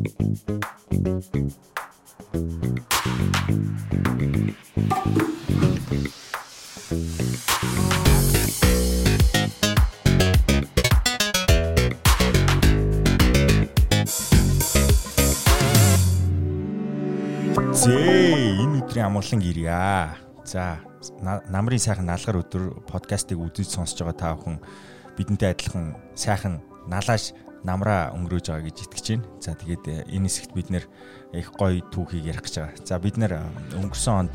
Зээ 0.00 0.08
энэ 18.56 18.80
өдрийн 18.80 19.04
амгалан 19.04 19.40
гэрья. 19.44 20.16
За 20.48 20.80
намрын 21.52 21.76
сайхан 21.76 22.08
наалгаар 22.08 22.40
өдөр 22.40 22.88
подкастыг 22.88 23.36
үзэж 23.36 23.68
сонсож 23.68 24.00
байгаа 24.00 24.16
та 24.16 24.32
бүхэн 24.32 24.64
бидэнтэй 25.20 25.52
адилхан 25.52 25.92
сайхан 26.16 26.64
налааш 26.88 27.36
намраа 27.64 28.12
өнгөрөөж 28.16 28.46
байгаа 28.48 28.66
гэж 28.68 28.78
итгэж 28.88 29.06
байна. 29.12 29.26
За 29.40 29.52
тэгээд 29.52 29.84
э, 29.88 29.96
энэ 30.08 30.28
хэсэгт 30.28 30.52
бид 30.56 30.68
нэр 30.72 30.84
их 31.36 31.52
гоё 31.52 31.84
түүхийг 31.92 32.24
ярих 32.24 32.44
гэж 32.44 32.54
байгаа. 32.56 32.86
За 32.86 32.96
бид 32.96 33.16
нэр 33.20 33.40
өнгөрсөн 33.76 34.14
онд 34.28 34.34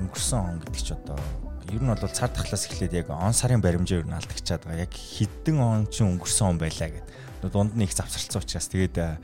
өнгөрсөн 0.00 0.40
он 0.40 0.56
гэдэг 0.64 0.80
чи 0.80 0.94
одоо 0.96 1.20
ер 1.68 1.82
нь 1.84 1.92
бол 1.92 2.08
цар 2.08 2.32
тахлаас 2.32 2.64
эхлээд 2.66 2.96
яг 2.96 3.12
он 3.12 3.36
сарын 3.36 3.60
баримжаа 3.60 4.00
ер 4.00 4.08
нь 4.08 4.16
алдагчаад 4.16 4.64
байгаа. 4.64 4.84
Яг 4.88 4.92
хэдэн 4.96 5.58
он 5.60 5.84
ч 5.92 6.00
өнгөрсөн 6.00 6.56
он 6.56 6.58
байлаа 6.58 6.88
гэдэг. 6.88 7.52
Дунд 7.52 7.76
нь 7.76 7.84
их 7.84 7.92
завсарлцсан 7.92 8.40
учраас 8.40 8.68
тэгээд 8.72 8.96
э, 8.96 9.20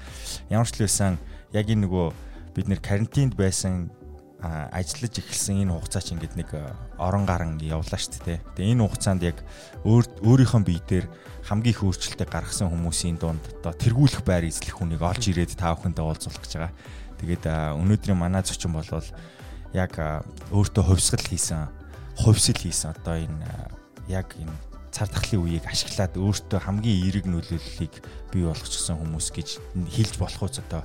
ямар 0.53 0.69
ч 0.69 0.77
л 0.77 0.85
байсан 0.85 1.17
яг 1.57 1.67
энэ 1.73 1.89
нөгөө 1.89 2.07
бид 2.53 2.69
нэр 2.69 2.81
карантинд 2.85 3.33
байсан 3.37 3.89
ажиллаж 4.41 5.17
эхэлсэн 5.17 5.65
энэ 5.65 5.73
хугацаа 5.73 6.03
чинь 6.05 6.21
ингээд 6.21 6.37
нэг 6.37 6.51
орон 7.01 7.25
гарan 7.25 7.57
явлаа 7.57 7.97
шүү 7.97 8.21
дээ. 8.25 8.39
Тэгээ 8.55 8.73
энэ 8.77 8.85
хугацаанд 8.85 9.23
яг 9.25 9.41
өөр 9.89 10.05
өөрийнхөө 10.23 10.61
бие 10.61 10.83
дээр 10.85 11.07
хамгийн 11.47 11.75
их 11.79 11.83
өөрчлөлтийг 11.87 12.27
гаргасан 12.27 12.69
хүмүүсийн 12.75 13.23
дунд 13.23 13.43
одоо 13.63 13.73
тэргүүлэх 13.73 14.27
байр 14.27 14.51
эзлэх 14.51 14.83
хүнийг 14.83 14.99
олж 14.99 15.31
ирээд 15.31 15.55
та 15.55 15.79
бүхэндээ 15.79 16.03
уулзуулах 16.03 16.43
гэж 16.43 16.53
байгаа. 16.59 16.75
Тэгээд 17.23 17.45
өнөөдрийн 17.79 18.19
манай 18.19 18.43
зочин 18.43 18.75
болвол 18.75 19.07
яг 19.71 19.95
өөртөө 20.51 20.85
хувьсгал 20.91 21.23
хийсэн, 21.23 21.71
хувьсэл 22.19 22.59
хийсэн 22.59 22.99
одоо 22.99 23.15
энэ 23.23 23.47
яг 24.11 24.35
энэ 24.35 24.51
цар 24.91 25.07
тахлын 25.07 25.47
үеийг 25.47 25.65
ашиглаад 25.71 26.19
өөртөө 26.19 26.59
хамгийн 26.67 26.99
эерэг 27.05 27.27
нөлөөллийг 27.31 27.95
бий 28.35 28.43
болгочихсон 28.43 28.99
хүмүүс 28.99 29.29
гэж 29.31 29.49
хэлж 29.93 30.15
болох 30.19 30.43
үз 30.51 30.59
одоо 30.67 30.83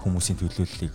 хүмүүсийн 0.00 0.38
төлөөллийг 0.40 0.94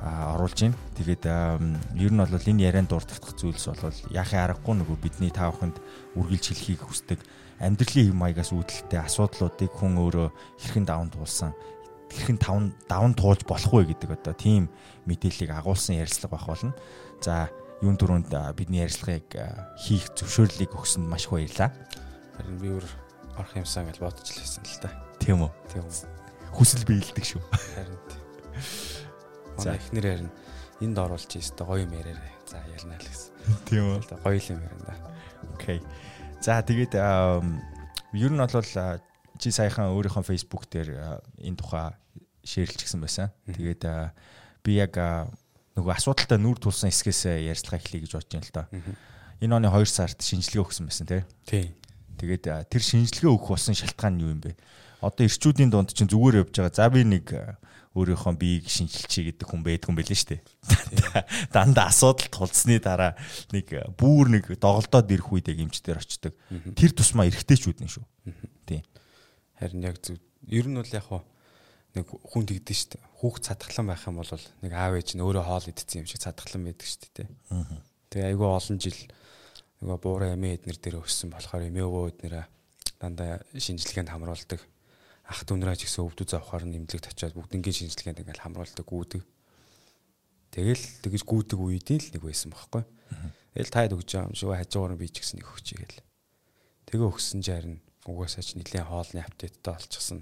оруулж 0.00 0.58
байна. 0.62 0.78
Тэгээд 0.94 1.24
ер 1.26 2.12
нь 2.14 2.20
бол 2.22 2.30
энэ 2.30 2.62
ярианд 2.62 2.88
дурдах 2.94 3.18
зүйлс 3.20 3.66
бол 3.68 3.98
яхаа 4.14 4.54
аргагүй 4.54 4.74
нөгөө 4.78 4.96
бидний 5.02 5.32
тааваханд 5.34 5.76
үргэлж 6.14 6.44
хэлхийг 6.54 6.86
хүсдэг 6.86 7.18
амьдралын 7.60 8.12
хэм 8.12 8.18
маягаас 8.18 8.52
үүдэлтэй 8.52 9.00
асуудлуудыг 9.00 9.72
хүн 9.72 9.96
өөрөө 9.96 10.28
хэрхэн 10.60 10.86
даван 10.86 11.10
туулсан 11.10 11.52
хэрхэн 12.12 12.38
даван 12.38 12.64
даван 12.88 13.14
туулж 13.16 13.42
болох 13.48 13.72
вэ 13.72 13.92
гэдэг 13.96 14.10
одоо 14.14 14.34
тийм 14.36 14.68
мэдээллийг 15.08 15.50
агуулсан 15.50 15.98
ярилцлага 15.98 16.36
байх 16.36 16.46
болно. 16.46 16.72
За 17.20 17.50
юун 17.82 17.96
дөрөнд 17.96 18.30
бидний 18.56 18.84
ярилцлагыг 18.84 19.28
хийх 19.80 20.12
зөвшөөрлийг 20.14 20.72
өгсөнд 20.72 21.08
маш 21.08 21.26
их 21.26 21.34
баярлалаа. 21.34 21.70
Харин 22.36 22.58
би 22.60 22.68
өөр 22.72 22.86
орох 23.36 23.52
юмсан 23.56 23.88
гэж 23.90 23.98
бодож 24.00 24.28
л 24.32 24.40
байсан 24.40 24.64
л 24.64 24.78
да. 24.84 24.90
Тийм 25.20 25.44
үү? 25.44 25.52
Тийм. 25.72 25.84
Хүсэл 26.54 26.84
биелдэг 26.88 27.24
шүү. 27.24 27.42
Харин 27.74 27.98
манай 29.56 29.76
эхнэр 29.76 30.06
харин 30.06 30.30
энд 30.80 30.96
оруулж 30.96 31.32
ийстэ 31.36 31.64
гоё 31.64 31.84
юм 31.84 31.92
яриараа. 31.96 32.32
За 32.48 32.60
ярина 32.64 32.96
л 32.96 33.04
гэсэн. 33.04 33.32
Тийм 33.68 33.84
үү. 33.92 33.98
Гоё 34.24 34.40
юм 34.40 34.60
ярина 34.62 34.84
да. 34.88 34.94
Окей. 35.56 35.80
За 36.40 36.62
тэгээд 36.62 36.94
ер 36.96 38.32
нь 38.32 38.40
бол 38.40 38.68
чи 39.36 39.50
саяхан 39.52 39.92
өөрийнхөө 39.92 40.24
Facebook 40.24 40.64
дээр 40.70 41.20
энэ 41.42 41.58
тухай 41.58 41.92
шеэрлчихсэн 42.46 43.00
байсан. 43.00 43.32
Тэгээд 43.44 43.82
би 44.64 44.72
яг 44.80 44.96
нөгөө 45.76 45.92
асуудалтай 45.92 46.40
нүүр 46.40 46.58
тулсан 46.62 46.88
хэсгээс 46.88 47.36
ярьцлага 47.44 47.82
эхлэе 47.82 48.00
гэж 48.06 48.12
бодож 48.16 48.32
байна 48.32 48.46
л 48.48 48.54
доо. 48.54 48.66
Энэ 49.44 49.56
оны 49.60 49.68
2 49.68 49.84
сард 49.84 50.18
шинжилгээ 50.24 50.64
өгсөн 50.64 50.88
байсан 50.88 51.06
тий. 51.10 51.22
Тэгээд 52.16 52.72
тэр 52.72 52.82
шинжилгээ 52.82 53.28
өгөх 53.28 53.52
болсон 53.52 53.76
шалтгаан 53.76 54.16
нь 54.16 54.24
юу 54.24 54.32
юм 54.32 54.40
бэ? 54.40 54.56
Одоо 55.04 55.28
эрчүүдийн 55.28 55.68
дунд 55.68 55.92
чинь 55.92 56.08
зүгээр 56.08 56.48
явж 56.48 56.56
байгаа. 56.56 56.72
За 56.72 56.88
би 56.88 57.04
нэг 57.04 57.28
өөрийнхөө 57.96 58.36
биеийг 58.36 58.68
шинжилчихье 58.68 59.32
гэдэг 59.32 59.48
хүн 59.48 59.64
байдгүй 59.64 59.90
юм 59.90 59.96
байлээ 59.96 60.20
шүү 60.20 60.30
дээ. 60.36 60.42
Дандаа 61.56 61.88
асуудал 61.88 62.28
тулцсны 62.28 62.76
дараа 62.76 63.16
нэг 63.50 63.72
бүүр 63.96 64.26
нэг 64.36 64.44
доголдоод 64.60 65.08
ирэх 65.08 65.32
үед 65.32 65.48
яг 65.48 65.64
эмчтэр 65.64 65.98
очдог. 66.04 66.36
Тэр 66.76 66.92
тусмаа 66.92 67.26
эргэжтэйчүүд 67.32 67.80
нь 67.80 67.90
шүү. 67.90 68.04
Тийм. 68.68 68.84
Харин 69.56 69.88
яг 69.88 69.96
зөв. 70.04 70.20
Ер 70.44 70.68
нь 70.68 70.76
бол 70.76 70.92
яг 70.92 71.08
нэг 71.96 72.06
хүн 72.12 72.44
тэгдэж 72.44 72.76
шүү 72.76 72.90
дээ. 72.92 73.04
Хүүхд 73.24 73.42
цадгалан 73.48 73.88
байх 73.88 74.04
юм 74.04 74.20
бол 74.20 74.28
нэг 74.60 74.72
аав 74.76 74.92
ээж 75.00 75.16
нь 75.16 75.24
өөрөө 75.24 75.44
хоол 75.48 75.66
идсэн 75.72 76.04
юм 76.04 76.08
шиг 76.08 76.20
цадгалан 76.20 76.68
байдаг 76.68 76.84
шүү 76.84 77.10
дээ. 77.16 77.28
Тэгээ 78.12 78.28
айгүй 78.36 78.48
олон 78.52 78.76
жил 78.76 79.00
нөгөө 79.80 79.98
буурай 80.04 80.36
эмээ 80.36 80.60
эднэр 80.60 80.76
дээр 80.76 81.00
өссөн 81.00 81.32
болохоор 81.32 81.64
эмээ 81.72 81.88
өвөө 81.88 82.12
эднэрээ 82.12 82.44
дандаа 83.00 83.40
шинжилгээнд 83.56 84.12
хамруулдаг 84.12 84.60
ах 85.26 85.42
дүүнраа 85.42 85.74
ч 85.74 85.90
гэсэн 85.90 86.06
өвдөө 86.06 86.26
завхаар 86.30 86.64
нэмлэгт 86.66 87.10
очиод 87.10 87.34
бүгднгийн 87.34 87.90
шинжилгээнд 87.90 88.22
ингээл 88.22 88.44
хамруулдаг 88.46 88.86
гүйдэг. 88.86 89.22
Тэгэл 90.54 90.84
тэгэж 91.02 91.22
гүйдэг 91.26 91.58
үеийн 91.58 91.98
л 91.98 92.12
нэг 92.14 92.22
байсан 92.22 92.54
бохоггүй. 92.54 92.84
Тэгэл 93.58 93.74
таад 93.74 93.92
өгч 93.98 94.10
байгаа 94.14 94.30
юм 94.30 94.38
шүү 94.38 94.54
хажуугаар 94.54 94.94
би 94.94 95.10
ч 95.10 95.24
гэсэн 95.24 95.42
нэг 95.42 95.48
өгчээ 95.50 95.78
гэл. 95.82 96.00
Тэгээ 96.86 97.10
өгсөн 97.10 97.42
харин 97.42 97.76
угаасаа 98.06 98.44
ч 98.46 98.54
нэлээд 98.54 98.86
хоолны 98.86 99.20
апдейттай 99.26 99.74
болчихсон. 99.74 100.20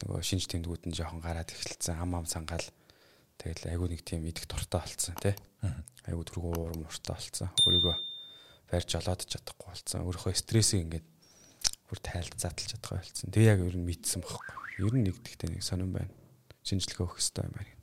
Нөгөө 0.00 0.24
шинж 0.24 0.48
тэмдгүүд 0.48 0.88
нь 0.88 0.96
жоохон 0.96 1.20
гараад 1.20 1.52
эхэлсэн. 1.52 2.00
Ам 2.00 2.16
ам 2.16 2.26
сангаал 2.26 2.64
тэгэл 3.36 3.76
айгу 3.76 3.86
нэг 3.92 4.00
тийм 4.00 4.24
идэх 4.24 4.48
дуртай 4.48 4.80
болцсон 4.80 5.14
тий. 5.20 5.36
Айгу 6.08 6.24
түргүү 6.24 6.52
уур 6.56 6.74
муртай 6.80 7.12
болцсон. 7.12 7.52
Өөрийгөө 7.68 7.96
барьж 8.72 8.90
олоод 8.96 9.20
чадахгүй 9.28 9.68
болцсон. 9.68 10.06
Өөрийнхөө 10.08 10.32
стрессийг 10.32 10.88
ингээд 10.88 11.06
бүр 11.92 12.00
тайлд 12.00 12.40
задлж 12.40 12.72
чадгаа 12.72 13.04
болсон. 13.04 13.28
Тэгээ 13.28 13.52
яг 13.52 13.60
ер 13.60 13.76
нь 13.76 13.84
мэдсэн 13.84 14.24
байхгүй. 14.24 14.80
Ер 14.80 14.94
нь 14.96 15.04
нэгдэхтэй 15.12 15.52
нэг 15.52 15.60
сонирн 15.60 15.92
байна. 15.92 16.12
Шинжилгээ 16.64 17.04
өгөх 17.04 17.20
хэрэгтэй 17.20 17.44
юм 17.44 17.52
байна. 17.52 17.74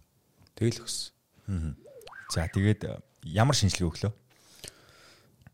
Тэгэл 0.58 0.82
өгсөн. 0.82 1.78
За 2.34 2.50
тэгээд 2.50 2.82
э, 2.90 2.98
ямар 3.30 3.54
шинжилгээ 3.54 3.86
өглөө? 3.86 4.14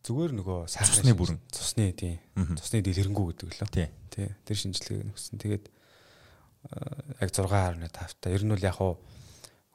Зүгээр 0.07 0.31
нөгөө 0.39 0.59
цусны 0.71 1.13
бүрэн. 1.19 1.39
Цусны 1.51 1.91
тийм. 1.91 2.23
Цусны 2.55 2.79
дэлгэрэнгүй 2.79 3.25
гэдэг 3.35 3.51
лөө. 3.59 3.69
Тий. 3.75 3.91
Тий. 4.07 4.31
Тэр 4.47 4.55
шинжилгээг 4.55 5.11
өгсөн. 5.11 5.35
Тэгээд 5.35 5.65
э, 5.67 7.27
яг 7.27 7.29
6.5 7.35 7.91
та. 7.91 8.31
Ер 8.31 8.47
нь 8.47 8.55
бол 8.55 8.63
яг 8.63 8.79
хуу 8.79 8.95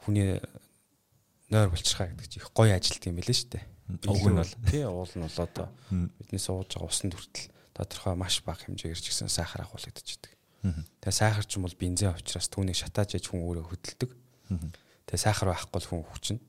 хүний 0.01 0.41
нойр 1.53 1.69
болчихгаа 1.69 2.09
гэдэг 2.15 2.27
чинь 2.31 2.41
их 2.41 2.51
гоё 2.57 2.73
ажилт 2.73 3.05
юм 3.05 3.19
байлээ 3.21 3.37
шүү 3.37 3.51
дээ. 3.53 3.65
Уг 4.07 4.27
нь 4.31 4.39
бол 4.39 4.55
тий 4.71 4.85
уул 4.87 5.12
нь 5.19 5.27
бол 5.27 5.39
одоо 5.43 5.69
бидний 5.91 6.39
сууж 6.39 6.71
байгаа 6.71 6.89
усны 6.89 7.11
хүртэл 7.11 7.51
тодорхой 7.81 8.15
маш 8.21 8.45
бага 8.45 8.69
хэмжээгээр 8.69 9.01
ч 9.01 9.07
гэсэн 9.09 9.33
сахар 9.33 9.65
агуулгадчихдаг. 9.65 10.37
Тэгээ 10.61 11.17
сахар 11.17 11.45
ч 11.49 11.57
юм 11.57 11.65
бол 11.65 11.77
бензин 11.81 12.13
учраас 12.13 12.53
түүнийг 12.53 12.77
шатааж 12.77 13.17
яж 13.17 13.33
хүн 13.33 13.41
өөрөө 13.41 13.65
хөдөлдөг. 13.73 14.11
Тэгээ 15.09 15.25
сахар 15.25 15.57
байхгүй 15.57 15.81
хүн 15.81 16.05
хүчнэ. 16.05 16.41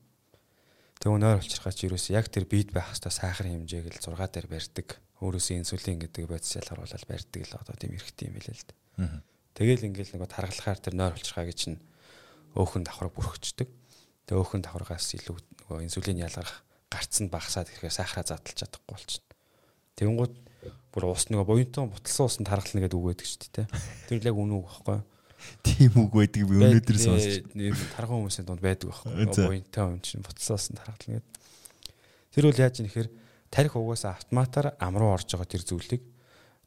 Тэгээ 1.00 1.16
өнөр 1.16 1.40
олчирхаа 1.40 1.72
чи 1.72 1.88
юусэн 1.88 2.20
яг 2.20 2.28
тэр 2.28 2.44
бид 2.44 2.70
байх 2.76 2.92
хэвээр 2.92 3.10
сахарын 3.10 3.64
хэмжээг 3.64 3.88
л 3.88 4.04
6 4.04 4.20
дээр 4.20 4.46
барьдаг. 4.52 4.88
Өөрөөсөө 5.24 5.56
инсулин 5.64 5.98
гэдэг 5.98 6.28
бодис 6.28 6.54
ялгаруулаад 6.60 7.04
барьдаг 7.08 7.42
л 7.42 7.56
одоо 7.56 7.74
тийм 7.74 7.96
эрхтэй 7.96 8.28
юм 8.28 8.36
билээ 8.36 8.54
л 8.54 8.66
дээ. 8.68 8.78
Тэгэл 9.56 9.86
ингээл 9.88 10.12
нөгөө 10.14 10.30
тархалахаар 10.30 10.78
тэр 10.78 10.94
нойр 10.94 11.16
олчирхаа 11.16 11.48
гэж 11.48 11.58
чинь 11.58 11.78
өөхөн 12.54 12.84
давхраг 12.84 13.12
бүрхчихдэг. 13.16 13.68
Тэгээ 14.28 14.40
өөхөн 14.40 14.62
давхрагаас 14.62 15.08
илүү 15.16 15.36
нөгөө 15.66 15.84
инсулин 15.88 16.22
ялгарх 16.22 16.62
гарцсан 16.92 17.32
багасаад 17.32 17.72
ирэхээр 17.72 17.96
сахараа 17.96 18.24
задлж 18.28 18.56
чадахгүй 18.60 18.92
болчихно. 18.92 19.32
Тэнгууд 19.96 20.34
бүр 20.92 21.08
ус 21.10 21.26
нөгөө 21.32 21.46
буянтан 21.48 21.90
буталсан 21.90 22.28
усанд 22.28 22.48
харгална 22.50 22.84
гэдэг 22.84 22.98
үг 22.98 23.06
байдаг 23.10 23.26
шүү 23.26 23.50
дээ. 23.52 23.66
Тэр 24.06 24.18
л 24.20 24.28
яг 24.28 24.36
үнэн 24.36 24.56
үг 24.60 24.66
байхгүй 24.68 24.96
юу? 25.00 25.04
Тийм 25.66 25.92
үг 25.98 26.12
байдаг 26.14 26.42
би 26.46 26.54
өнөөдөр 26.60 26.98
сонсч. 27.02 27.32
Тархан 27.96 28.16
хүмүүсийн 28.22 28.46
дунд 28.46 28.62
байдаг 28.62 28.92
байхгүй 28.92 29.10
юу? 29.10 29.34
Буянтан 29.34 29.96
юм 29.96 30.00
чинь 30.04 30.22
буталсан 30.22 30.54
усанд 30.60 30.78
харгална 30.84 31.18
гэдэг. 31.18 31.32
Тэр 32.32 32.44
үл 32.46 32.62
яаж 32.62 32.74
юм 32.78 32.86
нэхэр 32.86 33.08
тарих 33.52 33.74
угаасаа 33.76 34.16
автоматар 34.16 34.76
ам 34.78 34.94
руу 34.96 35.12
орж 35.12 35.28
байгаа 35.34 35.50
тэр 35.50 35.64
зүйлийг 35.66 36.02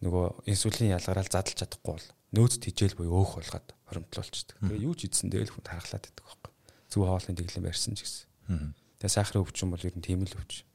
нөгөө 0.03 0.45
инсулин 0.51 0.93
ялгараал 0.93 1.31
задлж 1.31 1.57
чадахгүй 1.57 1.93
бол 1.97 2.07
нөөц 2.35 2.59
тижэл 2.61 2.99
буюу 2.99 3.23
өөх 3.23 3.39
болгоод 3.39 3.67
хоримтлуулчихдаг. 3.89 4.59
Тэгээ 4.59 4.85
юу 4.85 4.93
ч 4.93 5.07
идсэн 5.07 5.31
дээр 5.31 5.47
л 5.49 5.53
хүн 5.55 5.65
тархлаад 5.65 6.03
байдаг 6.03 6.25
байхгүй. 6.25 6.51
Зүг 6.91 7.01
хоолны 7.07 7.33
дэглэм 7.33 7.65
барьсан 7.65 7.95
ч 7.95 8.03
гэсэн. 8.03 8.75
Тэгээ 8.99 9.15
сахарын 9.15 9.41
өвчин 9.41 9.71
бол 9.71 9.81
ер 9.81 9.95
нь 9.95 10.03
тийм 10.05 10.27
л 10.27 10.35
өвчин. 10.35 10.67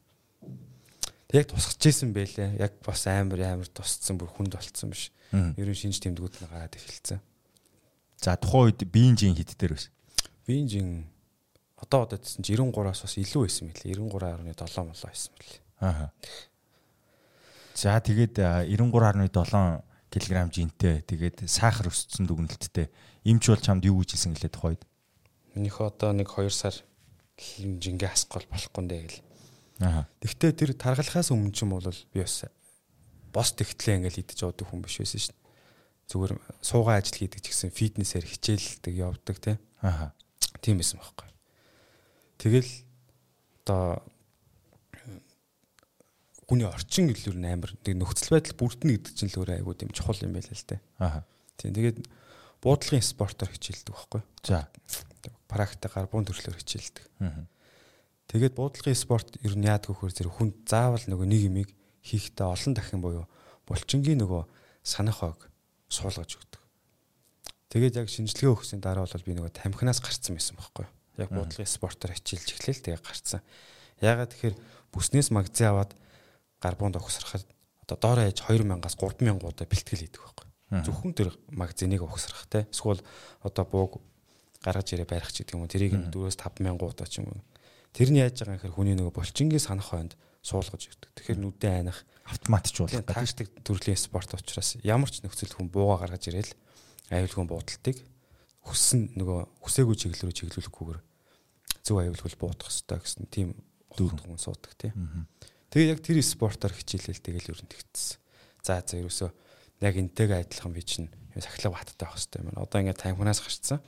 Тэг 1.30 1.46
тусгаж 1.46 1.86
исэн 1.86 2.10
байлээ. 2.10 2.58
Яг 2.58 2.82
бас 2.82 3.06
амар 3.06 3.38
амар 3.46 3.70
тусцсан 3.70 4.18
бүр 4.18 4.34
хүнд 4.34 4.58
болцсон 4.58 4.90
биш. 4.90 5.14
Ерөн 5.30 5.78
шинж 5.78 6.02
тэмдгүүд 6.02 6.42
нь 6.42 6.50
гараад 6.50 6.74
эхэлсэн. 6.74 7.22
За 8.18 8.34
тухайн 8.34 8.74
үед 8.74 8.82
биенжийн 8.90 9.38
хит 9.38 9.54
дээр 9.54 9.78
байсан. 9.78 9.94
Биенжийн 10.42 11.06
одоо 11.78 12.02
одоо 12.02 12.18
гэсэн 12.18 12.42
чи 12.42 12.58
93-аас 12.58 13.06
бас 13.06 13.14
илүү 13.14 13.46
байсан 13.46 13.70
мэлээ. 13.70 13.94
93.7 13.94 14.90
молоо 14.90 15.06
байсан 15.06 15.30
мэлээ. 15.38 15.62
Аа. 15.78 16.10
За 17.78 17.94
тэгээд 18.02 18.34
93.7 18.66 19.86
кг 20.10 20.50
жинтэй 20.50 21.06
тэгээд 21.06 21.46
сахар 21.46 21.94
өссөн 21.94 22.26
дүгнэлттэй. 22.26 22.90
Имч 23.22 23.46
бол 23.46 23.62
чамд 23.62 23.86
юу 23.86 24.02
гэж 24.02 24.18
хэлсэн 24.18 24.34
гэлээ 24.34 24.50
тухайд. 24.50 24.82
Минийх 25.54 25.78
одоо 25.78 26.10
нэг 26.10 26.26
2 26.26 26.50
сар 26.50 26.74
жингээ 27.38 28.10
асгал 28.10 28.42
болохгүй 28.50 28.82
нэ 28.82 28.98
гэл. 29.06 29.29
Тэгвэл 29.80 30.52
тэр 30.52 30.72
таргалахаас 30.76 31.32
өмнө 31.32 31.56
ч 31.56 31.64
юм 31.64 31.72
бол 31.72 31.88
би 31.88 32.20
бас 32.20 32.44
бос 33.32 33.56
тэгтлээ 33.56 34.04
ингээл 34.04 34.20
идэж 34.20 34.44
явдаг 34.44 34.68
хүн 34.68 34.84
биш 34.84 35.00
байсан 35.00 35.32
шин. 35.32 35.36
Зүгээр 36.12 36.32
суугаа 36.60 37.00
ажил 37.00 37.16
хийдэг 37.16 37.40
ч 37.40 37.54
гэсэн 37.54 37.72
фитнесээр 37.72 38.26
хичээлдэг 38.28 38.94
явдаг 38.94 39.36
те. 39.40 39.56
Аа. 39.80 40.12
Тийм 40.60 40.82
байсан 40.82 41.00
байхгүй. 41.00 41.28
Тэгэл 42.44 42.70
одоо 43.64 44.04
хүний 46.50 46.66
орчин 46.66 47.08
гэлүүр 47.14 47.38
амар 47.46 47.72
тэг 47.80 47.94
нөхцөл 47.94 48.34
байдал 48.34 48.58
бүрдэнэ 48.58 48.98
гэдэг 48.98 49.14
чинь 49.14 49.30
л 49.30 49.38
өөрөө 49.38 49.56
айгуу 49.62 49.74
тийм 49.78 49.94
чухал 49.94 50.18
юм 50.18 50.34
байл 50.34 50.50
л 50.50 50.66
те. 50.66 50.82
Аа. 50.98 51.22
Тийм 51.56 51.72
тэгээд 51.72 52.04
буудлагын 52.58 53.06
спортоор 53.06 53.54
хичээлдэг 53.54 53.94
байхгүй. 53.94 54.20
За. 54.42 54.66
Практик 55.46 55.94
гарбун 55.94 56.26
төрлөөр 56.26 56.58
хичээлдэг. 56.58 57.06
Аа. 57.22 57.46
Тэгээд 58.30 58.54
буудлагын 58.54 58.94
спорт 58.94 59.34
ер 59.42 59.58
нь 59.58 59.66
яадаг 59.66 59.90
вөхөр 59.90 60.14
зэрэг 60.14 60.30
хүн 60.38 60.54
заавал 60.62 61.02
нөгөө 61.02 61.26
нэг 61.26 61.42
юмыг 61.50 61.68
хийхдээ 62.06 62.46
олон 62.46 62.72
дахин 62.78 63.02
буюу 63.02 63.26
булчингийн 63.66 64.22
нөгөө 64.22 64.46
санах 64.86 65.18
хойг 65.18 65.50
суулгаж 65.90 66.38
өгдөг. 66.38 66.62
Тэгээд 67.74 67.98
яг 67.98 68.06
шинжилгээ 68.06 68.54
өгсөн 68.54 68.78
дараа 68.78 69.02
бол 69.02 69.26
би 69.26 69.34
нөгөө 69.34 69.50
тамхинаас 69.50 69.98
гарцсан 69.98 70.38
байсан 70.38 70.54
байхгүй. 70.54 70.86
Яг 71.18 71.34
буудлагын 71.34 71.66
спортоор 71.66 72.14
хичээлж 72.14 72.54
эхлээл 72.54 72.82
тэгээ 72.86 73.02
гарцсан. 73.02 73.42
Ягаад 73.98 74.30
тэгэхээр 74.30 74.56
бүснээс 74.94 75.34
магазин 75.34 75.74
аваад 75.74 75.92
гарбуунд 76.62 77.02
огсрахад 77.02 77.42
одоо 77.82 77.98
доороо 77.98 78.30
ээж 78.30 78.46
2000-аас 78.46 78.94
3000 78.94 79.42
удаа 79.42 79.66
бэлтгэл 79.66 80.02
хийдэг 80.06 80.22
байхгүй. 80.22 80.46
Зөвхөн 80.86 81.14
тэр 81.18 81.34
магазиныг 81.50 82.06
огсрах 82.06 82.46
те. 82.46 82.70
Эсвэл 82.70 83.02
одоо 83.42 83.64
бууг 83.66 83.98
гаргаж 84.62 84.94
ирээ 84.94 85.10
барих 85.10 85.34
ч 85.34 85.42
гэдэг 85.42 85.58
юм 85.58 85.66
уу. 85.66 85.70
Тэрийг 85.70 85.98
4-өөс 86.14 86.38
5000 86.38 86.78
удаа 86.78 87.06
ч 87.10 87.18
юм 87.18 87.34
уу. 87.34 87.42
Тэрний 87.90 88.22
яаж 88.22 88.40
байгаа 88.40 88.56
юм 88.56 88.62
хэрэг 88.62 88.76
хүний 88.76 88.96
нөгөө 88.96 89.14
булчингийн 89.14 89.62
санах 89.62 89.90
хойнд 89.90 90.14
суулгаж 90.40 90.82
өгдөг. 90.88 91.10
Тэгэхээр 91.16 91.40
нүдэн 91.42 91.74
айнах 91.84 92.06
автоматжуулах 92.24 93.02
гэдэг. 93.02 93.16
Тактик 93.16 93.48
төрлийн 93.66 93.98
спорт 93.98 94.30
учраас 94.32 94.78
ямар 94.86 95.10
ч 95.10 95.20
нөхцөлд 95.20 95.58
хүн 95.58 95.68
бууга 95.68 96.06
гаргаж 96.06 96.30
ирээл 96.30 96.54
аюулгүй 97.10 97.44
буудалтыг 97.50 97.98
хүссэн 98.64 99.18
нөгөө 99.18 99.38
хүсээгүй 99.66 99.96
чиглэл 99.98 100.24
рүү 100.30 100.36
чиглүүлэхгүйгээр 100.38 101.00
зөв 101.84 101.96
аюулгүй 101.98 102.30
буудах 102.38 102.70
хэрэгтэй 102.70 102.98
гэсэн 103.02 103.24
тийм 103.28 103.48
хүн 103.96 104.38
суудаг 104.38 104.72
тийм. 104.78 105.26
Тэгээ 105.74 105.92
яг 105.96 106.00
тэр 106.04 106.22
спортоор 106.22 106.74
хичээлэл 106.76 107.20
тэгэл 107.20 107.62
нь 107.66 107.72
тэгтсэн. 107.72 108.18
За 108.62 108.80
за 108.84 109.00
ерөөсөө 109.00 109.30
яг 109.82 109.94
энтэйгээ 109.96 110.44
адилхан 110.44 110.72
би 110.72 110.82
чинь 110.84 111.08
сахилга 111.34 111.78
баттай 111.78 111.96
байх 111.98 112.14
хэрэгтэй 112.14 112.40
юм. 112.42 112.54
Одоо 112.54 112.78
ингээд 112.80 113.00
тамхинаас 113.00 113.40
гарцсан. 113.40 113.80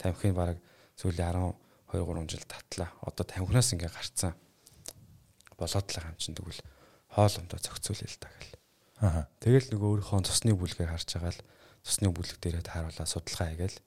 Тамхин 0.00 0.34
бараг 0.34 0.58
сүүлийн 0.96 1.54
12 1.92 2.26
3 2.26 2.30
жил 2.30 2.44
татлаа. 2.46 2.90
Одоо 3.02 3.24
тамхинаас 3.24 3.72
ингээд 3.72 3.94
гарцсан. 3.94 4.34
Болоод 5.56 5.86
л 5.86 5.96
байгаа 5.96 6.12
юм 6.12 6.20
чинь 6.20 6.36
тэгвэл 6.36 6.62
хоол 7.12 7.34
ундаа 7.38 7.60
зохицуулъя 7.62 8.10
л 8.10 8.20
та 8.20 8.28
гэл. 8.28 8.54
Аа. 9.00 9.22
Тэгэл 9.40 9.70
нөгөө 9.72 9.88
өөрийнхөө 10.02 10.26
цусны 10.26 10.52
бүлгээ 10.56 10.88
харж 10.88 11.08
байгаа 11.16 11.32
л 11.32 11.44
цусны 11.86 12.08
бүлэг 12.10 12.38
дээрээ 12.42 12.64
тааруулаа 12.64 13.06
судалгаа 13.06 13.48
хийгээл 13.54 13.78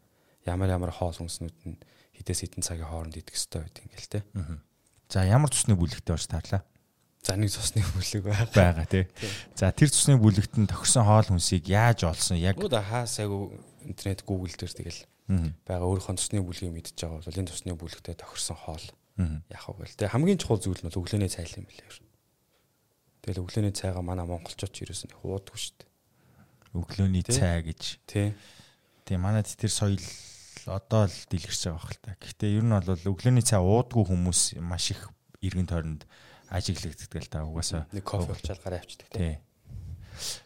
ямар 0.48 0.70
ямар 0.72 0.92
хоол 0.96 1.18
хүнснүүд 1.18 1.58
нь 1.68 1.78
хідээс 2.16 2.42
хідэн 2.48 2.64
цагийн 2.64 2.88
хооронд 2.88 3.18
идэх 3.18 3.36
ёстой 3.36 3.68
байт 3.68 3.82
ингээл 3.84 4.10
те. 4.10 4.20
За 5.10 5.26
ямар 5.26 5.52
цусны 5.52 5.76
бүлэгтэй 5.76 6.14
болж 6.14 6.28
таарлаа? 6.30 6.64
За 7.26 7.36
нэг 7.36 7.52
цусны 7.52 7.84
бүлэг 7.84 8.24
байгаа. 8.24 8.48
Байгаа 8.56 8.88
тий. 8.94 9.06
За 9.58 9.74
тэр 9.76 9.92
цусны 9.92 10.16
бүлэгт 10.16 10.56
нь 10.56 10.70
тохирсон 10.70 11.04
хоол 11.04 11.28
хүнсийг 11.28 11.68
яаж 11.68 12.08
олсон 12.08 12.40
яг 12.40 12.56
Өөдө 12.56 12.80
хаас 12.80 13.20
айгу 13.20 13.52
интернет 13.84 14.24
Google 14.24 14.56
дээр 14.56 14.72
тэгэл 14.72 15.00
байгаа 15.30 15.88
өөрийнхөө 15.88 16.18
цусны 16.18 16.42
бүлгийг 16.42 16.74
мэдж 16.74 16.98
байгаа 16.98 17.22
бол 17.22 17.40
энэ 17.40 17.52
цусны 17.54 17.78
бүлэгтээ 17.78 18.18
тохирсон 18.18 18.58
хоол 18.58 18.86
яах 19.20 19.66
вэ 19.70 19.86
гэл. 19.86 19.98
Тэгээ 20.02 20.14
хамгийн 20.16 20.40
чухал 20.42 20.58
зүйл 20.58 20.82
нь 20.82 20.90
бол 20.90 21.00
өглөөний 21.06 21.30
цай 21.30 21.46
юм 21.54 21.70
билээ. 21.70 22.10
Тэгэл 23.22 23.44
өглөөний 23.46 23.74
цайгаа 23.76 24.02
манай 24.02 24.26
монголчууд 24.26 24.74
ч 24.74 24.88
ерөөс 24.88 25.06
нь 25.06 25.16
уудаггүй 25.22 25.60
шүү 25.60 25.76
дээ. 25.78 25.90
өглөөний 26.74 27.24
цай 27.28 27.62
гэж. 27.66 27.82
Тий. 28.08 28.34
Тийм 29.06 29.20
манайд 29.22 29.50
тэр 29.50 29.70
соёл 29.70 30.00
одоо 30.66 31.10
л 31.10 31.18
дэлгэрч 31.30 31.62
байгаа 31.68 31.84
хэл 31.84 32.02
та. 32.02 32.18
Гэхдээ 32.18 32.58
ер 32.58 32.66
нь 32.66 32.74
бол 32.74 33.10
өглөөний 33.12 33.44
цай 33.44 33.60
уудгүй 33.60 34.04
хүмүүс 34.08 34.62
маш 34.64 34.94
их 34.94 35.10
иргэн 35.42 35.68
тойронд 35.68 36.06
ажиглагддаг 36.50 37.22
л 37.22 37.30
та 37.30 37.46
угаасаа 37.46 37.86
нэг 37.92 38.04
кофе 38.06 38.34
болчаал 38.34 38.62
гараа 38.64 38.80
авчдаг 38.82 39.10
тий. 39.12 39.38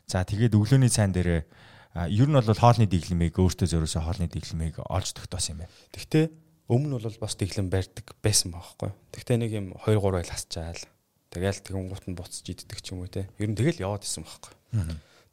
За 0.08 0.24
тэгээд 0.24 0.56
өглөөний 0.56 0.92
цайн 0.92 1.12
дээр 1.12 1.46
ер 1.94 2.28
нь 2.30 2.34
бол 2.34 2.58
хоолны 2.58 2.90
дэглэмийг 2.90 3.38
өөртөө 3.38 3.68
зөрөөсөө 3.70 4.02
хоолны 4.02 4.26
дэглэмийг 4.26 4.82
олж 4.82 5.14
тогтоосон 5.14 5.54
юм 5.54 5.60
байна. 5.62 5.74
Гэхдээ 5.94 6.26
өмнө 6.74 6.98
нь 6.98 7.06
бол 7.06 7.18
бас 7.22 7.36
дэглэм 7.38 7.68
барьдаг 7.70 8.06
байсан 8.18 8.50
байхгүй. 8.50 8.90
Гэхдээ 9.14 9.38
нэг 9.38 9.52
юм 9.54 9.68
2 9.78 10.02
3 10.02 10.18
айл 10.18 10.34
хасчаал. 10.34 10.82
Тэгэл 11.30 11.62
тэгэн 11.62 11.90
гут 11.94 12.06
нь 12.10 12.18
буцаж 12.18 12.46
иддэг 12.50 12.82
ч 12.82 12.98
юм 12.98 13.06
уу 13.06 13.12
те. 13.14 13.30
Ер 13.38 13.54
нь 13.54 13.58
тэгэл 13.58 13.86
яваад 13.86 14.06
исэн 14.06 14.26
байхгүй. 14.26 14.54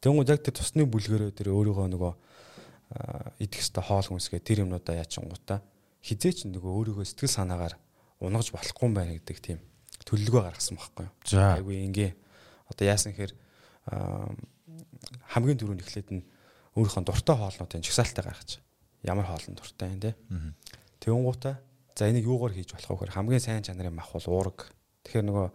Тэнгууд 0.04 0.28
яг 0.28 0.40
тэр 0.44 0.56
тусны 0.56 0.84
бүлгэрөө 0.84 1.32
тэр 1.32 1.48
өөрийнхөө 1.52 1.88
нөгөө 1.96 2.12
идэх 3.40 3.60
хэвээр 3.60 3.86
хоол 3.88 4.08
хүнсгээ 4.16 4.40
тэр 4.44 4.64
юмнуудаа 4.64 5.00
яачингуудаа 5.00 5.60
хизээч 6.04 6.48
нөгөө 6.48 6.72
өөрийгөө 6.96 7.04
сэтгэл 7.04 7.36
санаагаар 7.36 7.74
унгаж 8.20 8.48
болохгүй 8.52 8.84
юм 8.88 8.94
байна 8.96 9.12
гэдэг 9.16 9.38
тийм 9.40 9.60
төлөлгөө 10.08 10.42
гаргасан 10.44 10.76
байхгүй 10.80 11.04
юу. 11.06 11.14
Айгу 11.36 11.70
ингээ 11.70 12.10
одоо 12.72 12.84
яасан 12.88 13.12
хэр 13.12 13.36
хамгийн 15.30 15.60
түрүүнд 15.60 15.84
эхлээд 15.84 16.08
нь 16.10 16.24
өөрийнхөө 16.76 17.04
дуртай 17.06 17.36
хоолнуудын 17.36 17.82
жагсаалтаа 17.82 18.24
гаргаж 18.30 18.60
ямар 19.02 19.26
хоол 19.26 19.46
нь 19.48 19.58
дуртай 19.58 19.88
юм 19.90 20.00
те. 20.00 20.14
Тэнгуутаа 21.00 21.58
за 21.96 22.08
энийг 22.08 22.26
юугаар 22.28 22.52
хийж 22.52 22.72
болох 22.76 23.08
вэ? 23.08 23.14
Хамгийн 23.16 23.40
сайн 23.40 23.64
чанарын 23.64 23.94
мах 23.94 24.12
бол 24.12 24.26
уураг. 24.28 24.70
Тэгэхээр 25.04 25.26
нөгөө 25.26 25.46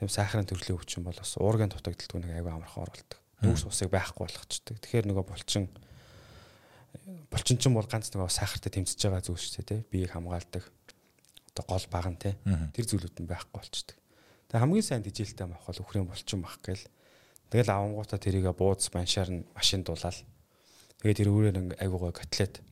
тийм 0.00 0.08
сахарын 0.08 0.48
төрлийн 0.48 0.78
өвчин 0.78 1.04
бол 1.04 1.14
бас 1.14 1.36
уургийн 1.36 1.70
дутагдaltaгүй 1.70 2.20
нэг 2.24 2.32
айгүй 2.40 2.52
амархан 2.52 2.84
оролдог. 2.88 3.20
Нүүрс 3.44 3.68
усыг 3.68 3.92
байхгүй 3.92 4.24
болгочдөг. 4.24 4.80
Тэгэхээр 4.80 5.06
нөгөө 5.12 5.24
булчин 5.28 5.68
булчин 7.30 7.58
ч 7.60 7.68
бол 7.68 7.86
ганц 7.86 8.08
нөгөө 8.10 8.30
сахартай 8.32 8.72
тэмцэж 8.72 8.98
байгаа 9.04 9.22
зүйл 9.22 9.38
шүү 9.38 9.62
дээ, 9.62 9.68
тий. 9.68 9.80
Биеийг 9.90 10.14
хамгаалдаг. 10.16 10.64
Одоо 11.52 11.64
гол 11.68 11.86
баг 11.92 12.06
нь 12.08 12.18
тий. 12.18 12.34
Тэр 12.72 12.86
зүйлүүд 12.88 13.16
нь 13.20 13.28
байхгүй 13.28 13.54
болчдөг. 13.60 13.96
Тэгээ 14.48 14.62
хамгийн 14.62 14.86
сайн 14.86 15.02
дижилтэй 15.04 15.46
мах 15.46 15.66
бол 15.66 15.82
өхрийн 15.82 16.08
булчин 16.08 16.40
мах 16.40 16.58
гээл. 16.62 16.86
Тэгэл 17.50 17.70
авангуудаа 17.74 18.18
тэрийг 18.18 18.48
бууз 18.56 18.88
баншаар 18.88 19.30
нь 19.30 19.46
машин 19.52 19.84
дуулаад 19.84 20.24
тэгээ 21.04 21.18
тэр 21.20 21.28
өөрөөр 21.28 21.54
нэг 21.60 21.66
айгүй 21.76 22.00
гой 22.00 22.14
котлет 22.16 22.64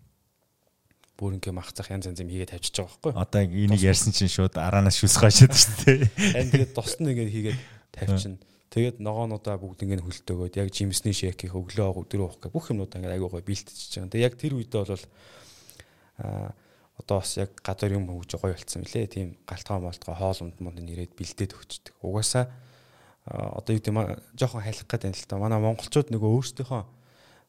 бүрэнгээ 1.20 1.52
махцах 1.52 1.92
янз 1.92 2.08
янз 2.08 2.24
юм 2.24 2.32
хийгээд 2.32 2.56
тавьчихж 2.56 2.80
байгаа 2.80 2.96
байхгүй. 2.96 3.12
Одоо 3.20 3.40
энийг 3.44 3.84
ярьсан 3.84 4.16
чинь 4.16 4.32
шууд 4.32 4.56
араанаас 4.56 4.96
шүс 4.96 5.20
гашаад 5.20 5.52
шүү 5.52 5.74
дээ. 5.84 6.00
Ань 6.40 6.50
тэгээд 6.50 6.72
тосн 6.72 7.04
нэгээд 7.04 7.30
хийгээд 7.30 7.60
тавьчихна. 7.92 8.40
Тэгээд 8.72 8.96
ногоонуудаа 9.04 9.60
бүгд 9.60 9.84
ингэ 9.84 10.00
хөлтөөгөөд 10.00 10.56
яг 10.56 10.72
жимсний 10.72 11.12
шейкийг 11.12 11.52
өглөө 11.52 11.92
өдрөө 11.92 12.24
уух 12.24 12.40
гэх 12.40 12.56
бүх 12.56 12.72
юмнуудаа 12.72 13.04
ингэ 13.04 13.14
айгүй 13.20 13.28
гой 13.28 13.44
бэлтчихэж 13.44 14.00
байгаа. 14.00 14.12
Тэгээд 14.16 14.26
яг 14.32 14.34
тэр 14.40 14.52
үедээ 14.56 14.80
бол 14.88 15.04
аа 16.24 16.56
одоо 16.96 17.20
бас 17.20 17.36
яг 17.36 17.52
гадар 17.60 17.92
юм 17.92 18.08
хөгж 18.08 18.40
гоё 18.40 18.56
болцсон 18.56 18.80
мөлий. 18.80 19.06
Тийм 19.06 19.36
галтгаа 19.44 19.78
молтгоо 19.84 20.16
хоол 20.16 20.40
унд 20.48 20.56
мунд 20.64 20.80
нэрээд 20.80 21.12
бэлдээд 21.12 21.52
өгчдөг. 21.52 21.94
Угаасаа 22.00 22.48
одоо 23.28 23.76
юу 23.76 23.84
гэм 23.84 24.00
жоохон 24.40 24.64
хайлах 24.64 24.88
гэдэг 24.88 25.12
юм 25.12 25.16
л 25.20 25.28
та. 25.28 25.36
Манай 25.36 25.60
монголчууд 25.60 26.08
нөгөө 26.08 26.30
өөрсдийнхөө 26.32 26.82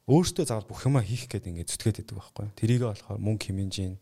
өөртөө 0.08 0.46
заавал 0.48 0.68
бүх 0.68 0.84
юма 0.84 1.00
хийх 1.00 1.32
гээд 1.32 1.48
ингээд 1.48 1.72
зүтгээд 1.72 1.98
байдаг 2.04 2.18
байхгүй. 2.20 2.48
Тэрийгээ 2.60 2.90
болохоор 2.92 3.20
мөнгө 3.24 3.56
хэмжин 3.56 3.96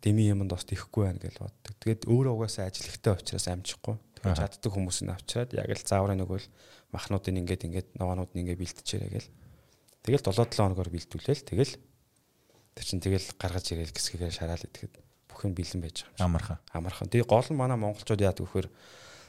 деми 0.00 0.28
юмд 0.28 0.48
бас 0.48 0.64
тэхгүй 0.64 1.04
байна 1.04 1.20
гэж 1.20 1.36
боддог. 1.36 1.74
Тэгээд 1.84 2.08
өөрөө 2.08 2.32
угаасаа 2.32 2.68
ажилхтай 2.68 3.12
учраас 3.12 3.46
амжихгүй. 3.52 3.96
Тэгээд 4.16 4.40
чаддаг 4.40 4.72
хүмүүс 4.72 4.98
нь 5.04 5.12
авчираад 5.12 5.52
яг 5.52 5.68
л 5.68 5.84
зааврын 5.84 6.20
нөгөө 6.24 6.40
махнуудыг 6.96 7.36
ингээд 7.36 7.66
ингээд 7.68 7.88
ногоонууд 8.00 8.32
нь 8.32 8.40
ингээд 8.40 8.60
бэлтчихээрэй 8.60 9.10
гэл. 9.12 9.30
Тэгэл 10.08 10.24
7 10.24 10.48
7 10.48 10.64
хоногор 10.64 10.88
бэлтүүлээл 10.88 11.44
тэгэл 11.44 11.72
тэр 12.72 12.84
чин 12.88 13.00
тэгэл 13.04 13.28
гаргаж 13.36 13.66
ирээл 13.76 13.92
гэсгээр 13.92 14.32
шараал 14.32 14.64
идэхэд 14.64 14.96
бүх 15.28 15.40
юм 15.44 15.52
бэлэн 15.52 15.82
байж 15.84 16.08
байгаа 16.08 16.24
юм. 16.24 16.24
Амархан. 16.24 16.58
Амархан. 16.72 17.08
Тэгээ 17.12 17.28
гол 17.28 17.48
нь 17.52 17.60
манай 17.60 17.76
монголчууд 17.76 18.24
яадаг 18.24 18.48
вөхөр 18.48 18.66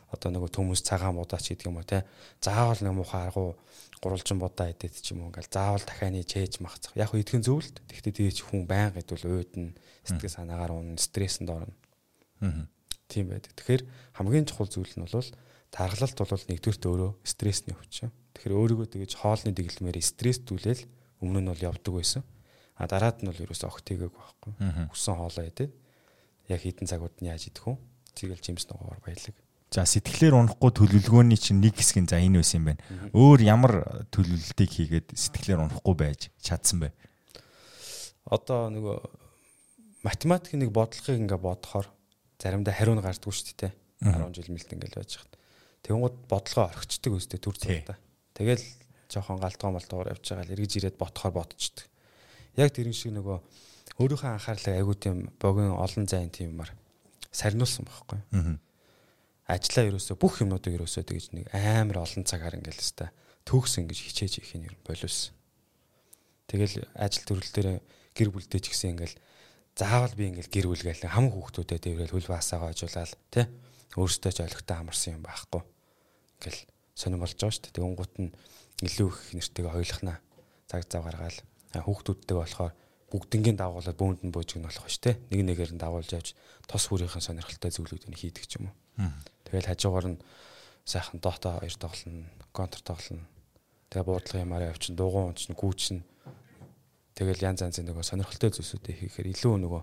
одоо 0.09 0.29
нөгөө 0.33 0.49
төмөс 0.49 0.81
цагаан 0.81 1.19
будаач 1.19 1.53
гэдэг 1.53 1.69
юм 1.69 1.77
уу 1.77 1.85
те 1.85 2.05
заавал 2.41 2.81
нэг 2.81 2.93
муухай 2.97 3.29
аргу 3.29 3.59
гурвалжин 3.99 4.39
будаа 4.39 4.71
идэт 4.71 4.95
ч 4.99 5.11
юм 5.13 5.27
уу 5.27 5.29
ингээл 5.31 5.51
заавал 5.51 5.83
дахианы 5.83 6.23
чээж 6.23 6.63
махцах. 6.63 6.95
Яг 6.95 7.11
хөө 7.11 7.21
идэхэн 7.23 7.43
зөвлөлт. 7.43 7.83
Тэгтээ 7.87 8.13
тэгээ 8.15 8.33
чи 8.33 8.43
хүн 8.47 8.63
байнга 8.63 9.03
идвэл 9.03 9.43
уйдна 9.43 9.75
сэтгэл 10.07 10.37
санаагаар 10.39 10.71
унна 10.71 10.99
стрессэнд 10.99 11.49
орно. 11.51 11.75
Аа. 12.39 12.67
тийм 13.09 13.33
байдаг. 13.33 13.51
Тэгэхээр 13.57 13.83
хамгийн 14.15 14.45
чухал 14.45 14.69
зүйл 14.69 14.93
нь 14.95 15.03
бол 15.03 15.29
тархалт 15.73 16.15
бол 16.15 16.45
нэгдүгürt 16.45 16.83
өөрөө 16.85 17.11
стрессний 17.25 17.73
өвчин 17.73 18.13
тэгэхээр 18.37 18.53
өөрийгөө 18.53 18.87
тэгэж 18.93 19.11
хоолны 19.17 19.51
дэглэмээр 19.51 19.97
стресстүүлэл 19.99 20.85
өмнө 21.25 21.41
нь 21.41 21.49
бол 21.49 21.65
явдаг 21.73 21.93
байсан. 21.93 22.23
А 22.77 22.87
дараад 22.87 23.25
нь 23.25 23.27
бол 23.27 23.43
ерөөсөө 23.43 23.67
огт 23.67 23.85
хийгээг 23.89 24.13
байхгүй. 24.13 24.51
Хүссэн 24.93 25.17
хоолоо 25.17 25.45
идээд 25.49 25.73
яг 26.47 26.61
хитэн 26.61 26.87
цагууд 26.87 27.17
нь 27.19 27.27
яаж 27.33 27.49
идэх 27.49 27.65
вэ? 27.65 27.75
Тэгэл 28.15 28.45
жимс 28.45 28.69
ногоогоор 28.69 29.01
баялаг 29.03 29.35
За 29.69 29.85
сэтгэлээр 29.85 30.33
унахгүй 30.33 30.73
төлөвлөгөөний 30.73 31.37
чинь 31.37 31.61
нэг 31.61 31.77
хэсэг 31.77 32.01
нь 32.01 32.09
за 32.09 32.17
энэ 32.17 32.41
байсан 32.41 32.65
юм 32.65 32.65
байна. 32.73 32.81
Өөр 33.13 33.39
ямар 33.45 33.73
төлөвлөлтийг 34.09 34.65
хийгээд 34.65 35.07
сэтгэлээр 35.13 35.61
унахгүй 35.61 35.93
байж 35.93 36.33
чадсан 36.41 36.81
бэ? 36.81 36.89
Одоо 38.33 38.73
нөгөө 38.73 38.97
математик 40.01 40.57
нэг 40.57 40.73
бодлогыг 40.73 41.21
ингээ 41.21 41.37
бодохоор 41.37 41.85
заримдаа 42.41 42.73
хариу 42.73 42.97
нь 42.97 43.05
гардггүй 43.05 43.29
шүү 43.29 43.57
дээ. 43.61 43.73
10 44.09 44.33
жил 44.33 44.49
мэлт 44.49 44.73
ингээл 44.73 44.97
байж 45.05 45.11
хат. 45.21 45.37
Тэнгууд 45.85 46.17
бодлогоо 46.25 46.65
орхичдаг 46.73 47.13
өстэй 47.13 47.37
төр 47.37 47.53
зүгтаа. 47.53 48.01
Тэгэл 48.33 48.65
жоохон 49.05 49.37
галтгоо 49.37 49.69
малтгоор 49.69 50.17
явж 50.17 50.25
байгаа 50.33 50.49
л 50.49 50.53
эргэж 50.57 50.71
ирээд 50.81 50.97
ботхоор 50.97 51.45
ботчдөг. 51.45 51.85
Яг 52.57 52.73
тэрэн 52.73 52.97
шиг 52.97 53.13
нөгөө 53.13 53.37
өөрийнхөө 54.01 54.29
анхаарлаа 54.33 54.81
айгуу 54.81 54.97
тийм 54.97 55.29
богино 55.37 55.77
олон 55.77 56.09
зайн 56.09 56.33
тиймэр 56.33 56.73
сарниулсан 57.29 57.85
байхгүй. 57.85 58.17
Аа 58.33 58.57
ажлаа 59.49 59.89
ерөөсөө 59.89 60.15
бүх 60.21 60.45
юмнуудыг 60.45 60.77
ерөөсөө 60.77 61.03
тэгж 61.09 61.25
нэг 61.33 61.49
амар 61.49 62.05
олон 62.05 62.23
цагаар 62.23 62.61
ингээл 62.61 62.85
өстой 62.85 63.09
төгс 63.49 63.81
ингэж 63.81 63.97
хичээж 63.97 64.33
их 64.45 64.53
юм 64.53 64.69
болиулсан. 64.85 65.33
Тэгэл 66.45 66.85
ажил 66.93 67.25
төрөл 67.25 67.49
дээр 67.49 67.69
гэр 68.13 68.29
бүлтэй 68.29 68.61
ч 68.61 68.69
гэсэн 68.69 68.93
ингээл 68.93 69.17
заавал 69.73 70.13
би 70.13 70.29
ингээл 70.29 70.53
гэр 70.53 70.67
бүл 70.69 70.85
гээл 70.85 71.09
хам 71.09 71.33
хүүхдүүдэд 71.33 71.81
дэврэл 71.81 72.13
хөл 72.13 72.29
баасаагаа 72.29 72.69
хожуулаад 72.77 73.17
тий 73.33 73.45
өөртөө 73.97 74.31
ч 74.33 74.37
ойлгохтой 74.45 74.77
амарсан 74.77 75.17
юм 75.17 75.23
байхгүй. 75.25 75.61
Ингээл 75.65 76.61
сонирм 76.93 77.21
болж 77.25 77.33
байгаа 77.33 77.53
шүү 77.57 77.63
дээ. 77.65 77.77
Тэнгуут 77.77 78.15
нь 78.21 78.29
илүү 78.85 79.07
их 79.09 79.19
нэртэйгээ 79.33 79.73
хойлохнаа. 79.73 80.17
Цаг 80.69 80.85
зав 80.85 81.03
гаргаал 81.09 81.39
хүүхдүүдтэйгээ 81.73 82.37
болохоор 82.37 82.73
бүгднгийн 83.09 83.57
дагуулад 83.57 83.97
бүүнд 83.97 84.21
нь 84.25 84.33
бууж 84.33 84.49
гэнэ 84.53 84.69
болох 84.69 84.85
шүү 84.85 85.03
дээ. 85.09 85.15
Нэг 85.33 85.41
нэгээр 85.41 85.71
нь 85.73 85.81
дагуулж 85.81 86.09
явж 86.13 86.37
тос 86.69 86.85
хүрийнхэн 86.85 87.25
сонирхолтой 87.25 87.73
зүйлүүдийг 87.73 88.13
хийдэг 88.13 88.45
ч 88.45 88.61
юм 88.61 88.69
уу. 88.69 88.75
Тэгэл 89.49 89.69
хажуугаар 89.69 90.07
нь 90.13 90.21
сайхан 90.85 91.19
дота 91.19 91.59
хоёр 91.59 91.75
тоглоно, 91.75 92.29
контр 92.53 92.81
тоглоно. 92.81 93.25
Тэгээ 93.89 94.05
буудлага 94.05 94.45
юмараа 94.45 94.71
явчин 94.73 94.95
дугуун 94.95 95.33
унчна, 95.33 95.57
гүүчнэ. 95.57 96.01
Тэгэл 97.17 97.45
янз 97.45 97.65
янзын 97.65 97.89
нөгөө 97.89 98.05
сонирхолтой 98.05 98.53
зүйлсүүдийг 98.53 99.09
хийхээр 99.09 99.33
илүү 99.33 99.55
нөгөө 99.65 99.81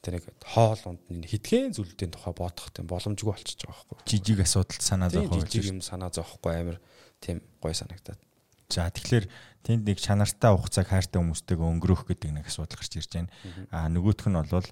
тэр 0.00 0.16
нэг 0.16 0.24
хоол 0.40 0.80
унд 0.88 1.04
нэг 1.12 1.28
хитгэн 1.28 1.76
зүйлүүдийн 1.76 2.10
тухай 2.16 2.32
бодох 2.32 2.72
тийм 2.72 2.88
боломжгүй 2.88 3.28
болчихж 3.28 3.68
байгаа 3.68 3.84
байхгүй. 3.84 4.08
Жижиг 4.08 4.40
асуудал 4.40 4.80
санаа 4.80 5.12
зовхгүй. 5.12 5.44
Жижиг 5.44 5.68
юм 5.68 5.80
санаа 5.84 6.08
зовхгүй 6.08 6.52
амар 6.56 6.80
тийм 7.20 7.44
гой 7.60 7.76
санагдаад. 7.76 8.16
За 8.72 8.88
тэгэхээр 8.88 9.28
тэнд 9.66 9.84
нэг 9.84 9.98
чанартай 10.00 10.56
хугацааг 10.56 10.88
хайртай 10.88 11.20
хүмүүстэйгээ 11.20 11.68
өнгөрөөх 11.68 12.02
гэдэг 12.08 12.30
нэг 12.32 12.46
асуудал 12.48 12.80
гарч 12.80 12.96
ирж 12.96 13.12
байна. 13.12 13.30
Аа 13.68 13.92
нөгөөх 13.92 14.24
нь 14.30 14.40
бол 14.40 14.68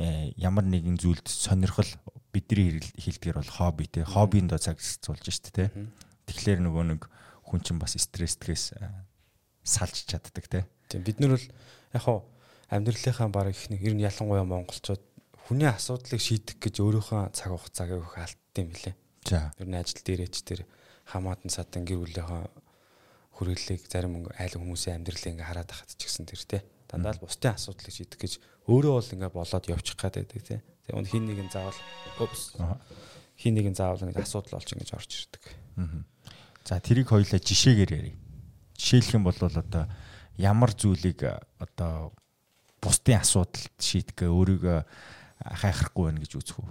э, 0.00 0.32
ямар 0.40 0.64
нэгэн 0.64 0.96
зүйлд 0.96 1.28
сонирхол 1.28 1.90
бидний 2.32 2.78
хэлдгэр 2.78 3.42
бол 3.42 3.50
хобби 3.50 3.86
те. 3.86 4.06
Хоббинд 4.06 4.54
цаг 4.58 4.78
зарцуулж 4.78 5.26
штэ 5.26 5.50
те. 5.50 5.64
Тэгэхээр 6.30 6.62
нөгөө 6.62 6.84
нэг 6.94 7.10
хүн 7.50 7.60
чинь 7.66 7.82
бас 7.82 7.98
стресстгээс 7.98 8.78
салж 9.66 10.06
чаддаг 10.06 10.46
те. 10.46 10.66
Тийм 10.88 11.02
бид 11.02 11.18
нар 11.18 11.34
бол 11.34 11.46
яг 11.94 12.02
хоо 12.02 12.26
амьдралынхаа 12.70 13.28
баг 13.28 13.50
их 13.50 13.66
нэг 13.70 13.82
ер 13.82 13.94
нь 13.98 14.06
ялангуяа 14.06 14.46
монголчууд 14.46 15.02
хүний 15.50 15.66
асуудлыг 15.66 16.22
шийдэх 16.22 16.62
гэж 16.62 16.78
өөрийнхөө 16.78 17.34
цаг 17.34 17.50
хугацааг 17.50 17.90
өгөх 17.98 18.16
алдсан 18.22 18.62
юм 18.62 18.70
лээ 18.70 18.94
за. 19.26 19.50
Ер 19.58 19.66
нь 19.66 19.74
ажил 19.74 19.98
дээрээч 19.98 20.36
тэр 20.46 20.62
хамаатан 21.10 21.50
садан 21.50 21.82
гэр 21.82 22.06
бүлийнхаа 22.06 22.46
хүрээллийг 23.34 23.82
зарим 23.90 24.30
айл 24.38 24.54
хүмүүсийн 24.54 25.02
амьдралыг 25.02 25.34
ингээ 25.34 25.48
хараад 25.50 25.68
тахад 25.70 25.90
ч 25.98 26.06
гэсэн 26.06 26.30
тэр 26.30 26.42
те. 26.46 26.58
Дандаа 26.86 27.18
л 27.18 27.22
бусдын 27.26 27.58
асуудлыг 27.58 27.90
шийдэх 27.90 28.18
гэж 28.22 28.32
өөрөө 28.70 28.94
бол 28.94 29.14
ингээ 29.18 29.32
болоод 29.34 29.64
явчих 29.66 29.98
гад 29.98 30.14
байдаг 30.14 30.42
те 30.46 30.62
Тэгээ 30.90 31.06
хин 31.06 31.24
нэг 31.30 31.38
нь 31.46 31.52
заавал 31.54 31.78
упс. 32.18 32.58
Хин 33.38 33.54
нэг 33.54 33.66
нь 33.70 33.78
заавал 33.78 34.02
ингэ 34.02 34.20
асуудал 34.26 34.58
болж 34.58 34.68
ингэж 34.74 34.90
орж 34.98 35.10
ирдэг. 35.14 35.44
За 36.66 36.82
тэрийг 36.82 37.08
хоёлаа 37.08 37.40
жишээгээр 37.40 37.92
ярив. 37.94 38.18
Жишээлх 38.74 39.14
юм 39.14 39.24
бол 39.24 39.38
одоо 39.38 39.86
ямар 40.36 40.74
зүйлийг 40.74 41.22
одоо 41.62 42.12
бусдын 42.82 43.22
асуудалд 43.22 43.70
шийдэхээ 43.78 44.28
өөрийгөө 44.28 44.78
хайхрахгүй 45.40 46.04
байна 46.10 46.20
гэж 46.20 46.32
үзэх 46.36 46.58
үү? 46.58 46.68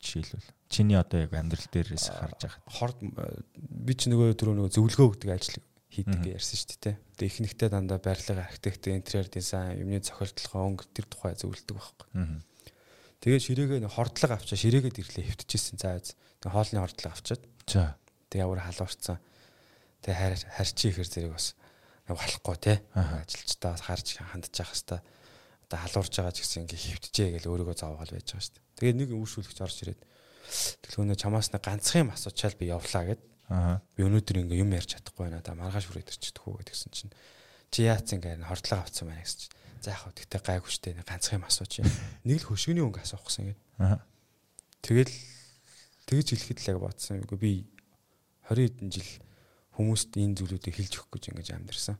Жишээлбэл 0.00 0.50
чиний 0.70 0.96
одоо 0.96 1.26
яг 1.26 1.34
амьдрал 1.34 1.66
дээрээс 1.66 2.08
харж 2.14 2.38
байгаа. 2.46 2.62
Хорд 2.70 2.98
би 3.02 3.92
ч 3.98 4.06
нөгөө 4.08 4.38
түрүү 4.38 4.54
нөгөө 4.56 4.72
зөвлөгөө 4.78 5.06
өгдөг 5.10 5.30
ажил 5.34 5.58
хийдэг 5.90 6.38
ярьсан 6.38 6.56
шүү 6.62 6.78
дээ. 6.78 6.96
Тэгээ 7.18 7.30
ихэнхдээ 7.34 7.68
дандаа 7.74 7.98
барилга 7.98 8.46
архитект, 8.46 8.86
интерьер 8.86 9.26
дизайн, 9.26 9.82
юмны 9.82 9.98
зохиолтлогоо 9.98 10.62
өнгө 10.70 10.86
тэр 10.94 11.06
тухай 11.10 11.34
зөвлөдөг 11.34 11.74
байхгүй. 11.74 12.08
Тэгээд 13.20 13.44
ширээгээ 13.44 13.88
хордлого 13.88 14.34
авчаа 14.36 14.56
ширээгээд 14.56 15.00
ирлээ 15.00 15.24
хөвтөжсэн 15.28 15.76
заа. 15.76 16.00
Тэг 16.00 16.50
хоолны 16.50 16.80
хордлого 16.80 17.12
авчаад. 17.12 17.42
За. 17.68 17.96
Тэг 18.32 18.38
явар 18.48 18.64
халуурцсан. 18.64 19.20
Тэг 20.00 20.14
харь 20.16 20.40
харьчи 20.40 20.88
ихэр 20.88 21.08
зэрэг 21.08 21.32
бас 21.36 21.52
болохгүй 22.08 22.56
те. 22.56 22.74
Ажилчдаа 22.96 23.76
харж 23.76 24.16
хандж 24.16 24.56
явах 24.56 24.72
хэвээр 24.72 25.04
одоо 25.70 25.78
халуурж 25.86 26.10
байгаа 26.18 26.34
ч 26.34 26.42
гэсэн 26.42 26.66
ингээ 26.66 26.82
хөвтөжээ 26.98 27.28
гэж 27.38 27.44
өөрийгөө 27.46 27.76
зовоогол 27.78 28.10
байж 28.10 28.26
байгаа 28.26 28.42
шүү 28.42 28.54
дээ. 28.58 28.66
Тэгээд 28.74 28.98
нэг 28.98 29.10
үүшүүлэгч 29.14 29.58
орж 29.62 29.76
ирээд 29.86 30.00
төлөвнө 30.82 31.14
чамаас 31.14 31.54
нэг 31.54 31.62
ганцхан 31.62 32.02
юм 32.02 32.10
асуучаал 32.10 32.58
би 32.58 32.66
явлаа 32.74 33.04
гэд. 33.06 33.22
Аа. 33.54 33.78
Би 33.94 34.02
өнөөдөр 34.02 34.36
ингээ 34.42 34.62
юм 34.66 34.74
ярьж 34.74 34.98
чадахгүй 34.98 35.30
байна. 35.30 35.38
Да 35.46 35.54
маргааш 35.54 35.86
хүрээд 35.86 36.10
ирчихдэг 36.10 36.42
хүү 36.42 36.58
гэдгсэн 36.58 36.90
чинь 36.90 37.14
чи 37.70 37.86
яац 37.86 38.10
ингээ 38.10 38.42
хордлого 38.42 38.82
авцсан 38.82 39.06
байна 39.06 39.22
гэсэн 39.22 39.38
чинь 39.46 39.54
За 39.80 39.96
яг 39.96 40.12
тэгтээ 40.12 40.40
гайгүй 40.44 40.70
штэ 40.70 40.92
ганцхан 41.08 41.40
юм 41.40 41.48
асууч. 41.48 41.80
Нэг 42.28 42.44
л 42.44 42.48
хөшгөний 42.52 42.84
өнгө 42.84 43.00
асуухсан 43.00 43.48
гэдэг. 43.48 43.64
Аа. 43.80 44.04
Тэгэл 44.84 45.14
тэгж 46.04 46.26
хэлэхэд 46.36 46.60
л 46.60 46.70
яг 46.76 46.78
бодсон. 46.84 47.24
Үгүй 47.24 47.38
би 47.40 47.52
20 48.52 48.76
хэдэн 48.76 48.88
жил 48.92 49.10
хүмүүст 49.80 50.12
энэ 50.20 50.36
зүйлүүдийг 50.36 50.76
хэлж 50.76 50.92
өгөх 51.00 51.16
гэж 51.16 51.24
ингэж 51.32 51.48
амьдэрсэн. 51.56 51.96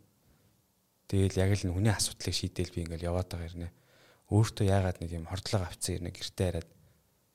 Тэгэл 1.08 1.40
яг 1.40 1.50
л 1.56 1.72
хүний 1.72 1.94
асуудлыг 1.94 2.36
шийдээл 2.36 2.74
би 2.76 2.80
ингээл 2.84 3.08
яваад 3.08 3.32
байгаа 3.32 3.48
хэрнээ. 3.48 3.72
Өөртөө 4.28 4.66
яагаад 4.68 4.98
нэг 5.00 5.10
юм 5.16 5.26
хордлого 5.26 5.64
авцсан 5.64 5.96
хэрнээ 5.96 6.14
гэртээ 6.14 6.46
хараад 6.52 6.70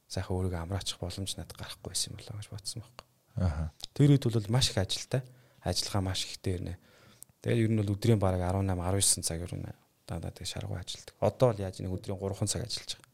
сайхан 0.07 0.35
өөрийгөө 0.37 0.61
амраачих 0.61 1.01
боломж 1.01 1.31
надад 1.35 1.57
гарахгүй 1.57 1.89
байсан 1.91 2.13
юм 2.13 2.21
болоо 2.21 2.37
гэж 2.37 2.49
бодсон 2.53 2.79
байхгүй. 2.85 3.05
Аа. 3.41 3.73
Тэр 3.97 4.13
үед 4.13 4.23
бол 4.29 4.53
маш 4.53 4.69
их 4.71 4.77
ажилтай. 4.77 5.25
Ажиллагаа 5.65 6.03
маш 6.05 6.23
ихтэй 6.23 6.55
хэрнээ. 6.55 6.77
Тэгээд 7.41 7.63
ер 7.65 7.71
нь 7.73 7.79
бол 7.81 7.93
өдрийн 7.97 8.21
бараг 8.21 8.45
18 8.45 8.77
19 8.77 9.25
цаг 9.25 9.41
ер 9.41 9.53
нь 9.57 9.65
дандаа 10.07 10.31
тэг 10.31 10.47
шаргуу 10.47 10.77
ажилдаг. 10.77 11.15
Одоо 11.19 11.51
бол 11.51 11.63
яаж 11.65 11.81
нэг 11.81 11.91
өдрийн 11.91 12.17
3 12.17 12.47
цаг 12.47 12.65
ажиллаж 12.65 12.91
байгаа. 12.95 13.13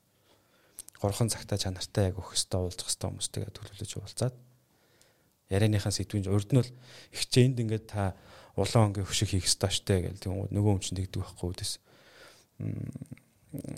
3 1.01 1.33
цагтаа 1.33 1.57
чанартай 1.57 2.03
яг 2.11 2.19
өгөх 2.21 2.37
хэвээр 2.37 2.67
уулзах 2.69 2.87
хэвээр 2.87 3.09
хүмүүстэйгээ 3.09 3.55
төлөвлөж 3.57 3.91
уулзаад 3.97 4.35
ярианыхаа 5.51 5.91
сэдвийн 5.91 6.29
урд 6.31 6.49
нь 6.53 6.59
бол 6.61 6.71
ихчээ 7.11 7.45
энд 7.49 7.57
ингээд 7.59 7.85
та 7.89 8.15
улаан 8.55 8.93
өнгийн 8.93 9.07
хөшиг 9.07 9.33
хийх 9.35 9.47
ёстой 9.49 9.71
штэ 9.71 10.07
гэл 10.07 10.21
тийм 10.21 10.47
нөгөө 10.47 10.71
хүн 10.77 10.83
чинь 10.83 10.99
тэгдэг 11.01 11.21
байхгүй 11.25 11.47
үдээс 11.51 11.73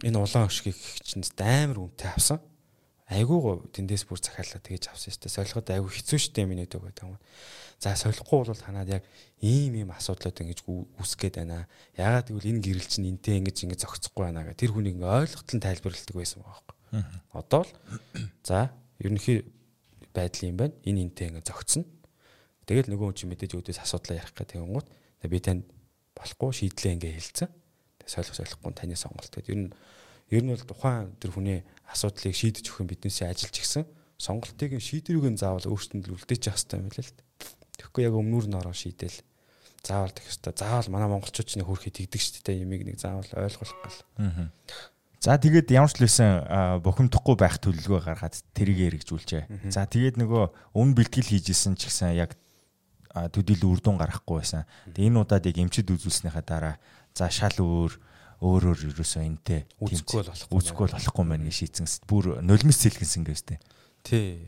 энэ 0.06 0.18
улаан 0.20 0.46
хөшгийг 0.50 0.78
чинь 1.02 1.26
амар 1.40 1.80
үнэтэй 1.82 2.10
авсан 2.14 2.40
айгуугаа 3.12 3.68
тэндээс 3.76 4.08
бүр 4.08 4.20
захиалаа 4.22 4.62
тэгэж 4.64 4.94
авсан 4.94 5.12
штэ 5.12 5.28
солиход 5.28 5.68
айгуу 5.70 5.92
хэцүү 5.92 6.20
штэ 6.20 6.48
миний 6.48 6.68
дэг 6.70 6.80
гэдэг 6.80 7.04
юм 7.04 7.20
За 7.84 7.96
солихгүй 8.00 8.48
бол 8.48 8.56
танаад 8.56 8.88
яг 8.88 9.04
ийм 9.44 9.76
ийм 9.76 9.92
асуудлууд 9.92 10.40
ингэж 10.40 10.64
үүсэх 10.64 11.20
гээд 11.20 11.44
байна. 11.44 11.68
Ягаад 12.00 12.32
гэвэл 12.32 12.56
энэ 12.56 12.64
гэрэл 12.64 12.88
чинь 12.88 13.12
энтэй 13.12 13.44
ингэж 13.44 13.68
ингэж 13.68 13.80
зохицохгүй 13.84 14.24
байна 14.32 14.48
гэх 14.48 14.56
тэр 14.56 14.72
хүнийг 14.72 15.04
ингээ 15.04 15.28
ойлголтол 15.28 15.56
нь 15.60 15.66
тайлбарладаг 15.68 16.16
байсан 16.16 16.40
байхгүй. 16.48 16.76
Одоо 17.36 17.68
л 17.68 17.72
за 18.48 18.72
ерөнхий 19.04 19.44
байдал 20.16 20.48
юм 20.48 20.58
байна. 20.64 20.76
Энэ 20.88 21.12
энтэй 21.12 21.28
ингээ 21.28 21.44
зохицно. 21.44 21.84
Тэгэл 22.64 22.88
нөгөө 22.88 23.08
хүн 23.12 23.18
чинь 23.20 23.32
мэдээж 23.36 23.52
өөдөөс 23.52 23.84
асуудлаа 23.84 24.16
ярих 24.16 24.32
гэх 24.32 24.48
тэгэнгუთ 24.48 24.88
би 25.28 25.40
танд 25.44 25.68
болохгүй 26.16 26.52
шийдлээ 26.56 26.96
ингээ 27.04 27.14
хэлсэн. 27.20 27.52
Тэг 28.00 28.08
солих 28.08 28.32
солихгүй 28.32 28.72
таны 28.80 28.96
сонголт 28.96 29.28
гэдэг. 29.28 29.52
Ер 29.52 29.60
нь 29.60 29.76
ер 30.34 30.44
нь 30.44 30.52
бол 30.52 30.66
тухайн 30.66 31.14
тэр 31.22 31.32
хүний 31.38 31.60
асуудлыг 31.86 32.34
шийдэж 32.34 32.66
өгөх 32.74 32.82
нь 32.82 32.92
биднээсээ 32.92 33.30
ажиллаж 33.30 33.54
гисэн 33.54 33.86
сонголтыг 34.18 34.80
шийдвэрийг 34.82 35.36
нь 35.36 35.42
заавал 35.42 35.68
өөртөнд 35.68 36.10
л 36.10 36.16
үлдээж 36.16 36.50
явах 36.50 36.58
хэрэгтэй 36.58 36.80
юм 36.80 36.90
байна 36.90 37.04
л 37.04 37.12
л. 37.12 37.20
Тэгэхгүй 37.78 38.02
яг 38.08 38.16
өмнөр 38.16 38.46
нь 38.48 38.58
ороо 38.58 38.76
шийдэл 38.76 39.18
заавал 39.84 40.16
тэгэх 40.16 40.32
хэрэгтэй. 40.32 40.54
Заавал 40.56 40.90
манай 40.94 41.10
монголчууд 41.12 41.48
ч 41.50 41.54
нэг 41.60 41.68
хөрхий 41.68 41.92
тэгдэг 41.92 42.22
шүү 42.24 42.42
дээ. 42.48 42.64
Ямиг 42.64 42.82
нэг 42.88 42.98
заавал 43.04 43.28
ойлгох 43.36 43.74
гал. 43.84 44.00
За 45.20 45.40
тэгээд 45.40 45.72
ямар 45.72 45.92
ч 45.92 46.00
л 46.00 46.06
байсан 46.08 46.80
бухимдахгүй 46.84 47.36
байх 47.40 47.60
төлөвлөгөө 47.60 48.02
гаргаад 48.04 48.36
тэрийг 48.56 48.80
эргэжүүлжээ. 48.92 49.72
За 49.72 49.88
тэгээд 49.88 50.20
нөгөө 50.20 50.76
өмнө 50.76 50.96
бэлтгэл 51.00 51.32
хийжсэн 51.32 51.80
ч 51.80 51.88
гэсэн 51.88 52.16
яг 52.16 52.36
төдийл 53.12 53.64
үр 53.72 53.80
дүн 53.80 54.00
гарахгүй 54.00 54.44
байсан. 54.44 54.68
Тэгээд 54.92 55.08
энэ 55.12 55.20
удаад 55.24 55.48
яг 55.48 55.58
эмчид 55.64 55.88
үзүүлснийхаа 55.96 56.44
дараа 56.44 56.76
за 57.16 57.32
шал 57.32 57.56
өөр 57.56 57.92
өөрөөр 58.44 58.80
ерөөсөө 58.92 59.24
энтэй 59.24 59.64
үзэхгүй 59.80 60.28
болохгүй 60.28 60.58
үзэхгүй 60.60 60.88
болохгүй 60.92 61.26
мэн 61.32 61.48
гэж 61.48 61.56
шийдсэн. 61.64 61.88
Бүр 62.04 62.44
нулимс 62.44 62.84
сэлгэнсэн 62.84 63.24
гэвстэй. 63.24 63.60
Тий 64.04 64.44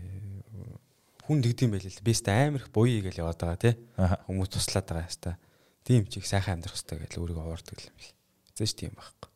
хүн 1.23 1.41
тэгдэм 1.41 1.71
байл 1.71 1.87
л. 1.87 2.05
Бист 2.05 2.27
амар 2.27 2.61
их 2.61 2.69
буй 2.75 2.99
гэж 2.99 3.23
яваад 3.23 3.39
байгаа 3.39 3.57
тий. 3.57 3.73
Хүмүүс 3.95 4.51
туслаад 4.51 4.85
байгаа 4.85 5.07
хэвээр. 5.07 5.39
Тийм 5.87 6.03
ч 6.05 6.19
их 6.19 6.27
сайхан 6.27 6.59
амьдрах 6.59 6.75
хэрэгтэй 6.75 6.99
гэж 7.01 7.13
өөрийгөө 7.17 7.45
уурдаг 7.49 7.79
юм 7.81 7.95
бил. 7.97 8.13
Зээш 8.53 8.73
тийм 8.77 8.93
байхгүй. 8.93 9.31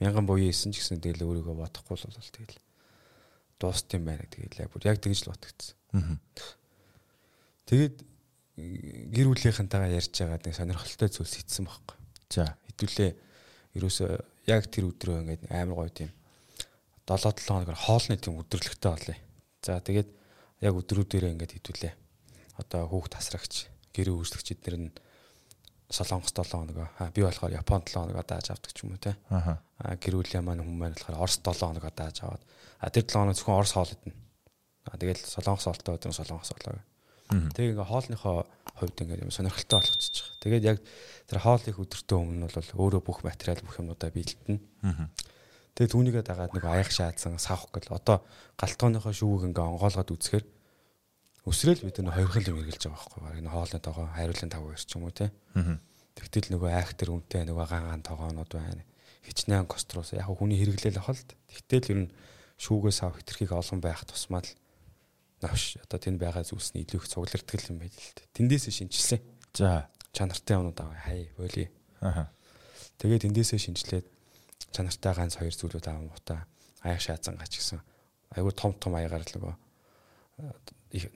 Мянган 0.00 0.24
буй 0.28 0.48
исэн 0.48 0.72
ч 0.72 0.80
гэсэн 0.80 1.02
тэгэл 1.02 1.26
өөрийгөө 1.26 1.56
бодохгүй 1.56 1.96
л 1.98 2.08
бол 2.08 2.32
тэгэл 2.36 2.56
дуустсан 3.60 4.04
байна 4.04 4.24
тэгэл 4.28 4.64
яг 4.64 4.70
бүр 4.72 4.88
яг 4.88 5.00
тэгж 5.00 5.24
л 5.24 5.32
бодогдсон. 5.32 6.20
Тэгээд 7.68 7.96
гэр 8.56 9.26
бүлийнхэнтэйгээ 9.32 9.96
ярьж 9.96 10.12
байгаа 10.16 10.40
нэг 10.40 10.56
сонирхолтой 10.56 11.08
зүйлс 11.12 11.34
хийсэн 11.36 11.64
байхгүй. 11.64 11.96
За 12.28 12.56
хэдүүлээ 12.68 13.10
ерөөсөө 13.76 14.10
яг 14.50 14.66
тэр 14.72 14.90
өдрөө 14.90 15.22
ингээд 15.22 15.42
амар 15.52 15.76
гоё 15.76 15.92
тийм 15.92 16.10
7 17.06 17.22
7 17.22 17.46
хоногор 17.46 17.78
хоолны 17.78 18.16
тийм 18.18 18.40
өдөрлөгтэй 18.42 18.90
болъё. 18.90 19.16
За 19.62 19.78
тэгээд 19.78 20.08
яг 20.66 20.74
өдрүүдээрээ 20.74 21.32
ингээд 21.36 21.54
хэдүүлээ. 21.54 21.94
Одоо 22.58 22.88
хүүхд 22.90 23.14
тасрагч, 23.14 23.70
гэр 23.94 24.10
үүсгэгч 24.16 24.48
эднэр 24.56 24.76
нь 24.80 24.90
Солонгос 25.86 26.34
7 26.34 26.50
хоногоо 26.50 26.90
аа 26.98 27.14
би 27.14 27.22
болохоор 27.22 27.54
Японд 27.54 27.86
7 27.86 28.10
хоногоо 28.10 28.26
дааж 28.26 28.50
авдаг 28.50 28.72
ч 28.74 28.82
юм 28.82 28.98
уу 28.98 28.98
те. 28.98 29.14
Аа 29.30 29.94
гэр 30.02 30.18
бүлийн 30.18 30.42
маань 30.42 30.66
хүмүүс 30.66 30.80
маань 30.82 30.96
болохоор 30.98 31.22
Орос 31.22 31.38
7 31.38 31.62
хоногоо 31.62 31.92
дааж 31.94 32.16
аваад 32.26 32.42
а 32.82 32.90
тэр 32.90 33.06
7 33.06 33.14
хоног 33.14 33.36
зөвхөн 33.38 33.58
Орос 33.62 33.72
хоол 33.78 33.94
идэнэ. 33.94 34.18
А 34.90 34.98
тэгэл 34.98 35.22
Солонгос 35.22 35.66
хоолтой 35.70 35.94
өдөр 35.94 36.10
Солонгос 36.10 36.50
хоолоо. 36.50 36.82
Тэгээ 37.30 37.74
ингээ 37.74 37.90
хоолныхоо 37.90 38.46
хувьд 38.78 38.98
ингээ 39.02 39.24
юм 39.26 39.34
сонирхолтой 39.34 39.82
болгочихж 39.82 40.16
байгаа. 40.22 40.42
Тэгээд 40.44 40.64
яг 40.68 40.78
тэр 41.26 41.38
хоол 41.42 41.62
их 41.66 41.78
өдөртөө 41.82 42.18
өмнө 42.22 42.46
бол 42.46 42.70
өөрөө 42.86 43.02
бүх 43.02 43.18
материал 43.26 43.60
бүх 43.66 43.76
юмудаа 43.82 44.10
биелдэнэ. 44.14 44.60
Тэгээд 45.76 45.92
түүнийгээ 45.92 46.24
дагаад 46.24 46.54
нэг 46.54 46.64
аяг 46.64 46.88
шаадсан 46.92 47.36
савх 47.42 47.68
гэл 47.74 47.98
одоо 47.98 48.22
галтгооныхоо 48.56 49.12
шүүгийг 49.12 49.52
ингээ 49.52 49.64
онгоолгоод 49.76 50.14
үзэхээр 50.14 50.46
өсрөөл 51.46 51.82
бид 51.84 51.98
нар 52.00 52.16
хувирхал 52.16 52.50
юм 52.50 52.60
эргэлж 52.64 52.82
байгаа 52.88 52.96
байхгүй 52.96 53.20
баг 53.22 53.36
энэ 53.38 53.52
хоолны 53.52 53.78
тоогоо 53.82 54.06
хайруулын 54.14 54.50
тав 54.50 54.62
хоёр 54.64 54.80
ч 54.80 54.90
юм 54.96 55.04
уу 55.04 55.14
те. 55.14 55.30
Тэгтэл 56.16 56.48
нөгөө 56.56 56.70
актер 56.72 57.12
үнтэй 57.12 57.44
нөгөө 57.44 57.66
ган 57.68 57.84
ган 57.92 58.02
тоогоонууд 58.02 58.52
байна. 58.56 58.82
Хичнээн 59.26 59.68
кострос 59.68 60.16
яг 60.16 60.26
хүний 60.32 60.56
хэрэглээл 60.58 60.96
ах 60.96 61.12
л. 61.12 61.22
Тэгтэл 61.68 61.92
ер 61.92 62.00
нь 62.08 62.12
шүүгээс 62.56 63.04
ав 63.04 63.20
хитрхийг 63.20 63.52
олон 63.52 63.78
байх 63.84 64.00
тусмаа 64.08 64.40
л 64.40 64.50
навш 65.42 65.76
одоо 65.84 65.98
тэнд 66.00 66.16
байгаа 66.20 66.44
зүйлсний 66.48 66.84
илүү 66.88 67.00
их 67.04 67.08
цугларддаг 67.12 67.60
юм 67.68 67.78
байл 67.80 67.92
л 67.92 68.12
дээ. 68.16 68.32
Тэндээсээ 68.40 68.72
шинжилсэн. 68.72 69.20
За 69.52 69.88
чанартай 70.16 70.56
юмнууд 70.56 70.80
аваа 70.80 70.96
хай 70.96 71.28
боли. 71.36 71.68
Аха. 72.00 72.32
Тэгээд 72.96 73.28
тэндээсээ 73.28 73.60
шинжилээд 73.60 74.06
чанартай 74.72 75.12
ганц 75.12 75.36
хоёр 75.36 75.52
зүйлүүд 75.52 75.86
аваа 75.92 76.08
мута 76.08 76.48
аяг 76.80 77.00
шаазан 77.04 77.36
гач 77.36 77.60
гэсэн. 77.60 77.84
Айгу 78.32 78.52
том 78.56 78.72
том 78.80 78.96
аягаар 78.96 79.28
л 79.28 79.34
нөгөө 79.36 79.54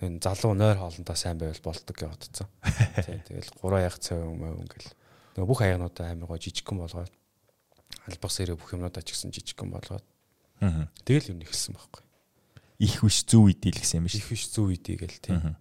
энэ 0.04 0.20
залуу 0.20 0.52
нойр 0.52 0.76
хоолндоо 0.76 1.16
сайн 1.16 1.40
байвал 1.40 1.64
болдог 1.64 1.96
гэж 1.96 2.12
бодсон. 2.12 2.48
Тэгэл 3.28 3.56
гурван 3.56 3.88
аяг 3.88 3.96
цай 3.96 4.20
юм 4.20 4.36
юм 4.44 4.68
ингээл 4.68 4.92
нөгөө 5.40 5.48
бүх 5.48 5.64
аягнуудаа 5.64 6.12
амар 6.12 6.28
гоо 6.28 6.36
жижигхэн 6.36 6.76
болгоод 6.76 7.12
албас 8.04 8.36
ирээ 8.44 8.60
бүх 8.60 8.76
юмнуудаа 8.76 9.00
ч 9.00 9.16
гэсэн 9.16 9.32
жижигхэн 9.32 9.72
болгоод. 9.72 10.04
Тэгэл 11.08 11.32
юм 11.32 11.40
ихсэн 11.40 11.72
байхгүй 11.72 12.09
их 12.80 13.04
биш 13.04 13.22
зүү 13.28 13.52
үдий 13.52 13.70
л 13.70 13.80
гэсэн 13.80 14.00
юм 14.00 14.08
биш. 14.08 14.16
Их 14.16 14.28
биш 14.32 14.48
үдий 14.56 14.96
гэл 14.96 15.20
тийм. 15.20 15.56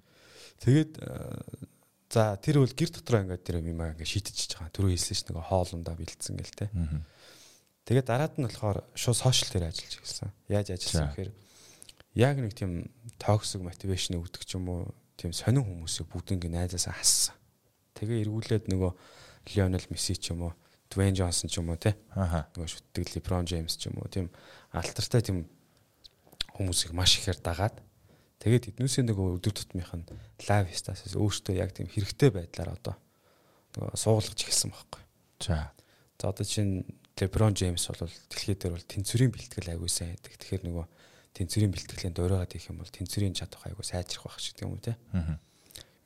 Тэгээд 0.63 0.91
э, 1.03 1.67
за 2.07 2.39
тэр 2.39 2.63
бол 2.63 2.71
гэр 2.71 2.89
дотор 2.95 3.27
ингээд 3.27 3.43
тэр 3.43 3.59
юм 3.59 3.83
аа 3.83 3.91
ингээд 3.91 4.07
шийдэж 4.07 4.55
байгаа. 4.55 4.71
Түрүү 4.71 4.95
хэлсэн 4.95 5.15
ш 5.19 5.21
нэг 5.27 5.43
хоолундаа 5.43 5.95
бэлдсэн 5.99 6.39
гэл 6.39 6.55
те. 6.55 6.71
Тэгээд 7.83 8.07
дараад 8.07 8.33
нь 8.39 8.47
болохоор 8.47 8.87
шууд 8.95 9.19
сошиал 9.19 9.51
дээр 9.51 9.67
ажиллаж 9.67 9.93
ирсэн. 9.99 10.31
Яаж 10.47 10.67
ажилласан 10.71 11.11
гэхээр 11.11 11.31
яг 12.15 12.35
нэг 12.39 12.53
тийм 12.55 12.87
токсик 13.19 13.61
мотивашн 13.67 14.15
өгдөг 14.15 14.43
ч 14.47 14.55
юм 14.55 14.71
уу 14.71 14.81
тийм 15.19 15.35
сонин 15.35 15.67
хүмүүсийг 15.67 16.07
бүгд 16.07 16.39
ингээд 16.39 16.55
найзаасаа 16.55 16.95
хассан. 16.95 17.35
Тэгээ 17.99 18.29
эргүүлээд 18.29 18.71
нөгөө 18.71 18.91
Лионел 19.53 19.85
Месси 19.91 20.15
ч 20.15 20.31
юм 20.31 20.47
уу 20.47 20.53
Дуэйн 20.89 21.13
Джонсон 21.13 21.49
ч 21.51 21.59
юм 21.59 21.69
уу 21.69 21.77
те. 21.77 21.93
Нөгөө 22.15 22.69
шүтдэг 22.69 23.13
Леброн 23.13 23.45
Джеймс 23.45 23.77
ч 23.77 23.91
юм 23.91 24.01
уу 24.01 24.09
тийм 24.09 24.31
алтартай 24.73 25.21
тийм 25.21 25.45
хүмүүсийг 26.59 26.91
маш 26.91 27.15
ихээр 27.17 27.39
дагаад 27.39 27.79
тэгээд 28.43 28.75
эднүүсийн 28.75 29.07
нөгөө 29.07 29.39
өдөр 29.39 29.53
тутмынх 29.55 29.95
нь 29.95 30.05
лав 30.51 30.67
стасаас 30.75 31.15
өөртөө 31.15 31.55
яг 31.55 31.71
тийм 31.71 31.87
хэрэгтэй 31.87 32.29
байдлаар 32.35 32.75
одоо 32.75 32.95
нөгөө 33.79 33.95
суулгаж 33.95 34.35
эхэлсэн 34.43 34.75
байхгүй. 34.75 35.03
За. 35.39 35.71
За 36.19 36.29
одоо 36.29 36.43
чинь 36.43 36.83
Леброн 37.15 37.55
Джеймс 37.55 37.87
бол 37.87 38.11
дэлхийд 38.31 38.59
дээр 38.59 38.75
бол 38.75 38.91
тэнцвэрийн 38.91 39.31
бэлтгэл 39.31 39.71
аягүй 39.71 39.91
сайн 39.91 40.15
байдаг. 40.15 40.35
Тэгэхээр 40.35 40.63
нөгөө 40.67 40.85
тэнцвэрийн 41.35 41.71
бэлтгэлийн 41.71 42.15
дуурайгаад 42.15 42.55
их 42.55 42.67
юм 42.67 42.83
бол 42.83 42.91
тэнцвэрийн 42.91 43.35
чадах 43.35 43.63
аягүй 43.63 43.85
сайжрах 43.87 44.27
байх 44.27 44.39
шиг 44.39 44.59
юм 44.63 44.75
уу 44.75 44.83
те. 44.83 44.99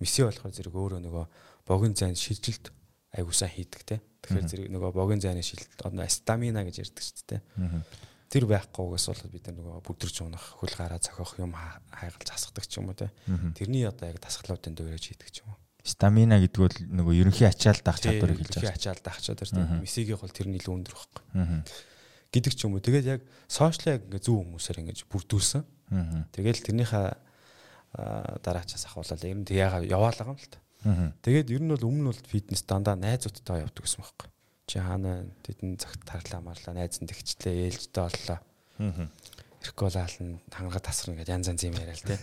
Месси 0.01 0.21
болохоор 0.25 0.53
зэрэг 0.53 0.73
өөрөө 0.73 1.01
нөгөө 1.01 1.25
богино 1.69 1.97
зайн 1.97 2.17
шилжилт 2.17 2.73
аягүй 3.13 3.33
сайн 3.33 3.53
хийдэг 3.53 3.81
те. 3.85 3.97
Тэгэхээр 4.25 4.49
зэрэг 4.49 4.69
нөгөө 4.73 4.91
богино 4.93 5.21
зайны 5.21 5.45
шилжилт 5.45 5.81
одоо 5.85 6.05
стамина 6.09 6.65
гэж 6.65 6.81
ярьдаг 6.81 7.03
шүү 7.05 7.25
дээ. 7.29 7.41
Аа 7.61 7.81
тэр 8.33 8.49
байхгүйгээс 8.49 9.05
бол 9.13 9.21
бид 9.29 9.45
нөгөө 9.53 9.85
бүдэрч 9.85 10.25
унах, 10.25 10.57
хөл 10.57 10.73
гараа 10.73 10.97
цохих 10.97 11.37
юм 11.37 11.53
хайгалж 11.53 12.29
асгадаг 12.33 12.65
ч 12.65 12.81
юм 12.81 12.89
уу 12.89 12.97
те. 12.97 13.13
Тэрний 13.29 13.85
одоо 13.85 14.09
яг 14.09 14.17
дасгалуудын 14.25 14.73
дөрөж 14.73 15.13
хийдэг 15.13 15.29
ч 15.29 15.45
юм 15.45 15.53
уу. 15.53 15.61
Стамина 15.85 16.41
гэдэг 16.41 16.57
бол 16.57 16.77
нөгөө 16.97 17.13
ерөнхий 17.13 17.45
ачаал 17.45 17.77
даах 17.85 18.01
чадварыг 18.01 18.41
хэлж 18.41 18.57
байгаа. 18.57 18.73
Ерөнхий 18.73 18.89
ачаал 18.89 19.01
даах 19.05 19.21
чадвар 19.21 19.49
тийм. 19.53 19.85
Месигийн 19.85 20.17
бол 20.17 20.33
тэр 20.33 20.47
нь 20.49 20.57
илүү 20.57 20.73
өндөр 20.73 20.95
байхгүй. 20.97 21.23
Гэдэг 22.33 22.53
ч 22.57 22.59
юм 22.65 22.73
уу. 22.73 22.81
Тэгээд 22.81 23.05
яг 23.05 23.21
сошиал 23.45 24.01
яг 24.01 24.01
ингээ 24.09 24.25
зөв 24.25 24.41
хүмүүсээр 24.41 24.81
ингээ 24.81 25.05
бүрдүүлсэн. 25.13 25.61
Тэгэл 26.33 26.65
тэрнийхээ 26.65 27.05
дараачаас 28.41 28.89
ахуулаад 28.89 29.21
ер 29.29 29.37
нь 29.37 29.45
яага 29.53 29.85
яваалгаа 29.85 30.33
юм 30.33 30.41
л 30.41 30.49
та. 30.49 30.57
Тэгээд 31.21 31.53
ер 31.53 31.61
нь 31.61 31.69
бол 31.69 31.85
өмнө 31.85 32.01
нь 32.01 32.09
бол 32.09 32.21
фитнес 32.31 32.65
дандаа 32.65 32.97
найзуудтай 32.97 33.61
явдаг 33.61 33.85
гэсэн 33.85 34.01
байхгүй 34.01 34.32
чи 34.67 34.79
хаана 34.79 35.27
тэдэн 35.43 35.75
цагт 35.77 36.03
тарлаа 36.07 36.41
марлаа 36.41 36.73
найз 36.75 37.03
нь 37.03 37.09
тэгчлээ 37.09 37.67
ээлжтэй 37.67 38.03
боллоо. 38.03 38.39
Аа. 38.79 39.07
Эрколаал 39.63 40.17
нь 40.23 40.39
тангаа 40.51 40.79
тасрна 40.79 41.19
гэж 41.19 41.27
янз 41.29 41.47
янз 41.51 41.63
юм 41.67 41.75
яриа 41.75 41.95
л 41.95 42.07
те. 42.07 42.19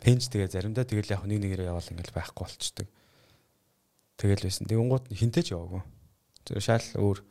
Пенж 0.00 0.28
тэгээ 0.32 0.48
заримдаа 0.48 0.84
тэгэл 0.88 1.12
яг 1.14 1.22
нэг 1.28 1.40
нэгээрээ 1.40 1.70
яваал 1.70 1.92
ингээл 1.92 2.16
байхгүй 2.16 2.44
болчдөг. 2.48 2.88
Тэгэл 4.16 4.44
байсан. 4.44 4.66
Тэгэнгუут 4.66 5.06
хинтэж 5.12 5.46
яваагүй. 5.52 5.82
Тэр 6.44 6.60
шал 6.60 6.86
өөр 6.98 7.22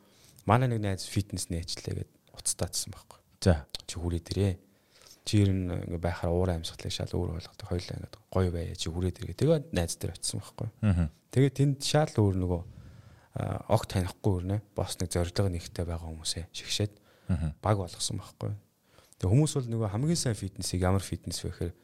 манай 0.48 0.68
нэг 0.70 0.80
найз 0.82 1.06
фитнес 1.06 1.50
нээчлээ 1.50 2.06
гэд 2.06 2.10
уцтаадсан 2.32 2.90
байхгүй. 2.94 3.18
За 3.42 3.66
чи 3.86 3.98
хүрээ 3.98 4.22
дээрээ. 4.24 4.54
Чи 5.22 5.42
ер 5.46 5.50
нь 5.54 5.70
ингээ 5.70 6.02
байхаар 6.02 6.32
уур 6.32 6.50
амьсгалыг 6.54 6.90
шал 6.90 7.12
өөр 7.12 7.38
болгодог. 7.38 7.66
Хоёлаа 7.68 7.96
ингээ 7.98 8.12
гоё 8.32 8.50
байя 8.50 8.74
чи 8.74 8.88
хүрээ 8.90 9.12
дээрээ. 9.14 9.38
Тэгээд 9.38 9.64
найз 9.76 9.94
дээр 10.00 10.16
очисон 10.16 10.40
байхгүй. 10.42 10.68
Аа. 10.82 11.08
Тэгээд 11.30 11.54
тэнд 11.60 11.78
шал 11.84 12.12
өөр 12.16 12.36
нөгөө 12.40 12.62
огт 13.32 13.88
танихгүй 13.88 14.44
өрнө 14.44 14.58
бос 14.76 15.00
нэг 15.00 15.08
зориг 15.08 15.32
нэгтэй 15.32 15.88
байгаа 15.88 16.04
хүмүүсээ 16.04 16.52
шигшээд 16.52 16.92
баг 17.64 17.80
болгосон 17.80 18.20
байхгүй. 18.20 18.52
Тэгээ 19.16 19.32
хүмүүс 19.32 19.52
бол 19.56 19.68
нөгөө 19.72 19.88
хамгийн 19.88 20.20
сайн 20.20 20.36
фитнесийг 20.36 20.84
ямар 20.84 21.00
фитнес 21.00 21.40
вэ 21.40 21.48
гэхээр 21.48 21.74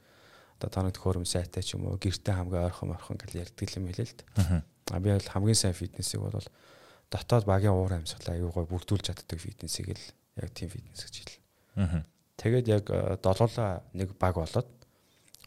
одоо 0.61 0.69
таныг 0.69 0.93
төхөөрөм 1.01 1.25
сайтай 1.25 1.65
ч 1.65 1.81
юм 1.81 1.89
уу 1.89 1.97
гэртээ 1.97 2.37
хамгийн 2.37 2.69
ойрхон 2.69 2.93
ойрхон 2.93 3.17
гэж 3.17 3.33
ярьдаг 3.49 3.69
юм 3.81 3.89
хэлээ 3.89 4.07
л 4.13 4.17
дээ. 4.21 4.29
А 4.93 5.01
би 5.01 5.09
бол 5.09 5.33
хамгийн 5.33 5.57
сайн 5.57 5.73
фитнесийг 5.73 6.21
бол 6.21 6.37
дотоод 7.09 7.45
багийн 7.49 7.73
уур 7.73 7.97
амьсгалаа 7.97 8.37
аюу 8.37 8.53
гой 8.53 8.67
бүрдүүлж 8.69 9.09
чаддаг 9.09 9.41
фитнесийг 9.41 9.97
л 9.97 10.05
яг 10.37 10.53
тийм 10.53 10.69
фитнес 10.69 11.01
гэж 11.01 11.15
хэлээ. 11.17 12.05
Тэгээд 12.37 12.67
яг 12.69 12.85
долоолаа 13.25 13.87
нэг 13.97 14.13
баг 14.21 14.37
болоод 14.37 14.69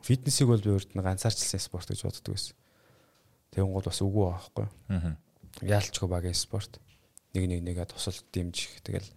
фитнесийг 0.02 0.50
бол 0.50 0.64
би 0.64 0.74
өөрт 0.74 0.98
нь 0.98 1.06
ганцаарчлсан 1.06 1.62
спорт 1.62 1.94
гэж 1.94 2.02
боддог 2.10 2.34
байсан. 2.34 2.58
Тэгэн 3.54 3.70
гол 3.70 3.86
бас 3.86 4.02
үгүй 4.02 4.26
байхгүй. 4.32 4.68
Аа 4.90 5.14
яалчгүй 5.60 6.08
багийн 6.08 6.38
спорт. 6.38 6.80
Нэг 7.36 7.48
нэг 7.48 7.62
нэгээ 7.68 7.88
тусалж 7.92 8.24
дэмжих 8.32 8.80
тэгэл 8.88 9.10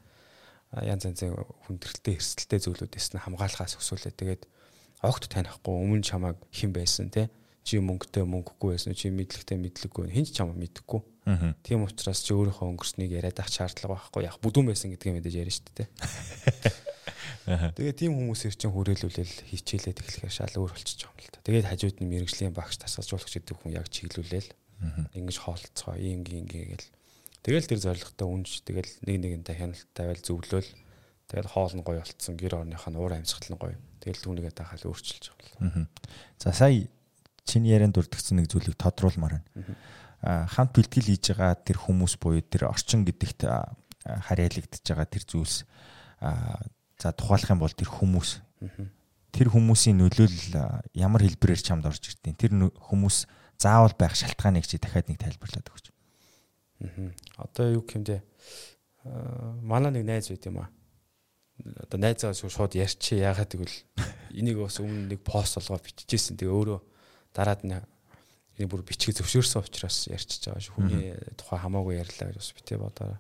янз 0.82 1.06
янзын 1.06 1.38
хүндрэлтэй 1.66 2.18
эрсдэлтэй 2.18 2.60
зүйлүүдээс 2.66 3.14
нь 3.14 3.22
хамгаалахаас 3.22 3.78
өсвөлээ. 3.78 4.14
Тэгээд 4.18 4.42
огт 5.06 5.30
танихгүй 5.30 5.74
өмнө 5.74 6.02
чамайг 6.02 6.38
хэн 6.50 6.74
байсан 6.74 7.14
те? 7.14 7.30
Чи 7.62 7.78
мөнгөтэй 7.78 8.26
мөнгөгүй 8.26 8.74
байсан 8.74 8.92
чи 8.92 9.08
мэдлэгтэй 9.14 9.56
мэдлэггүй 9.56 10.10
хэн 10.10 10.26
ч 10.26 10.36
чамайг 10.36 10.58
мэдхгүй 10.58 11.00
тийм 11.64 11.88
учраас 11.88 12.20
чи 12.20 12.36
өөрийнхөө 12.36 12.76
өнгөрснийг 12.76 13.16
яриад 13.16 13.40
ах 13.40 13.48
шаардлага 13.48 13.96
байхгүй. 13.96 14.28
Яг 14.28 14.36
бүдүүн 14.44 14.68
байсан 14.68 14.92
гэдгийг 14.92 15.16
мэдээж 15.16 15.36
ярьж 15.40 15.64
шүү 15.64 15.72
дээ 15.80 15.88
тэгээ 17.44 17.92
тийм 17.92 18.12
хүмүүсээр 18.16 18.56
чинь 18.56 18.72
хүрээлүүлэл 18.72 19.34
хичээлээд 19.52 20.00
эхлэхээр 20.00 20.32
шал 20.32 20.56
өөр 20.56 20.72
болчихж 20.72 21.04
байгаа 21.04 21.20
юм 21.20 21.28
л 21.28 21.32
та. 21.32 21.44
Тэгээд 21.44 21.68
хажууд 21.68 21.96
нь 22.00 22.08
мэрэгжлийн 22.08 22.56
багш 22.56 22.80
тасгалжуулагч 22.80 23.32
гэдэг 23.36 23.56
хүн 23.60 23.76
яг 23.76 23.88
чиглүүлээл 23.92 24.48
Ингэж 25.14 25.36
хоолцгоо 25.40 25.96
ийм 25.96 26.24
гингээ 26.24 26.64
гэл. 26.74 26.88
Тэгэл 27.44 27.68
тэр 27.68 27.80
зоригтой 27.80 28.28
үнж 28.28 28.64
тэгэл 28.64 28.92
нэг 29.04 29.16
нэгэнтэй 29.44 29.56
хяналт 29.56 29.88
тавиал 29.92 30.20
зөвлөөл 30.20 30.70
тэгэл 31.28 31.52
хоол 31.52 31.72
нь 31.76 31.84
гоё 31.84 32.00
болцсон 32.00 32.34
гэр 32.40 32.64
орных 32.64 32.84
нь 32.88 32.96
уур 32.96 33.12
амьсгал 33.12 33.48
нь 33.52 33.60
гоё. 33.60 33.76
Тэгэл 34.00 34.24
түүнийгээ 34.24 34.52
дахиад 34.56 34.88
өөрчилж 34.88 35.24
байгаа. 35.60 35.88
За 36.40 36.52
сая 36.52 36.88
чиний 37.44 37.76
ярианд 37.76 37.96
дурдгдсан 37.96 38.40
нэг 38.40 38.48
зүйлийг 38.48 38.76
тодруулмаар 38.80 39.44
байна. 39.44 40.48
Хамт 40.48 40.72
бэлтгэл 40.72 41.12
хийж 41.12 41.36
байгаа 41.36 41.52
тэр 41.60 41.76
хүмүүс 41.84 42.16
буюу 42.16 42.40
тэр 42.40 42.72
орчин 42.72 43.04
гэдэгт 43.04 43.44
харьяалагдж 43.44 44.84
байгаа 44.88 45.08
тэр 45.08 45.24
зүйлс 45.28 45.68
за 46.96 47.08
тухайлах 47.12 47.52
юм 47.52 47.60
бол 47.60 47.72
тэр 47.76 47.92
хүмүүс 47.92 48.40
тэр 49.34 49.48
хүмүүсийн 49.52 50.00
нөлөөлөл 50.00 50.80
ямар 50.96 51.22
хэлбэрээр 51.26 51.60
чамд 51.60 51.84
орж 51.84 52.08
ирдیں۔ 52.08 52.38
Тэр 52.38 52.72
хүмүүс 52.72 53.28
заавал 53.58 53.94
байх 53.98 54.14
шалтгааныг 54.18 54.66
чи 54.66 54.78
дахиад 54.78 55.08
нэг 55.08 55.18
тайлбарлаад 55.18 55.68
өгч. 55.70 55.86
Аа. 56.84 57.10
Одоо 57.38 57.80
юу 57.80 57.84
гэмдэ 57.84 58.22
манай 59.62 59.92
нэг 59.92 60.04
найз 60.04 60.28
байт 60.28 60.46
юм 60.46 60.64
аа. 60.64 60.68
Одоо 61.86 61.98
найзаа 62.00 62.34
шууд 62.34 62.74
ярьчих 62.74 63.20
яагаад 63.20 63.52
гэвэл 63.52 63.78
энийг 64.34 64.58
бас 64.58 64.80
өмнө 64.80 65.12
нэг 65.12 65.20
пост 65.22 65.60
болгоо 65.60 65.78
биччихсэн. 65.78 66.40
Тэгээ 66.40 66.50
өөрөө 66.50 66.80
дараад 67.36 67.62
энэ 67.62 68.70
бүр 68.70 68.82
бичиг 68.82 69.14
зөвшөөрсөн 69.18 69.62
учраас 69.62 70.08
ярьчихж 70.08 70.50
байгаа 70.50 70.62
шүү. 70.62 70.74
Хүний 70.74 71.14
тухай 71.38 71.58
хамаагүй 71.58 71.98
ярьлаа 72.00 72.30
гэж 72.30 72.38
бас 72.38 72.50
битээ 72.54 72.78
бодоо. 72.78 73.18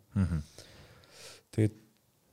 Тэгээд 1.52 1.74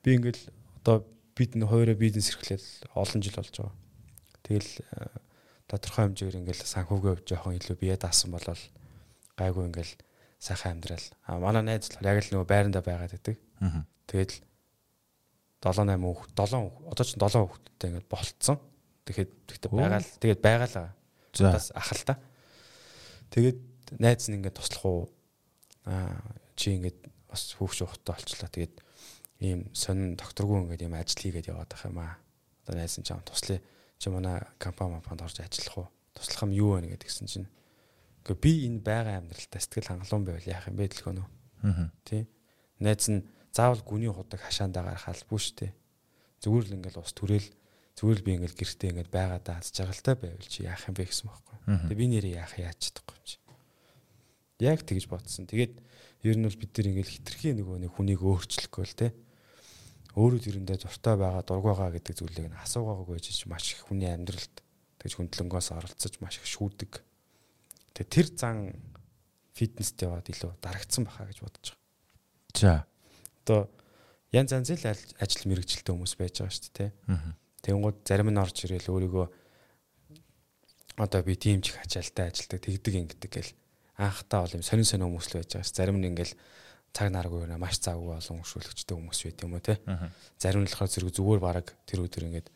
би 0.01 0.09
ингээл 0.17 0.43
одоо 0.81 1.05
бид 1.37 1.53
н 1.57 1.65
хоёроо 1.65 1.95
бизнес 1.97 2.33
эрхлээл 2.33 2.69
олон 2.93 3.19
жил 3.21 3.37
болж 3.37 3.53
байгаа. 3.57 3.75
Тэгэл 4.45 4.71
э, 4.81 5.05
тодорхой 5.71 6.12
хэмжээгээр 6.12 6.39
ингээл 6.43 6.67
санхүүгээ 6.67 7.15
жоохон 7.23 7.55
илүү 7.55 7.77
бие 7.79 7.95
даасан 7.95 8.36
болол 8.36 8.60
гайгүй 9.39 9.63
ингээл 9.71 9.93
сайхан 10.41 10.84
амьдрал. 10.84 11.07
А 11.23 11.39
манай 11.39 11.63
найз 11.63 11.88
л 11.95 12.03
яг 12.03 12.19
л 12.19 12.31
нөгөө 12.36 12.47
байранда 12.51 12.84
байгаад 12.84 13.15
байдаг. 13.15 13.38
Тэгэл 14.12 14.36
7 15.62 15.86
8 15.88 16.01
хүүхд 16.01 16.34
7 16.36 16.89
одоо 16.91 17.05
ч 17.05 17.13
7 17.15 17.45
хүүхдтэй 17.45 17.88
ингээд 17.93 18.10
болцсон. 18.10 18.57
Тэгэхэд 19.05 19.31
тэгтээ 19.47 19.71
байгаал 19.71 20.10
тэгээд 20.19 20.41
байгаалаа. 20.41 20.89
Бас 21.39 21.69
ах 21.77 21.91
л 21.93 22.03
та. 22.03 22.17
Тэгээд 23.29 23.60
найз 24.01 24.25
нь 24.27 24.41
ингээд 24.41 24.57
туслах 24.57 24.84
уу? 24.84 25.01
Аа 25.86 26.17
чи 26.57 26.75
ингээд 26.75 26.99
бас 27.29 27.53
хүүхд 27.55 27.77
шуухтай 27.77 28.17
болчлаа. 28.17 28.49
Тэгээд 28.49 28.75
ийм 29.45 29.69
сонин 29.77 30.17
докторгүй 30.17 30.65
ингээд 30.65 30.86
ийм 30.89 30.97
ажил 30.97 31.21
хийгээд 31.21 31.53
яваад 31.53 31.69
байх 31.69 31.86
юм 31.86 32.01
аа. 32.01 32.17
Одоо 32.65 32.75
найз 32.81 32.97
нь 32.97 33.05
чам 33.05 33.21
туслая. 33.21 33.62
Чи 34.01 34.09
манай 34.09 34.41
компани 34.57 34.97
мапанд 34.97 35.21
орж 35.21 35.45
ажиллах 35.45 35.77
уу? 35.77 35.87
Туслах 36.17 36.49
юм 36.49 36.57
юу 36.57 36.81
вэ 36.81 36.89
гэдгсэн 36.97 37.29
чинь. 37.29 37.45
Гэхдээ 38.25 38.41
би 38.41 38.51
энэ 38.65 38.81
байгаа 38.81 39.21
амьдралтай 39.21 39.61
сэтгэл 39.61 39.93
хангалуун 39.93 40.25
байвал 40.25 40.49
яах 40.49 40.65
юм 40.73 40.81
бэ 40.81 40.89
дэлгөө 40.89 41.13
нөө. 41.21 41.27
Аа. 41.69 41.93
Тий. 42.01 42.25
Найз 42.81 43.05
нь 43.13 43.29
заавал 43.53 43.85
гүний 43.85 44.09
худаг 44.09 44.41
хашаандаа 44.41 44.89
гарах 44.89 45.05
албагүй 45.05 45.37
шүү 45.37 45.55
дээ. 45.61 45.71
Зүгээр 46.41 46.65
л 46.65 46.75
ингээд 46.81 46.97
ус 46.97 47.13
төрөл 47.13 47.45
зүгээр 47.93 48.17
л 48.17 48.25
би 48.25 48.31
ингээд 48.41 48.57
гэртээ 48.57 48.89
ингээд 48.89 49.13
байгаадаа 49.13 49.61
хаз 49.61 49.69
жагалтай 49.69 50.15
байвал 50.17 50.49
чи 50.49 50.65
яах 50.65 50.81
юм 50.89 50.97
бэ 50.97 51.05
гэсэн 51.05 51.25
байхгүй. 51.29 51.57
Тэгээ 51.85 52.01
би 52.01 52.07
нэрээ 52.09 52.33
яах 52.41 52.53
яаж 52.57 52.77
чадахгүй 52.81 53.19
чи. 53.21 53.37
Яг 54.65 54.81
тэгж 54.81 55.05
бодсон. 55.13 55.45
Тэгээд 55.45 55.77
ер 56.25 56.35
нь 56.41 56.45
бол 56.49 56.57
бид 56.57 56.73
нар 56.73 56.89
ингээд 56.89 57.13
хитрхи 57.21 57.53
нөгөө 57.53 57.77
нэг 57.85 57.91
хүнийг 57.93 58.25
өөрчлөхгүй 58.25 58.85
л 58.89 58.97
те. 58.97 59.13
Өөрөө 60.15 60.41
тэрэндээ 60.43 60.78
дуртай 60.84 61.15
байгаа 61.15 61.43
дургуйгаа 61.47 61.91
гэдэг 61.95 62.15
зүйлийг 62.19 62.47
нь 62.52 62.60
асуугаагүй 62.60 63.15
байж 63.15 63.32
чи 63.32 63.47
маш 63.47 63.71
их 63.71 63.88
хүний 63.88 64.12
амьдралд 64.12 64.56
тэгж 65.00 65.13
хөндлөнгөөс 65.15 65.67
оролцож 65.71 66.13
маш 66.19 66.39
их 66.39 66.47
шүүдэг. 66.52 67.00
Тэгээ 67.95 68.12
тэр 68.12 68.28
зан 68.36 68.58
фитнест 69.56 69.95
яваад 70.04 70.28
илүү 70.28 70.52
дарагдсан 70.60 71.08
баха 71.08 71.28
гэж 71.32 71.39
бодож 71.39 71.65
байгаа. 71.71 71.80
За. 72.60 72.74
Одоо 73.43 73.60
янз 74.36 74.52
янзын 74.52 74.80
ажил 75.19 75.47
мэрэгчлээ 75.47 75.95
хүмүүс 75.95 76.15
байж 76.19 76.43
байгаа 76.43 76.56
шүү 76.56 76.71
дээ. 76.76 76.91
Тэнгууд 77.63 77.97
зарим 78.04 78.30
нь 78.32 78.41
орж 78.41 78.58
ирэл 78.67 78.91
өөрийгөө 78.91 79.28
одоо 81.00 81.21
би 81.24 81.36
тиймч 81.36 81.71
их 81.71 81.78
ачаалтай 81.84 82.32
ажилдаг 82.32 82.60
тэгдэг 82.62 82.93
ингэдэг 83.00 83.32
гэл 83.32 83.52
анхтаа 83.95 84.43
бол 84.43 84.56
юм 84.56 84.63
сонин 84.65 84.88
сонин 84.88 85.08
хүмүүс 85.08 85.28
л 85.32 85.38
байж 85.39 85.50
байгаа 85.56 85.67
ш. 85.67 85.76
Зарим 85.76 85.97
нь 86.00 86.10
ингээл 86.10 86.34
цаг 86.91 87.08
наргүй 87.12 87.47
байна 87.47 87.58
маш 87.58 87.80
завгүй 87.80 88.15
олон 88.19 88.41
өршөөлөгчтэй 88.43 88.95
хүмүүс 88.95 89.19
байт 89.25 89.43
юм 89.43 89.54
уу 89.56 89.63
те. 89.63 89.80
Зарим 90.39 90.63
нь 90.63 90.69
болохоор 90.69 90.91
зэрэг 90.91 91.12
зүгээр 91.15 91.41
бараг 91.41 91.67
тэр 91.88 92.04
өдөр 92.06 92.27
ингээд 92.27 92.47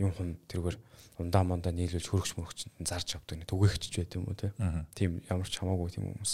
юм 0.00 0.10
хүн 0.16 0.36
тэргээр 0.48 0.76
ундаа 1.20 1.42
мондоо 1.44 1.72
нийлүүлж 1.72 2.06
хөрөгч 2.08 2.32
мөрөгчөнд 2.36 2.88
зарж 2.88 3.16
авдаг 3.16 3.36
нэг 3.40 3.48
түгээгчж 3.48 3.94
байт 4.00 4.16
юм 4.16 4.24
уу 4.28 4.36
те. 4.36 4.52
Тийм 4.96 5.20
ямар 5.28 5.48
ч 5.48 5.60
хамаагүй 5.60 5.96
тийм 5.96 6.08
хүмүүс 6.12 6.32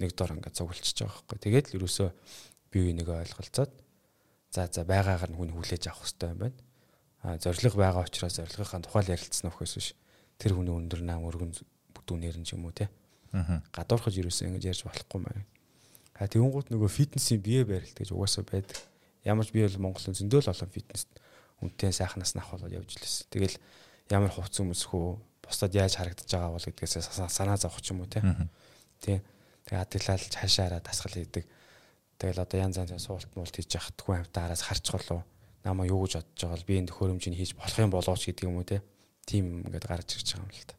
нэг 0.00 0.10
дор 0.16 0.32
ингээд 0.36 0.56
зугулчихж 0.56 0.96
байгаа 1.04 1.16
байхгүй. 1.16 1.38
Тэгээд 1.44 1.66
л 1.72 1.76
ерөөсөө 1.80 2.08
бие 2.72 2.82
биенийгээ 2.92 3.22
ойлголцоод 3.24 3.72
за 4.52 4.62
за 4.72 4.82
байгаагаар 4.84 5.32
нь 5.32 5.38
хүн 5.38 5.52
хүлээж 5.52 5.84
авах 5.92 6.08
хэрэгтэй 6.08 6.32
юм 6.32 6.40
байна 6.44 6.58
зориг 7.22 7.74
байгаа 7.74 8.06
учраас 8.06 8.38
зоригынхаа 8.38 8.80
тухай 8.80 9.02
л 9.02 9.12
ярилцсан 9.12 9.50
нөхөөс 9.50 9.72
биш 9.74 9.88
тэр 10.38 10.54
хүний 10.54 10.70
өндөр 10.70 11.02
наам 11.02 11.26
өргөн 11.26 11.52
бүдүүнээр 11.94 12.38
нь 12.38 12.46
ч 12.46 12.54
юм 12.54 12.64
уу 12.64 12.72
те 12.72 12.86
гадуурхаж 13.74 14.14
ирсэн 14.14 14.54
ингэж 14.54 14.64
ярьж 14.70 14.82
болохгүй 14.86 15.20
маа. 15.20 15.42
А 16.18 16.26
тэгүнгууд 16.26 16.74
нөгөө 16.74 16.90
фитнесийн 16.90 17.40
бие 17.40 17.62
барилт 17.64 17.94
гэж 17.94 18.10
угаасаа 18.10 18.42
байдаг. 18.42 18.78
Ямар 19.22 19.46
ч 19.46 19.54
би 19.54 19.62
бол 19.62 19.78
Монголын 19.88 20.18
зөндөл 20.18 20.50
олон 20.50 20.70
фитнест 20.74 21.08
үнтэй 21.62 21.94
сайхнаас 21.94 22.34
нь 22.34 22.42
авах 22.42 22.58
болоод 22.58 22.74
явж 22.74 22.98
лээс. 22.98 23.30
Тэгэл 23.30 23.56
ямар 24.10 24.34
хувц 24.34 24.58
өмсөх 24.58 24.94
үү, 24.94 25.14
бусдад 25.46 25.74
яаж 25.78 25.94
харагдаж 25.94 26.26
байгаа 26.26 26.54
бол 26.54 26.66
гэдгээс 26.66 27.06
санаа 27.30 27.56
зовох 27.56 27.78
ч 27.78 27.94
юм 27.94 28.02
уу 28.02 28.10
те. 28.10 28.22
Тий. 28.98 29.22
Тэгээ 29.70 29.78
адаглал 29.78 30.26
цаашаараа 30.26 30.82
дасгал 30.82 31.14
хийдэг. 31.14 31.46
Тэгэл 32.18 32.42
одоо 32.42 32.58
янз 32.58 32.82
янз 32.82 32.98
суулт 32.98 33.30
муулт 33.38 33.54
хийж 33.54 33.78
яхад 33.78 33.94
хүн 34.02 34.26
амтаа 34.26 34.50
араас 34.50 34.66
харч 34.66 34.90
голоо 34.90 35.22
намаа 35.64 35.86
юу 35.86 36.02
гэж 36.06 36.18
бодож 36.18 36.40
байгаа 36.42 36.58
л 36.58 36.68
би 36.68 36.74
энэ 36.78 36.88
төхөөрөмжийг 36.90 37.36
хийж 37.36 37.52
болох 37.54 37.78
юм 37.78 37.92
болооч 37.92 38.22
гэдэг 38.26 38.44
юм 38.46 38.56
уу 38.58 38.66
те. 38.66 38.82
Тим 39.26 39.62
ингээд 39.66 39.86
гарч 39.86 40.08
ирж 40.16 40.28
байгаа 40.34 40.46
юм 40.46 40.54
л 40.54 40.66
та. 40.66 40.74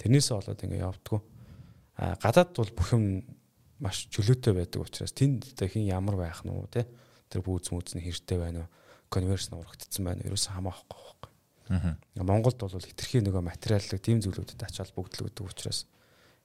Тэрнээсээ 0.00 0.34
болоод 0.38 0.62
ингээд 0.64 0.86
явдггүй. 0.88 1.20
А 2.00 2.16
гадаад 2.18 2.50
бол 2.56 2.72
бүх 2.74 2.88
юм 2.94 3.04
маш 3.80 4.06
чөлөөтэй 4.10 4.54
байдаг 4.54 4.84
учраас 4.84 5.14
тэнд 5.14 5.54
хин 5.58 5.86
ямар 5.88 6.16
байх 6.18 6.44
нь 6.44 6.52
уу 6.52 6.66
те. 6.70 6.86
Тэр 7.30 7.42
бүүз 7.42 7.72
мүүз 7.72 7.96
нь 7.98 8.04
хэртэй 8.04 8.38
байна 8.38 8.66
уу? 8.66 8.72
Конверс 9.10 9.50
нь 9.50 9.58
урагдсан 9.58 10.04
байна? 10.04 10.26
Ерөөсөө 10.26 10.52
хамаахгүй 10.54 10.98
байхгүй. 10.98 11.30
Аа. 11.74 11.96
Монголд 12.22 12.58
бол 12.60 12.78
хитрхи 12.78 13.24
нөгөө 13.24 13.42
материаллык 13.42 14.00
тийм 14.02 14.20
зүйлүүдэд 14.20 14.62
ачаал 14.62 14.92
бүгдлэг 14.94 15.32
өгдөг 15.32 15.48
учраас 15.48 15.86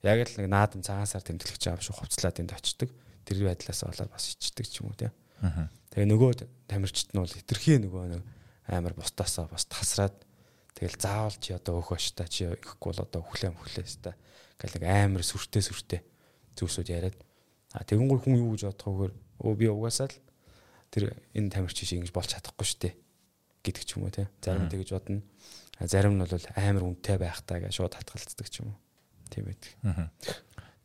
яг 0.01 0.23
л 0.23 0.37
нэг 0.39 0.47
наадам 0.47 0.81
цагаансаар 0.81 1.25
тэмдэглэж 1.27 1.59
байгаа 1.59 1.83
шүү 1.83 1.99
хувцлаад 1.99 2.39
энд 2.39 2.55
очдөг. 2.55 2.89
Тэр 3.27 3.45
байдлаас 3.45 3.83
болоод 3.83 4.11
бас 4.15 4.31
ичдэг 4.31 4.65
ч 4.65 4.79
юм 4.79 4.89
уу 4.89 4.97
те. 4.97 5.11
Аа 5.43 5.67
Тэгээ 5.89 6.05
нөгөө 6.05 6.31
тамирчид 6.69 7.17
нь 7.17 7.21
бол 7.21 7.33
хитрхи 7.33 7.81
нөгөө 7.81 8.03
нэг 8.13 8.23
амар 8.69 8.93
бусдаасаа 8.93 9.49
бас 9.49 9.65
тасраад 9.65 10.13
тэгэл 10.77 11.01
заавал 11.01 11.37
чи 11.41 11.57
одоо 11.57 11.81
өөх 11.81 11.97
баш 11.97 12.13
та 12.13 12.29
чи 12.29 12.45
ихгүй 12.45 12.93
бол 12.93 13.01
одоо 13.01 13.21
хүлэм 13.25 13.57
хүлээс 13.57 13.97
та 14.05 14.13
гэл 14.61 14.77
нэг 14.77 14.85
амар 14.85 15.25
сүртэй 15.25 15.65
сүртэй 15.65 16.05
зүйлсүүд 16.59 16.89
яриад 16.91 17.17
а 17.73 17.83
тэгэнгүүр 17.87 18.19
хүн 18.21 18.35
юу 18.39 18.53
гэж 18.53 18.69
бодохгүйгээр 18.69 19.13
өө 19.45 19.53
би 19.55 19.65
угаасаа 19.71 20.07
л 20.11 20.17
тэр 20.91 21.15
энэ 21.33 21.53
тамирч 21.53 21.85
шиг 21.85 22.03
ингэж 22.03 22.13
болж 22.13 22.29
чадахгүй 22.35 22.67
штэ 22.67 22.89
гэдэг 23.63 23.83
ч 23.85 23.89
юм 23.95 24.07
уу 24.07 24.13
те. 24.13 24.27
Зарим 24.41 24.67
тэгэж 24.67 24.89
бодно. 24.95 25.21
Зарим 25.79 26.17
нь 26.17 26.23
бол 26.23 26.45
амар 26.55 26.83
үнэтэй 26.83 27.17
байх 27.21 27.39
таа 27.45 27.61
гэж 27.61 27.77
шууд 27.77 27.93
хатгалцдаг 27.93 28.47
ч 28.49 28.65
юм 28.65 28.73
уу. 28.73 28.77
Тийм 29.29 29.47
байдаг 29.47 30.09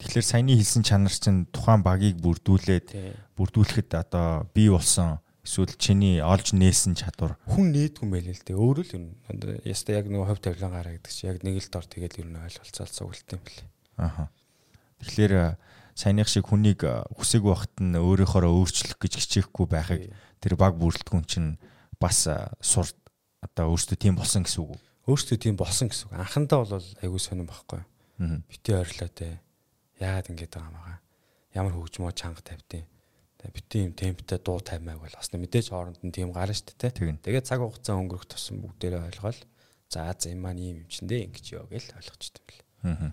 Тэгэхээр 0.05 0.27
саяны 0.27 0.59
хэлсэн 0.59 0.83
чанар 0.85 1.15
чинь 1.15 1.47
тухайн 1.49 1.81
багийг 1.81 2.19
бүрдүүлээд 2.21 2.93
бүрдүүлэхэд 3.39 3.91
одоо 3.95 4.45
бий 4.53 4.69
болсон 4.69 5.23
эсвэл 5.47 5.73
чиний 5.81 6.19
олж 6.21 6.53
нээсэн 6.53 6.99
чадвар? 6.99 7.39
Хүн 7.47 7.73
нээдгүй 7.73 8.09
байлээ 8.11 8.37
л 8.37 8.45
дээ. 8.45 8.59
Өөрөө 8.59 8.85
л 8.85 8.95
юм. 9.01 9.05
Яста 9.65 9.97
яг 9.97 10.11
нөгөө 10.11 10.29
хов 10.29 10.41
тавилангараа 10.43 10.99
гэдэг 10.99 11.13
чи 11.15 11.25
яг 11.31 11.41
нэг 11.47 11.63
л 11.63 11.71
дор 11.71 11.87
тэгээд 11.87 12.21
ер 12.21 12.29
нь 12.29 12.43
ойлголцоод 12.43 12.91
сугалт 12.91 13.29
юм 13.33 13.41
бэлээ. 13.45 13.69
Аха. 14.03 14.29
Тэгэхээр 15.05 15.61
саяных 15.95 16.29
шиг 16.29 16.49
хүнийг 16.49 16.83
хүсэг 17.15 17.45
багт 17.45 17.77
нь 17.79 17.95
өөрийнхоороо 17.95 18.51
өөрчлөх 18.65 18.99
гэж 18.99 19.13
хичээхгүй 19.21 19.67
байхыг 19.69 20.03
тэр 20.43 20.57
баг 20.59 20.75
бүрэлдэхүүн 20.81 21.25
чинь 21.29 21.51
бас 22.01 22.27
сур 22.65 22.89
одоо 23.45 23.77
өөртөө 23.77 23.97
тийм 24.01 24.17
болсон 24.17 24.43
гэсэн 24.43 24.65
үг? 24.65 24.81
Өөртөө 25.07 25.37
тийм 25.39 25.55
болсон 25.61 25.93
гэсэн 25.93 26.11
үг. 26.11 26.19
Анхандаа 26.19 26.65
бол 26.65 26.81
айгүй 26.81 27.21
сонирн 27.21 27.47
байхгүй. 27.47 27.83
Бити 28.49 28.73
ойрлоо 28.73 29.11
те 29.13 29.39
яагаад 30.01 30.33
ингэж 30.33 30.51
байгаа 30.51 30.73
юм 30.73 30.79
аа. 30.81 30.99
Ямар 31.55 31.77
хөгжмөө 31.77 32.13
чанга 32.17 32.43
тавьдیں۔ 32.43 32.89
Тэгээ 33.39 33.55
битэн 33.55 33.85
юм 33.87 33.95
темптэй 33.95 34.39
дуу 34.41 34.59
тавьмайг 34.65 34.99
бол 34.99 35.15
бас 35.15 35.29
мэдээж 35.31 35.71
хооронд 35.71 36.01
нь 36.03 36.11
тийм 36.11 36.33
гарна 36.33 36.57
шүү 36.57 36.75
дээ. 36.81 37.21
Тэгээд 37.21 37.47
цаг 37.47 37.61
хугацаа 37.61 38.01
өнгөрөх 38.01 38.27
тусам 38.27 38.65
бүгдээрээ 38.65 39.07
ойлгоол. 39.13 39.41
За 39.93 40.11
за 40.17 40.33
юм 40.33 40.41
маань 40.43 40.59
юм 40.65 40.77
юм 40.83 40.89
чин 40.89 41.07
дээ 41.07 41.29
ингэж 41.29 41.47
ёо 41.53 41.69
гэж 41.69 41.95
ойлгочтой 41.95 42.41
юм 42.41 42.49
бэл. 42.49 43.13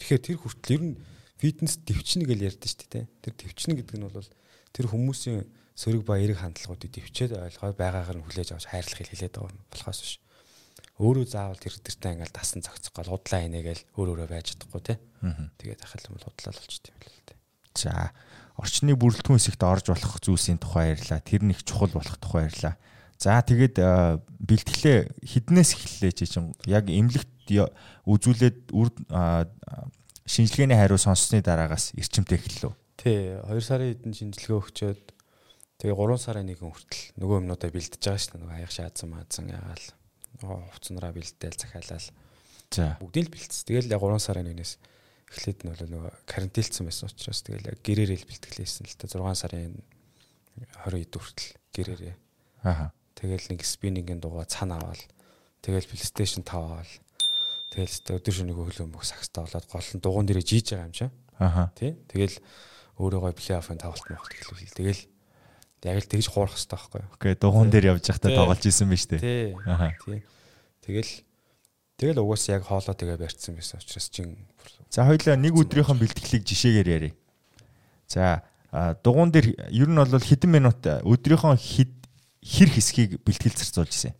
Тэгэхээр 0.00 0.24
тэр 0.24 0.38
хүртэл 0.40 0.74
ер 0.74 0.82
нь 0.82 0.96
фитнес 1.40 1.78
төвчнө 1.84 2.24
гэж 2.26 2.40
ярьдэн 2.48 2.70
шүү 2.70 2.88
дээ. 2.92 3.04
Тэр 3.24 3.34
төвчнө 3.36 3.74
гэдэг 3.80 3.96
нь 3.96 4.06
бол 4.08 4.30
тэр 4.72 4.86
хүмүүсийн 4.88 5.44
сөрөг 5.76 6.02
ба 6.08 6.16
эрэг 6.16 6.40
хандлагуудыг 6.40 6.90
төвчээд 6.92 7.36
ойлгоод 7.36 7.76
байгаагаар 7.76 8.18
нь 8.20 8.24
хүлээж 8.24 8.56
авч 8.56 8.72
хайрлах 8.72 9.00
хэлээд 9.04 9.36
байгаа 9.36 9.60
болохоос 9.68 10.00
биш 10.00 10.14
өөрөө 10.96 11.26
заавал 11.28 11.60
тэр 11.60 11.76
тэртээ 11.76 12.12
ингээл 12.16 12.32
дасан 12.32 12.64
цогцох 12.64 12.96
гол 12.96 13.20
худлаа 13.20 13.44
инегээл 13.44 13.84
өөр 14.00 14.16
өөрөө 14.16 14.28
байж 14.32 14.56
чадахгүй 14.56 14.80
те. 14.80 14.94
Тэгээд 15.60 15.84
ахал 15.84 16.08
юм 16.08 16.16
бол 16.16 16.28
худлаа 16.32 16.52
болчт 16.56 16.84
юм 16.88 16.96
л 16.96 17.12
л 17.12 17.28
те. 17.28 17.34
За 17.76 17.92
орчны 18.56 18.96
бүрэлдэхүүн 18.96 19.36
хэсэгт 19.36 19.60
орж 19.60 19.92
болох 19.92 20.16
зүйлсийн 20.24 20.56
тухай 20.56 20.96
ярьлаа. 20.96 21.20
Тэр 21.20 21.44
нэг 21.44 21.60
чухал 21.68 21.92
болох 21.92 22.16
тухай 22.16 22.48
ярьлаа. 22.48 22.80
За 23.20 23.44
тэгээд 23.44 23.76
бэлтгэлээ 24.40 24.98
хіднээс 25.20 25.70
эхэллээ 25.76 26.12
чи 26.16 26.24
чинь 26.32 26.56
яг 26.64 26.88
эмнэлэгт 26.88 27.52
үзүүлээд 28.08 28.72
үр 28.72 28.88
шинжилгээний 30.26 30.76
хариу 30.76 30.98
сонссны 30.98 31.40
дараагаас 31.40 31.94
эрчимтэй 31.96 32.38
эхэллээ. 32.38 32.74
Тий, 32.98 33.38
2 33.46 33.62
сарын 33.62 33.94
хэдэн 33.94 34.12
шинжилгээ 34.12 34.58
өгчөөд 34.58 35.02
тэгээ 35.78 35.96
3 35.96 36.18
сарын 36.18 36.46
нэгэн 36.50 36.70
хүртэл 36.70 37.02
нөгөө 37.22 37.36
юмнуудаа 37.40 37.70
бэлдэж 37.70 38.02
байгаа 38.02 38.20
шүү 38.20 38.32
дээ. 38.34 38.42
Нөгөө 38.42 38.56
аяг 38.58 38.72
шаадсан 38.74 39.08
маадсан 39.10 39.46
ягаал 39.48 39.86
хувцснараа 40.42 41.12
бэлдээл 41.14 41.56
захиалал. 41.56 42.08
За. 42.74 42.98
Бүгдийг 42.98 43.30
л 43.30 43.32
бэлдсэн. 43.32 43.64
Тэгэл 43.70 43.92
яг 43.94 44.02
3 44.02 44.18
сарын 44.18 44.46
нэгнээс 44.50 44.72
эхлээд 45.30 45.60
нь 45.64 45.70
бол 45.70 45.82
нөгөө 45.86 46.12
карантинлцсан 46.26 46.84
байсан 46.84 47.08
учраас 47.08 47.40
тэгэл 47.46 47.70
яг 47.70 47.78
гэрээрээ 47.86 48.26
бэлтгэлээсэн 48.26 48.84
л 48.90 48.96
та 48.98 49.06
6 49.06 49.22
сарын 49.38 49.78
20 50.84 51.14
хүртэл 51.14 51.50
гэрээрээ. 51.70 52.14
Аха. 52.66 52.90
Тэгэл 53.14 53.48
нэг 53.54 53.62
спиннингийн 53.64 54.20
дугаа 54.20 54.44
цаана 54.44 54.82
аваад 54.82 55.00
Тэгэл 55.66 55.90
PlayStation 55.90 56.46
5 56.46 56.54
аваад 56.54 56.90
тэгэл 57.70 58.20
өдөр 58.20 58.34
шөнөгүй 58.34 58.64
хөлөө 58.70 58.88
мөх 58.90 59.04
сакстай 59.06 59.42
болоод 59.46 59.66
гол 59.66 59.88
нь 59.94 60.02
дугуун 60.02 60.26
дээрээ 60.26 60.46
жийж 60.46 60.66
байгаа 60.74 60.86
юм 60.86 60.94
чинь. 60.94 61.14
Аха. 61.38 61.72
Тий. 61.74 61.96
Тэгэл 62.08 62.36
өөрөөгөө 62.96 63.32
плей-оффын 63.36 63.80
тавалт 63.82 64.06
мохт 64.08 64.32
эхлүүл. 64.32 64.72
Тэгэл 64.72 65.02
яг 65.86 65.98
л 66.02 66.10
тэгж 66.10 66.26
хуурах 66.32 66.56
хэрэгтэй 66.56 66.76
байхгүй 66.76 67.00
юу? 67.04 67.12
Окей, 67.14 67.34
дугуун 67.36 67.70
дээр 67.70 67.94
явж 67.94 68.04
байхдаа 68.08 68.32
тоглож 68.32 68.62
исэн 68.64 68.88
биз 68.90 69.04
дээ. 69.06 69.20
Тий. 69.20 69.54
Аха. 69.66 69.92
Тий. 70.02 70.22
Тэгэл 70.86 71.12
тэгэл 72.00 72.22
угаасаа 72.24 72.58
яг 72.58 72.64
хоолоо 72.66 72.94
тэгээ 72.96 73.20
барьсан 73.20 73.54
байсан 73.54 73.78
учраас 73.78 74.08
чин 74.10 74.34
За 74.90 75.04
хоёлаа 75.04 75.36
нэг 75.36 75.54
өдрийнхөө 75.54 75.96
бэлтгэлийг 75.98 76.44
жишээгээр 76.46 76.88
ярив. 76.88 77.14
За 78.08 78.42
дугуун 79.02 79.30
дээр 79.34 79.52
ер 79.70 79.88
нь 79.90 79.98
бол 79.98 80.08
хэдэн 80.08 80.50
минут 80.50 80.80
өдрийнхөө 80.82 81.54
хэд 81.58 81.92
хэр 82.40 82.70
хэсгийг 82.70 83.10
бэлтгэл 83.26 83.58
зарцуулж 83.58 83.92
исэн. 83.92 84.14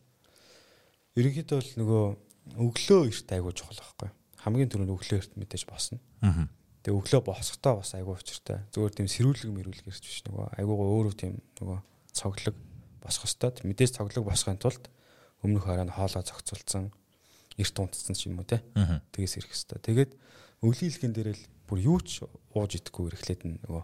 ерөнхийдөө 1.17 1.57
бол 1.57 1.73
нөгөө 1.81 2.05
өглөө 2.55 3.11
эрт 3.11 3.33
айгуу 3.35 3.53
чухал 3.53 3.81
байхгүй? 3.81 4.11
Хамгийн 4.47 4.71
түрүүнд 4.71 4.95
өглөө 4.95 5.19
эрт 5.19 5.33
мэдээж 5.35 5.67
босно. 5.67 5.99
Тэгээ 6.87 6.95
өглөө 7.03 7.23
босохдоо 7.27 7.83
бас 7.83 7.91
айгуу 7.99 8.15
учиртай. 8.15 8.63
Зүгээр 8.71 8.95
тийм 8.95 9.09
сэрүүлэг 9.11 9.51
мэрүүлэг 9.51 9.91
ирж 9.91 10.05
биш 10.07 10.23
нөгөө 10.31 10.55
айгуугаа 10.63 10.89
өөрөө 10.95 11.15
тийм 11.19 11.35
нөгөө 11.59 11.79
цоглог 12.15 12.57
босох 13.03 13.27
хэвээр 13.27 13.67
мэдээж 13.67 13.91
цоглог 13.99 14.23
босохын 14.23 14.63
тулд 14.63 14.87
өмнөх 15.43 15.67
хороо 15.67 15.83
нь 15.83 15.91
хоолоо 15.91 16.23
зохицуулсан 16.23 16.95
эрт 17.59 17.77
унтсан 17.79 18.15
ч 18.15 18.31
юм 18.31 18.39
уу 18.39 18.47
те. 18.47 18.63
Тэгээс 19.11 19.35
ирэх 19.43 19.51
хэвээр. 19.51 19.83
Тэгээд 19.83 20.11
өвлийн 20.63 20.91
хэлхэн 20.95 21.15
дээр 21.15 21.29
л 21.35 21.43
бүр 21.67 21.79
юу 21.83 21.99
ч 22.07 22.23
ууж 22.55 22.71
идэхгүй 22.79 23.11
ирэхлээр 23.11 23.43
нь 23.51 23.59
нөгөө 23.67 23.83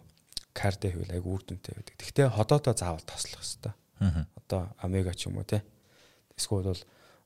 кардэ 0.55 0.94
хийвэл 0.94 1.16
айгуу 1.18 1.38
үр 1.38 1.42
дүнтэй 1.42 1.75
байдаг. 1.75 1.96
Гэхдээ 1.98 2.29
ходоодоо 2.31 2.75
заавал 2.77 3.03
тослох. 3.03 3.42
Аа. 3.98 4.27
Одоо 4.38 4.70
омега 4.79 5.14
ч 5.14 5.27
юм 5.27 5.38
уу 5.40 5.46
те. 5.46 5.64
Эсвэл 6.37 6.70
бол 6.70 6.83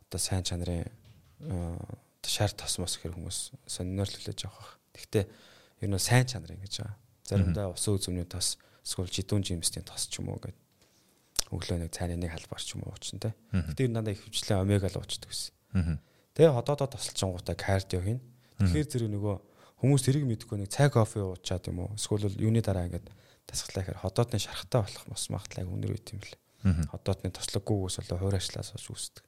одоо 0.09 0.21
сайн 0.21 0.45
чанарын 0.45 0.89
аа, 1.45 1.99
шар 2.25 2.53
тосмос 2.53 2.99
гэх 2.99 3.15
хүмүүс 3.15 3.53
сонирхолтой 3.67 4.35
жоох 4.35 4.57
бах. 4.57 4.73
Гэхдээ 4.95 5.25
ер 5.85 5.89
нь 5.91 5.99
сайн 5.99 6.27
чанар 6.27 6.57
ингэж 6.57 6.83
байгаа. 6.83 6.97
Заримдаа 7.27 7.67
усан 7.73 7.97
үзмний 7.97 8.27
тос 8.27 8.59
эсвэл 8.83 9.11
жидүүн 9.11 9.43
жимсийн 9.45 9.85
тос 9.87 10.09
ч 10.11 10.19
юм 10.21 10.31
уу 10.31 10.41
гэдэг 10.41 10.59
өглөө 11.53 11.79
нэг 11.87 11.91
цайны 11.95 12.19
нэг 12.19 12.35
халбар 12.35 12.63
ч 12.63 12.75
юм 12.75 12.87
уу 12.87 12.95
уучсан 12.95 13.23
те. 13.23 13.35
Гэтэ 13.55 13.87
нь 13.87 13.95
дандаа 13.95 14.15
их 14.15 14.23
хвчлэн 14.27 14.63
омега 14.63 14.91
л 14.91 14.99
уучдаг 14.99 15.31
гэсэн. 15.31 15.99
Тэгээ 16.35 16.55
ходоодоо 16.55 16.89
тосолчонгуудаа 16.91 17.57
кардио 17.57 18.03
хийн. 18.03 18.21
Тэгэхээр 18.59 18.91
зэрэг 18.91 19.11
нөгөө 19.15 19.35
хүмүүс 19.83 20.03
тэрийг 20.03 20.27
мэдэхгүй 20.27 20.59
нэг 20.65 20.71
цай 20.73 20.89
кофе 20.91 21.23
уучаад 21.23 21.71
юм 21.71 21.87
уу 21.87 21.95
эсвэл 21.95 22.33
юуны 22.41 22.65
дараа 22.65 22.89
ингээд 22.91 23.07
тасглаа 23.47 23.85
гэхээр 23.85 24.03
ходоодны 24.03 24.39
шархтаа 24.43 24.83
болох 24.83 25.05
мос 25.07 25.31
магадлал 25.31 25.71
өндөр 25.71 25.93
үйт 25.95 26.09
юм. 26.17 26.21
Аа. 26.67 26.83
Ходоодны 26.97 27.31
тослоггүйгээс 27.31 27.97
болоо 28.03 28.19
хуурайшлаас 28.27 28.75
хойш 28.75 28.87
үүсдэг. 28.91 29.25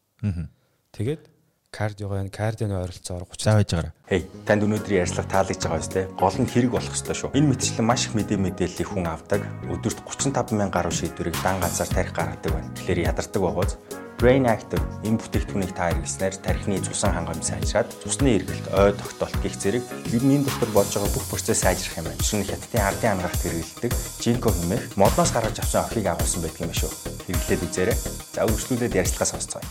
Тэгээд 0.92 1.22
кардиогоо 1.70 2.24
кардионы 2.32 2.80
ойролцоогоор 2.80 3.28
30 3.28 3.44
За 3.44 3.54
байж 3.54 3.68
байгаарай. 3.68 3.92
Хей, 4.08 4.22
танд 4.48 4.64
өнөөдрийн 4.64 5.04
ярьцлага 5.04 5.28
таалагдж 5.28 5.62
байгаа 5.68 5.78
биз 5.78 5.90
дээ. 5.92 6.06
Гол 6.16 6.36
нь 6.40 6.48
хэрэг 6.48 6.72
болох 6.72 6.96
ёстой 6.96 7.16
шүү. 7.16 7.36
Энэ 7.36 7.48
мэтчлэн 7.52 7.84
маш 7.84 8.08
их 8.08 8.16
мэдээ 8.16 8.40
мэдээллийг 8.40 8.88
хүн 8.88 9.04
авдаг. 9.04 9.44
Өдөрт 9.68 10.00
35 10.00 10.56
мянган 10.56 10.72
гаруй 10.72 10.94
шийдвэрийг 10.96 11.36
дан 11.44 11.60
ганцаар 11.60 11.92
тарих 11.92 12.16
гаргадаг 12.16 12.52
байна. 12.56 12.72
Тэгэхээр 12.72 13.04
ядардаг 13.12 13.42
байгааз 13.44 13.72
Brain 14.18 14.50
Active 14.50 14.82
энэ 15.06 15.20
бүтээгдэхүүнийг 15.22 15.72
та 15.78 15.94
хэрэглэснээр 15.94 16.34
тархины 16.42 16.82
цусан 16.82 17.14
хангамж 17.14 17.44
сайжраад 17.46 17.86
цусны 18.02 18.34
эргэлт, 18.34 18.66
ой 18.74 18.90
тогтоолт 18.98 19.38
гих 19.46 19.54
зэрэг 19.54 19.84
ер 20.10 20.22
нь 20.26 20.42
энэ 20.42 20.50
дотор 20.50 20.74
болж 20.74 20.90
байгаа 20.90 21.14
бүх 21.14 21.30
процесс 21.30 21.62
сайжрах 21.62 22.02
юм 22.02 22.10
байна. 22.10 22.18
Жишээ 22.18 22.38
нь 22.42 22.48
хятадын 22.50 22.82
ардын 22.82 23.12
ангарахт 23.14 23.38
хэрэглэдэг 23.46 23.92
жинко 24.18 24.50
хэмээх 24.50 24.98
модноос 24.98 25.30
гаргаж 25.30 25.62
авсан 25.62 25.86
охийг 25.86 26.10
агуулсан 26.10 26.42
байдаг 26.42 26.66
юм 26.66 26.74
шүү. 26.74 26.90
Хэрэглээд 27.30 27.62
үзээрэй. 27.62 27.96
За 28.34 28.42
үргэлжлүүлээд 28.42 28.98
ярьцлагаа 29.06 29.30
сонсцгоё. 29.30 29.62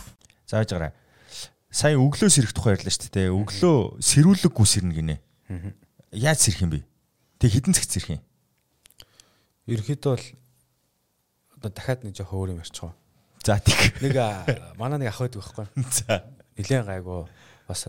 За 0.48 0.64
байж 0.64 0.72
байгаарай. 0.72 0.96
Сая 1.68 2.00
өглөө 2.00 2.32
сэрэх 2.32 2.56
тухай 2.56 2.80
ярьлаа 2.80 2.92
шүү 2.92 3.12
дээ. 3.12 3.28
Өглөө 3.28 4.00
сэрүүлэггүй 4.00 4.66
сэрнэ 4.66 4.92
гинэ. 4.96 5.16
Яаж 6.16 6.48
сэрэх 6.48 6.64
юм 6.64 6.72
бэ? 6.72 6.80
Тэг 7.36 7.52
хідэн 7.52 7.76
цагт 7.76 7.92
сэрэх 7.92 8.16
юм. 8.16 8.22
ерөөхдөө 9.68 10.16
бол 10.16 10.24
одоо 11.60 11.70
дахиад 11.76 12.08
нэг 12.08 12.16
жоох 12.16 12.32
өөр 12.32 12.56
юм 12.56 12.64
ярьчихоо. 12.64 12.96
За 13.44 13.60
тэг. 13.60 14.00
Нэг 14.00 14.16
манай 14.80 14.96
нэг 14.96 15.12
ах 15.12 15.20
байдаг 15.20 15.44
байхгүй. 15.44 15.68
За. 15.92 16.24
Нилээн 16.56 16.88
гайгүй 16.88 17.28
бас 17.68 17.84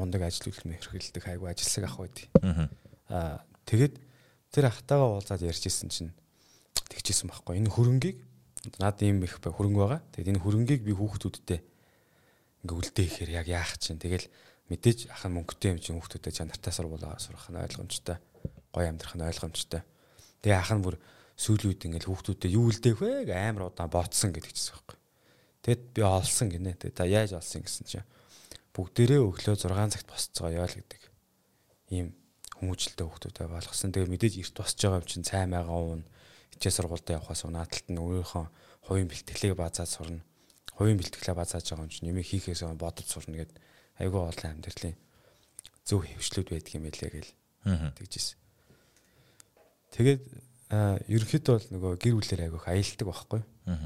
мундаг 0.00 0.24
ажил 0.24 0.48
үйлдэл 0.48 0.80
хэрхэлдэг 0.80 1.20
хайгуу 1.20 1.52
ажилсаг 1.52 1.84
ах 1.84 2.00
байдаг. 2.00 2.24
Аа. 3.12 3.44
Тэгээд 3.68 4.00
тэр 4.48 4.72
ахтайгаа 4.72 5.20
уулзаад 5.20 5.44
ярьжсэн 5.44 5.92
чинь 5.92 6.16
тэгчихсэн 6.88 7.28
байхгүй. 7.28 7.60
Энэ 7.60 7.68
хөрөнгийг 7.68 8.16
над 8.80 8.96
ийм 9.04 9.20
их 9.28 9.36
хөрөнгө 9.44 9.80
байгаа. 9.84 10.00
Тэгээд 10.16 10.32
энэ 10.32 10.40
хөрөнгийг 10.40 10.82
би 10.88 10.96
хүүхдүүдтэй 10.96 11.60
ингээ 12.64 12.76
үлдээ 12.76 13.06
ихээр 13.08 13.30
яг 13.40 13.46
яах 13.48 13.76
чинь. 13.80 14.00
Тэгэл 14.00 14.28
мэдээж 14.68 15.10
ах 15.10 15.24
нь 15.26 15.34
мөнгөтэй 15.34 15.70
юм 15.74 15.78
чинь 15.80 15.96
хүүхдүүдэд 15.96 16.36
чанартай 16.36 16.72
сургуулаа 16.72 17.18
сурах 17.18 17.48
нь 17.50 17.58
ойлгомжтой. 17.58 18.16
Гоё 18.70 18.86
амьдрах 18.88 19.14
нь 19.16 19.26
ойлгомжтой. 19.26 19.82
Тэгээ 20.44 20.60
ах 20.60 20.72
нь 20.72 20.84
бүр 20.84 20.96
сүүлийн 21.40 21.72
үед 21.72 21.82
ингээл 21.88 22.08
хүүхдүүдэд 22.12 22.52
юу 22.52 22.68
үлдээх 22.68 22.98
вэ 23.00 23.12
гэ 23.28 23.34
амар 23.34 23.72
удаан 23.72 23.88
ботсон 23.88 24.30
гэдэг 24.36 24.52
чийсэн 24.52 24.76
байхгүй. 24.76 24.98
Тэгэд 25.64 25.82
би 25.96 26.00
олсон 26.04 26.48
гинэ. 26.52 26.76
Тэгээд 26.76 26.96
та 26.96 27.04
яаж 27.08 27.32
олсон 27.36 27.64
гэсэн 27.64 27.84
чинь 27.88 28.08
бүгдээрээ 28.76 29.20
өглөө 29.24 29.56
6 29.56 29.66
цагт 29.66 30.08
босцоогоо 30.08 30.52
яа 30.52 30.68
л 30.68 30.76
гэдэг. 30.76 31.02
Ийм 31.96 32.12
хүмүүжлэлтэй 32.60 33.04
хүүхдүүдэд 33.08 33.48
болгосон. 33.48 33.92
Тэгээд 33.92 34.12
мэдээж 34.12 34.34
эрт 34.36 34.56
босч 34.60 34.78
байгаа 34.84 35.00
юм 35.00 35.08
чинь 35.08 35.24
цай 35.24 35.44
майгаа 35.48 35.80
уун 35.80 36.02
хичээл 36.52 36.76
сургуультай 36.76 37.16
явахаас 37.16 37.42
унааталт 37.48 37.88
нь 37.88 38.00
өөрийнхөө 38.00 38.44
хувийн 38.84 39.08
бэлтгэлийг 39.08 39.56
базаад 39.56 39.90
сурна. 39.90 40.22
Хувийн 40.80 40.96
бэлтгэлээ 40.96 41.36
базааж 41.36 41.68
байгаа 41.68 41.84
юм 41.84 41.92
чинь 41.92 42.08
нэмийг 42.08 42.24
хийхээс 42.24 42.64
бодож 42.80 43.04
сурна 43.04 43.44
гэд 43.44 43.52
айгүй 44.00 44.16
олон 44.16 44.48
амьдралын 44.48 44.96
зөв 45.84 46.08
хөвшлүүд 46.08 46.56
байдаг 46.56 46.72
юм 46.72 46.88
байлээ 46.88 47.10
гэл 47.12 47.32
тэгжсэн. 48.00 48.40
Тэгээд 49.92 50.22
ерөнхийдөө 51.04 51.52
бол 51.52 51.68
нөгөө 51.76 51.92
гэр 52.00 52.14
бүлээр 52.16 52.44
айгүйх 52.48 52.64
аялдаг 52.64 53.06
байхгүй. 53.12 53.40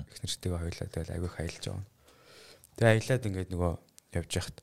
Их 0.06 0.18
нэртэйгээ 0.22 0.60
хоёлаа 0.62 0.88
тэгэл 0.94 1.14
айгүйх 1.18 1.36
аялж 1.42 1.64
байгаа. 1.66 1.86
Тэгээ 2.78 2.92
аялаад 2.94 3.26
ингээд 3.26 3.50
нөгөө 3.50 3.72
явж 4.14 4.30
яхад 4.38 4.56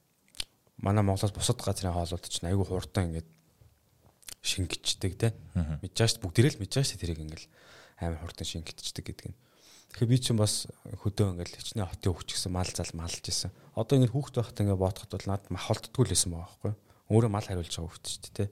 манай 0.79 1.03
Монголоос 1.03 1.35
бусад 1.35 1.59
газрын 1.59 1.91
хоолууд 1.91 2.25
чинь 2.31 2.47
айгүй 2.47 2.63
хурдан 2.63 3.11
ингээд 3.11 3.29
шингэждэг 4.39 5.13
те. 5.19 5.35
Мэдж 5.83 5.97
байгаа 5.99 6.13
шүү 6.15 6.23
бүгдээрээ 6.23 6.53
л 6.55 6.61
мэдж 6.63 6.73
байгаа 6.79 6.89
шүү 6.93 7.01
тэрийг 7.01 7.19
ингээл 7.25 7.47
амар 7.99 8.21
хурдан 8.23 8.47
шингэждэг 8.47 9.03
гэдэг 9.03 9.27
нь. 9.33 9.37
Тэгэхээр 9.91 10.07
би 10.07 10.17
чинь 10.17 10.39
бас 10.39 10.65
хөдөө 10.87 11.35
ингээл 11.35 11.57
хичнээн 11.59 11.91
хотын 11.91 12.15
хөвч 12.15 12.29
гэсэн 12.31 12.51
мал 12.55 12.71
зал 12.71 12.91
малж 12.95 13.23
исэн. 13.27 13.51
Одоо 13.75 13.99
ингээд 13.99 14.15
хүүхд 14.15 14.35
байхад 14.39 14.59
ингээд 14.63 14.79
бодоход 14.79 15.11
бол 15.11 15.27
надад 15.27 15.51
махалтдгүй 15.51 16.03
л 16.07 16.11
байсан 16.15 16.31
байгаа 16.31 16.47
байхгүй. 16.47 16.73
Өөрөө 17.11 17.31
мал 17.31 17.47
хариулж 17.47 17.73
байгаа 17.75 17.91
хөвч 17.91 18.05
шүү 18.07 18.31
дээ. 18.31 18.49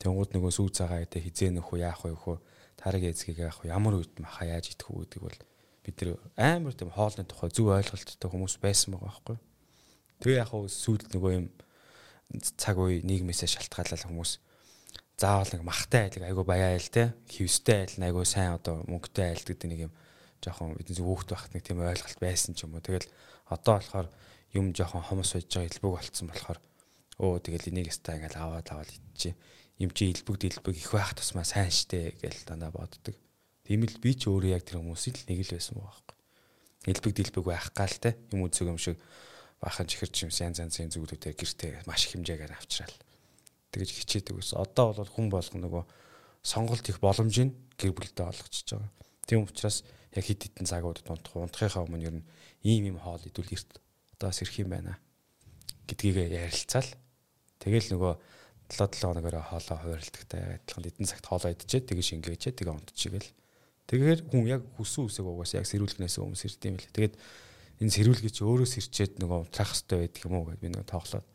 Тэнгууд 0.00 0.30
нөгөө 0.32 0.52
сүү 0.56 0.68
цагаа 0.72 1.04
идэ 1.04 1.20
хизээ 1.20 1.52
нөх 1.52 1.68
үү 1.68 1.84
яах 1.84 2.00
вэ 2.00 2.16
хөө 2.16 2.36
тараг 2.80 3.02
эзгийг 3.04 3.44
яах 3.44 3.60
вэ 3.60 3.70
ямар 3.70 4.00
үед 4.00 4.16
маха 4.18 4.48
яаж 4.48 4.72
идэх 4.72 4.88
үү 4.88 5.04
гэдэг 5.04 5.20
бол 5.20 5.38
бид 5.84 5.96
нар 6.00 6.16
амар 6.40 6.72
тийм 6.72 6.90
хоолны 6.90 7.24
тухай 7.28 7.50
зөв 7.52 7.68
ойлголттой 7.68 8.28
хүмүүс 8.32 8.56
байсан 8.58 8.96
байгаа 8.96 9.12
байхгүй. 9.12 9.36
Тэгээ 10.24 10.40
яг 10.40 10.48
хөө 10.48 10.68
сүйд 10.72 11.12
нөгөө 11.12 11.32
юм 11.36 11.46
цаг 12.56 12.80
үе 12.80 13.04
нийгмээсээ 13.04 13.52
шалтгаалал 13.52 14.08
хүмүүс 14.08 14.40
заавал 15.20 15.50
нэг 15.54 15.62
махтай 15.62 16.08
айлг 16.08 16.24
айгу 16.24 16.42
баяа 16.42 16.74
айл 16.74 16.88
те 16.90 17.14
хевстэй 17.30 17.86
айл 17.86 18.02
айгу 18.02 18.24
сайн 18.26 18.58
одоо 18.58 18.82
мөнгөтэй 18.88 19.30
айл 19.30 19.44
гэдэг 19.46 19.68
нэг 19.70 19.80
юм 19.86 19.92
жоохон 20.44 20.76
бидний 20.76 21.00
хөөхт 21.00 21.32
байхад 21.32 21.52
нэг 21.56 21.64
тийм 21.64 21.80
ойлголт 21.80 22.20
байсан 22.20 22.52
ч 22.52 22.68
юм 22.68 22.76
уу. 22.76 22.84
Тэгэл 22.84 23.08
одоо 23.48 23.80
болохоор 23.80 24.08
юм 24.52 24.76
жоохон 24.76 25.02
хомос 25.02 25.32
байж 25.32 25.48
байгаа 25.48 25.70
илбэг 25.72 25.92
болцсон 25.96 26.28
болохоор 26.28 26.58
өө 27.18 27.40
тэгэл 27.40 27.68
энийг 27.72 27.88
ястаа 27.88 28.20
ингээл 28.20 28.38
аваад 28.38 28.68
аваад 28.68 28.90
идчихэ. 28.92 29.34
Им 29.82 29.90
чи 29.90 30.12
илбэг 30.12 30.36
дэлбэг 30.38 30.76
их 30.76 30.90
байх 30.92 31.16
тусмаа 31.16 31.42
сайн 31.42 31.72
штэ 31.72 32.14
гэж 32.20 32.46
дандаа 32.46 32.70
боддог. 32.70 33.16
Тийм 33.64 33.82
л 33.88 33.98
би 33.98 34.14
ч 34.14 34.28
өөрөө 34.28 34.54
яг 34.54 34.62
тэр 34.68 34.84
хүмүүсийн 34.84 35.16
л 35.18 35.26
нэг 35.32 35.40
л 35.48 35.54
байсан 35.56 35.74
байгаа 35.80 35.90
байхгүй. 35.90 36.16
Илбэг 36.92 37.12
дэлбэг 37.16 37.44
байх 37.48 37.66
гал 37.74 37.96
те 37.96 38.14
юм 38.30 38.46
үзэг 38.46 38.68
юм 38.68 38.78
шиг 38.78 39.00
бахан 39.58 39.88
чихэр 39.88 40.12
чимс 40.12 40.38
янз 40.44 40.60
янзын 40.60 40.92
зүгүүдээ 40.92 41.32
гэртээ 41.32 41.88
маш 41.88 42.06
их 42.06 42.14
хэмжээгээр 42.14 42.52
авчраал. 42.52 42.98
Тэгэж 43.72 43.90
хичээдэг 43.90 44.36
ус. 44.36 44.52
Одоо 44.52 44.92
бол 44.92 45.08
хүн 45.08 45.32
болгоно 45.32 45.66
нөгөө 45.66 45.84
сонголт 46.44 46.86
их 46.86 47.00
боломжийг 47.00 47.56
гэр 47.80 47.96
бүлдээ 47.96 48.28
олгочихж 48.28 48.76
байгаа. 48.76 48.92
Тийм 49.24 49.48
учраас 49.48 49.82
яг 50.14 50.24
хэд 50.24 50.40
хэдэн 50.54 50.66
цагууд 50.70 51.02
унтах 51.04 51.34
унтахынхаа 51.34 51.84
өмнө 51.84 52.06
ер 52.06 52.14
нь 52.22 52.26
ийм 52.62 52.94
ийм 52.94 52.98
хоол 53.02 53.22
идвэл 53.22 53.54
эрт 53.54 53.82
одоо 54.14 54.30
бас 54.30 54.40
ирэх 54.40 54.62
юм 54.62 54.70
байна 54.70 54.98
гэдгийг 55.90 56.32
ярилцаал. 56.32 56.90
Тэгэл 57.58 57.92
нөгөө 57.92 58.12
7 58.70 58.88
7 58.88 59.12
хоногоор 59.12 59.36
хоолоо 59.44 59.78
хувиралдагтай 59.82 60.62
адилхан 60.62 60.88
эдэн 60.88 61.06
цагт 61.10 61.26
хоолоо 61.26 61.52
идчихээ 61.52 61.84
тэгээ 61.84 62.08
шингээчээ 62.08 62.52
тэгээ 62.56 62.74
унтчихгээл. 62.74 63.30
Тэгэхээр 63.84 64.20
хүн 64.32 64.44
яг 64.48 64.62
хүссэн 64.80 65.04
үсэг 65.04 65.26
угаасаа 65.28 65.60
яг 65.60 65.68
сэрүүлгнээс 65.68 66.16
өмнө 66.16 66.40
сэрд 66.40 66.62
юм 66.64 66.76
лээ. 66.80 66.94
Тэгээд 66.96 67.14
энэ 67.84 67.94
сэрүүлгээ 67.94 68.32
чи 68.32 68.42
өөрөө 68.46 68.68
сэрчээд 68.70 69.12
нөгөө 69.20 69.38
унтрах 69.44 69.70
хэрэгтэй 69.76 69.98
байдаг 70.00 70.22
юм 70.24 70.34
уу 70.40 70.44
гэдээ 70.48 70.62
би 70.64 70.68
нөгөө 70.72 70.88
тоглоод 70.88 71.26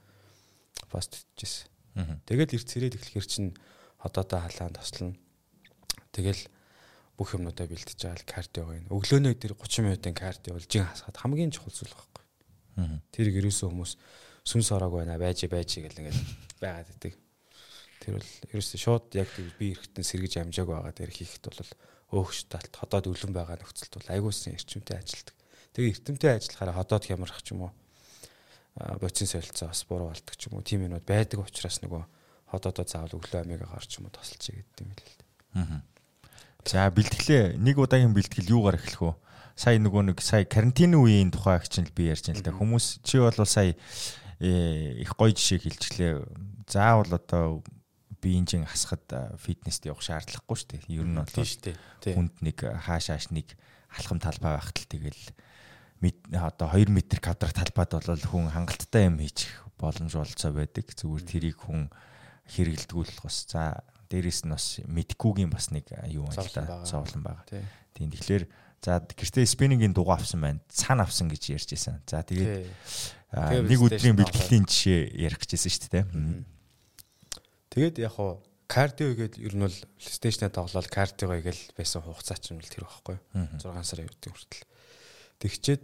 пост 0.89 1.11
хийжсэн. 1.37 1.69
Тэгэл 2.25 2.55
эрт 2.57 2.69
сэрээд 2.69 2.97
эхлэхэр 2.97 3.27
чинь 3.29 3.53
одоодоо 4.01 4.39
халаан 4.41 4.73
тослно. 4.73 5.13
Тэгэл 6.09 6.41
бүх 7.19 7.35
юмнуудаа 7.35 7.67
бэлтэж 7.67 7.99
байгаа 7.99 8.23
кардио 8.23 8.63
гин. 8.71 8.87
Өглөөний 8.87 9.35
дээр 9.35 9.59
30 9.59 9.83
минутын 9.83 10.15
кардио 10.15 10.55
бол 10.55 10.63
жин 10.63 10.87
хасгаад 10.87 11.19
хамгийн 11.19 11.51
чухал 11.51 11.75
зүйл 11.75 11.91
байхгүй. 11.91 12.23
Тэрийг 13.11 13.43
ерөөсөө 13.43 13.67
хүмүүс 13.67 13.93
сүнс 14.47 14.71
ороог 14.71 14.95
байна 14.95 15.19
байж 15.19 15.43
байж 15.51 15.83
гэл 15.83 15.99
ингээд 15.99 16.15
байгаад 16.63 16.95
идэг. 16.95 17.19
Тэр 17.99 18.15
бол 18.15 18.31
ерөөсөө 18.55 18.79
шууд 18.79 19.11
яг 19.19 19.27
би 19.59 19.75
эрэхтэн 19.75 20.07
сэргэж 20.07 20.33
амжааг 20.47 20.71
байгаа 20.71 20.95
дээр 20.95 21.11
хийхэд 21.11 21.43
бол 21.51 22.23
өөхш 22.23 22.47
талт 22.47 22.71
ходоод 22.71 23.11
өлөн 23.11 23.35
байгаа 23.35 23.59
нөхцөлд 23.59 23.99
бол 23.99 24.13
айгуусан 24.15 24.55
эрчимтэй 24.55 24.95
ажилдаг. 24.95 25.35
Тэгээ 25.75 25.91
эрдэмтэй 25.99 26.31
ажиллахаараа 26.39 26.79
ходоод 26.79 27.03
хямрах 27.03 27.43
ч 27.43 27.51
юм 27.51 27.67
уу 27.67 27.73
боцин 29.03 29.27
солилцоо 29.27 29.67
бас 29.67 29.83
буруу 29.83 30.09
болдог 30.15 30.35
ч 30.39 30.47
юм 30.47 30.55
уу 30.55 30.63
тийм 30.63 30.87
юмуд 30.87 31.03
байдаг 31.03 31.43
учраас 31.43 31.83
нөгөө 31.83 32.03
ходоодоо 32.49 32.85
заавал 32.87 33.19
өглөө 33.19 33.43
амигаа 33.43 33.69
гарч 33.75 33.99
юм 33.99 34.07
уу 34.07 34.15
тосолчих 34.15 34.55
гэдэг 34.55 34.79
юм 34.87 34.91
л 34.95 35.03
л. 35.03 35.19
Аа. 35.59 35.83
За 36.65 36.89
бэлтгэлээ 36.91 37.55
нэг 37.55 37.79
удаагийн 37.79 38.11
бэлтгэл 38.11 38.51
юугаар 38.51 38.79
эхлэх 38.79 39.01
вэ? 39.01 39.13
Сая 39.55 39.79
нөгөө 39.79 40.11
нэг 40.11 40.19
сая 40.19 40.43
карантины 40.43 40.99
үеийн 40.99 41.31
тухай 41.31 41.59
чинь 41.67 41.87
би 41.91 42.11
ярьж 42.11 42.27
байна 42.27 42.39
л 42.39 42.47
да. 42.47 42.55
Хүмүүс 42.55 43.03
чи 43.03 43.19
бол 43.19 43.35
сая 43.47 43.75
э, 44.39 44.99
их 44.99 45.15
гоё 45.15 45.31
жишээ 45.31 45.63
хэлчихлээ. 45.63 46.13
Заавал 46.67 47.11
одоо 47.15 47.63
биеинжин 48.19 48.67
хасахад 48.67 49.35
фитнест 49.39 49.87
явах 49.87 50.03
шаардлагагүй 50.03 50.57
шүү 50.59 50.69
дээ. 50.75 50.99
Ер 50.99 51.07
нь 51.07 51.15
бол 51.15 51.31
хүнд 52.03 52.35
нэг 52.43 52.57
хааш 52.59 53.11
хааш 53.11 53.31
нэг 53.31 53.55
алхам 53.95 54.19
талбай 54.19 54.59
байхад 54.59 54.79
л 54.79 54.91
тэгэл 54.91 55.23
одоо 56.35 56.67
2 56.75 56.91
м 56.91 56.99
квадрат 56.99 57.55
талбайд 57.55 57.91
бол 57.95 58.23
хүн 58.31 58.51
хангалттай 58.51 59.07
юм 59.07 59.19
хийчих 59.19 59.63
боломж 59.79 60.15
болцоо 60.15 60.51
байдаг. 60.51 60.91
Зүгээр 60.91 61.23
тэрийг 61.23 61.57
хүн 61.63 61.87
хэрэгэлдэгүүлэх 62.51 63.23
бас 63.23 63.47
за 63.47 63.83
дээрэс 64.09 64.43
нь 64.45 64.53
бас 64.53 64.81
мэдгүйгийн 64.85 65.53
бас 65.53 65.69
нэг 65.69 65.89
юу 66.09 66.25
байна 66.27 66.83
зовлон 66.83 67.23
байгаа. 67.23 67.45
Тийм 67.93 68.09
тэгэхээр 68.09 68.43
за 68.81 68.99
гэртээ 69.05 69.45
спиннингийн 69.45 69.93
дугаа 69.93 70.17
авсан 70.17 70.41
байна. 70.41 70.59
Цаана 70.69 71.05
авсан 71.05 71.29
гэж 71.29 71.53
ярьж 71.53 71.69
байсан. 71.69 72.01
За 72.09 72.25
тэгээд 72.25 72.65
нэг 73.69 73.79
өдрийн 73.79 74.17
бэлтгэлийн 74.17 74.65
жишээ 74.65 75.13
ярих 75.13 75.39
гэжсэн 75.39 75.69
шүү 75.69 75.91
дээ. 75.93 76.05
Тэгээд 77.69 77.95
яг 78.01 78.17
хуу 78.17 78.41
кардио 78.65 79.13
гэдэг 79.13 79.41
ер 79.45 79.53
нь 79.57 79.65
бол 79.65 79.77
PlayStation-д 80.01 80.53
тоглоод 80.53 80.89
кардио 80.89 81.29
гээл 81.37 81.63
байсан 81.77 82.01
хугацаа 82.01 82.37
ч 82.37 82.53
юм 82.53 82.61
л 82.61 82.69
тэр 82.69 82.85
байхгүй 82.85 83.17
юу. 83.17 83.61
6 83.61 83.85
сарын 83.85 84.09
үеийн 84.09 84.33
хүртэл. 84.33 84.65
Тэгчээд 85.39 85.83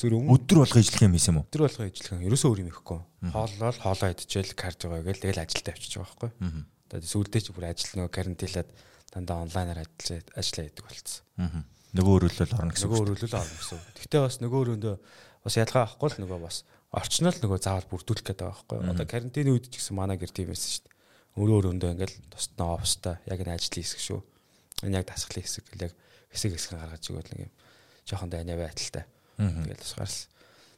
зүр 0.00 0.12
өдөр 0.18 0.64
болго 0.64 0.78
ижлэх 0.80 1.04
юм 1.06 1.14
хийсэн 1.14 1.30
юм 1.34 1.38
уу? 1.42 1.46
Өдөр 1.50 1.62
болго 1.66 1.86
ижлэх 1.86 2.10
юм. 2.14 2.24
Ерөөсөө 2.24 2.48
өөр 2.50 2.62
юм 2.64 2.70
ихгүй. 2.72 3.00
Хооллол 3.30 3.78
хоолоо 3.78 4.10
идчихэл 4.10 4.56
кардио 4.56 4.98
гээл 5.04 5.22
тэгэл 5.22 5.44
ажилдаа 5.44 5.74
авчиж 5.76 5.92
байгаа 5.94 6.08
байхгүй 6.08 6.30
юу. 6.32 6.64
Одоо 6.88 7.00
сүүлдээ 7.00 7.42
ч 7.44 7.48
бүр 7.54 7.70
ажил 7.70 7.94
нөгөө 7.98 8.12
карантинлаад 8.12 8.68
дандаа 9.12 9.44
онлайнаар 9.44 9.80
ажиллаж 9.84 10.26
ажиллаа 10.34 10.66
идэг 10.68 10.84
болцсон. 10.84 11.22
Нөгөө 11.94 12.12
өрөөлөл 12.18 12.56
орно 12.58 12.72
гэсэн. 12.74 12.86
Нөгөө 12.90 13.02
өрөөлөл 13.04 13.38
орно 13.38 13.56
гэсэн. 13.58 13.78
Гэхдээ 13.94 14.22
бас 14.22 14.36
нөгөө 14.42 14.60
өрөөндөө 14.64 14.94
бас 15.44 15.54
ялгаа 15.54 15.82
авахгүй 15.86 16.10
л 16.10 16.20
нөгөө 16.26 16.40
бас 16.42 16.56
орчнол 16.90 17.38
нөгөө 17.38 17.58
заавал 17.62 17.90
бүрдүүлэх 17.90 18.26
гэдэг 18.26 18.44
байгаа 18.44 18.58
байхгүй. 18.66 18.78
Одоо 18.90 19.06
карантины 19.06 19.50
үед 19.54 19.70
ч 19.70 19.78
гэсэн 19.78 19.94
манай 19.94 20.18
гэр 20.18 20.34
тийм 20.34 20.50
байсан 20.50 20.70
шүү 20.70 20.82
дээ 20.86 20.94
өөрөө 21.34 21.56
өрөөндөө 21.60 21.90
ингээл 21.98 22.16
тусдаа 22.30 22.78
офстой 22.78 23.18
яг 23.26 23.42
энэ 23.42 23.58
ажлын 23.58 23.82
хэсэг 23.82 24.00
шүү. 24.06 24.20
Энэ 24.86 25.02
яг 25.02 25.06
дасгалын 25.10 25.42
хэсэг 25.42 25.66
гэл 25.66 25.86
яг 25.90 25.94
хэсэг 26.30 26.50
хэсэг 26.54 26.78
гаргаж 26.78 27.04
нэг 27.10 27.50
юм 27.50 27.52
жоохон 28.06 28.30
дайнаа 28.30 28.54
байталтай. 28.62 29.04
Ингээл 29.42 29.82
бас 29.82 29.94
гарсан. 29.98 30.30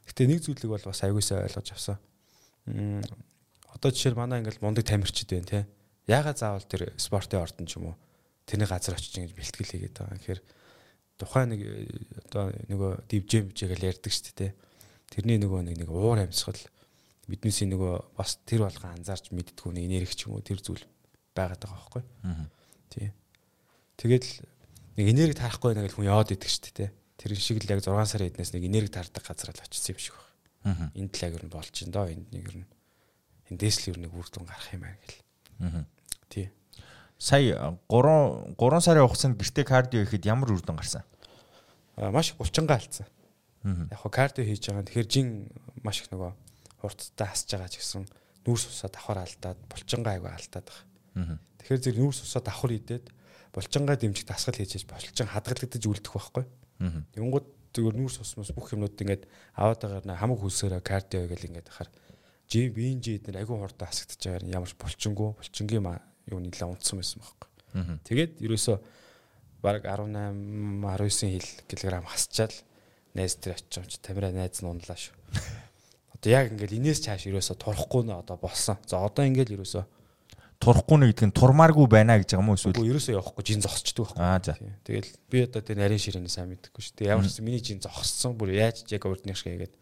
Гэтэ 0.09 0.25
нэг 0.25 0.41
зүйлийг 0.41 0.71
бол 0.73 0.89
бас 0.89 1.01
аягуулсаа 1.05 1.45
ойлгож 1.45 1.69
авсан. 1.77 1.97
Одоо 3.69 3.89
жишээр 3.93 4.17
манай 4.17 4.41
ингээл 4.41 4.65
мундаг 4.65 4.89
тамирчид 4.89 5.29
байна 5.29 5.45
те. 5.45 5.59
Яагаад 6.07 6.39
заавал 6.39 6.63
тэр 6.63 6.95
спортын 6.95 7.43
ордон 7.43 7.67
ч 7.67 7.75
юм 7.75 7.91
уу 7.91 7.95
тэрний 8.47 8.67
газар 8.67 8.95
очиж 8.95 9.19
ингэж 9.19 9.35
бэлтгэл 9.35 9.71
хийгээд 9.75 9.95
байгаа. 9.99 10.17
Тэгэхээр 10.17 10.41
тухайн 11.19 11.49
нэг 11.51 11.61
одоо 12.31 12.55
нөгөө 12.71 12.91
дивжэм 13.11 13.51
жигээл 13.51 13.91
ярьдаг 13.91 14.11
шүү 14.15 14.35
дээ. 14.39 14.51
Тэрний 15.11 15.37
нөгөө 15.43 15.61
нэг 15.67 15.75
нэг 15.83 15.89
уур 15.91 16.23
амьсгал 16.23 16.61
биднээсийн 17.27 17.75
нөгөө 17.75 18.15
бас 18.15 18.39
тэр 18.47 18.63
болгон 18.63 18.95
анзаарч 19.03 19.35
мэддгүү 19.35 19.71
нэг 19.75 19.83
энерги 19.83 20.15
ч 20.15 20.31
юм 20.31 20.39
уу 20.39 20.45
тэр 20.47 20.63
зүйл 20.63 20.85
байгаад 21.35 21.59
байгаа 21.59 21.75
байхгүй. 21.75 22.03
Тий. 22.87 23.11
Тэгэл 23.99 24.31
нэг 24.95 25.05
энерги 25.11 25.35
тарахгүй 25.35 25.75
нэг 25.75 25.91
хүн 25.91 26.07
яваад 26.07 26.31
идэг 26.31 26.47
шүү 26.47 26.87
дээ. 26.87 26.89
Тэр 27.19 27.35
шиг 27.35 27.59
л 27.59 27.67
яг 27.67 27.83
6 27.83 27.91
сарын 28.07 28.31
эднээс 28.31 28.55
нэг 28.55 28.63
энерги 28.63 28.95
тардаг 28.95 29.27
газар 29.27 29.51
л 29.51 29.59
очсон 29.59 29.91
юм 29.91 29.99
шиг 29.99 30.15
байна. 30.63 30.87
Энд 30.95 31.11
л 31.11 31.25
яг 31.27 31.33
ер 31.35 31.43
нь 31.43 31.51
болж 31.51 31.75
ин 31.83 31.91
доо 31.91 32.07
энд 32.07 32.31
нэг 32.31 32.43
ер 32.47 32.57
нь 32.63 32.67
эндээс 33.51 33.77
л 33.83 33.91
ер 33.91 33.99
нь 33.99 34.07
үр 34.07 34.27
дүн 34.31 34.47
гарах 34.47 34.71
юм 34.71 34.87
байна 34.87 34.99
гэл. 35.03 35.19
Тий. 36.29 36.51
Сая 37.17 37.77
3 37.89 38.55
3 38.57 38.81
сарын 38.81 39.07
хугацаанд 39.07 39.37
гэрте 39.37 39.63
кардио 39.63 40.05
хийхэд 40.05 40.29
ямар 40.29 40.51
үр 40.53 40.61
дүн 40.61 40.77
гарсан? 40.77 41.03
Аа 41.97 42.11
маш 42.11 42.33
булчингаа 42.37 42.77
алдсан. 42.77 43.07
Яг 43.65 43.99
хоо 43.99 44.11
кардио 44.11 44.45
хийж 44.45 44.69
байгаа. 44.69 44.85
Тэгэхээр 44.85 45.09
жин 45.09 45.27
маш 45.81 46.05
их 46.05 46.11
нөгөө 46.13 46.31
хурцтай 46.83 47.27
хасж 47.27 47.49
байгаа 47.51 47.71
ч 47.73 47.81
гэсэн 47.81 48.05
нүүрс 48.45 48.65
усаа 48.69 48.91
давхар 48.93 49.25
алдаад 49.25 49.59
булчингаа 49.67 50.13
айгүй 50.15 50.31
алдаад 50.31 50.67
байгаа. 50.69 51.39
Тэгэхээр 51.57 51.81
зэрэг 51.81 52.01
нүүрс 52.05 52.21
усаа 52.21 52.41
давхар 52.45 52.71
идээд 52.77 53.05
булчингаа 53.51 53.97
дэмжих 53.97 54.29
дасгал 54.29 54.55
хийж 54.55 54.85
булчин 54.85 55.27
хадгалагдаж 55.27 55.83
үлдэх 55.83 56.13
байхгүй. 56.13 56.45
Юнгууд 57.17 57.47
зүгээр 57.73 57.97
нүүрс 57.97 58.21
усмас 58.21 58.53
бүх 58.53 58.73
юмнууд 58.73 58.97
ингээд 58.97 59.25
аваад 59.57 59.81
байгаа 59.81 60.17
хамаг 60.17 60.39
хөлсөөрөө 60.41 60.81
кардио 60.81 61.25
гэл 61.29 61.47
ингээд 61.49 61.69
ахаар 61.69 61.89
жи 62.49 62.69
биеийн 62.73 63.01
жид 63.03 63.27
нэр 63.27 63.43
айгүй 63.43 63.57
хурдан 63.57 63.89
хасагдаж 63.89 64.17
байгаа 64.17 64.49
ямар 64.49 64.69
ч 64.69 64.77
булчингуу 64.79 65.37
булчингийн 65.37 65.85
юу 66.31 66.39
нэлээ 66.43 66.67
унтсан 66.67 66.99
байсан 66.99 67.21
байхгүй. 67.23 67.49
Тэгээд 68.07 68.31
ерөөсөө 68.43 68.77
баг 69.63 69.85
18 69.85 70.35
19 70.83 71.31
хил 71.33 71.49
килограмм 71.67 72.05
хасчаал 72.07 72.53
найз 73.13 73.35
тэр 73.37 73.57
очиж 73.57 73.77
юм 73.79 73.85
чи 73.87 73.97
тамира 74.01 74.31
найз 74.31 74.61
нь 74.61 74.69
унлаа 74.69 74.97
шүү. 74.97 75.15
Одоо 76.17 76.29
яг 76.31 76.51
ингээл 76.53 76.79
инээс 76.81 77.05
цааш 77.05 77.27
ерөөсө 77.29 77.57
турахгүй 77.57 78.05
нэ 78.05 78.17
одоо 78.17 78.37
болсон. 78.41 78.77
За 78.85 79.01
одоо 79.01 79.25
ингээл 79.25 79.61
ерөөсө 79.61 79.85
турахгүй 80.57 80.97
нэ 80.97 81.13
гэдэг 81.13 81.27
нь 81.29 81.37
турмааргүй 81.37 81.85
байна 81.85 82.17
гэж 82.17 82.33
байгаа 82.33 82.41
юм 82.41 82.49
уу 82.49 82.57
эсвэл 82.57 82.81
ерөөсөө 82.81 83.13
явахгүй 83.17 83.43
жин 83.45 83.61
зогсчдөг 83.61 84.17
байхгүй. 84.17 84.25
Аа 84.25 84.41
за. 84.41 84.57
Тэгэл 84.85 85.11
би 85.29 85.37
одоо 85.45 85.61
тэр 85.61 85.77
нарийн 85.77 86.01
ширээний 86.01 86.33
сайн 86.33 86.49
мэддэггүй 86.49 86.81
шүү 86.81 86.95
дээ. 86.97 87.13
Ямар 87.13 87.29
ч 87.29 87.37
миний 87.45 87.61
жин 87.61 87.77
зогссон 87.77 88.33
бүр 88.33 88.57
яаж 88.57 88.81
яг 88.89 89.05
урдны 89.05 89.37
шиг 89.37 89.53
хийгээд 89.53 89.73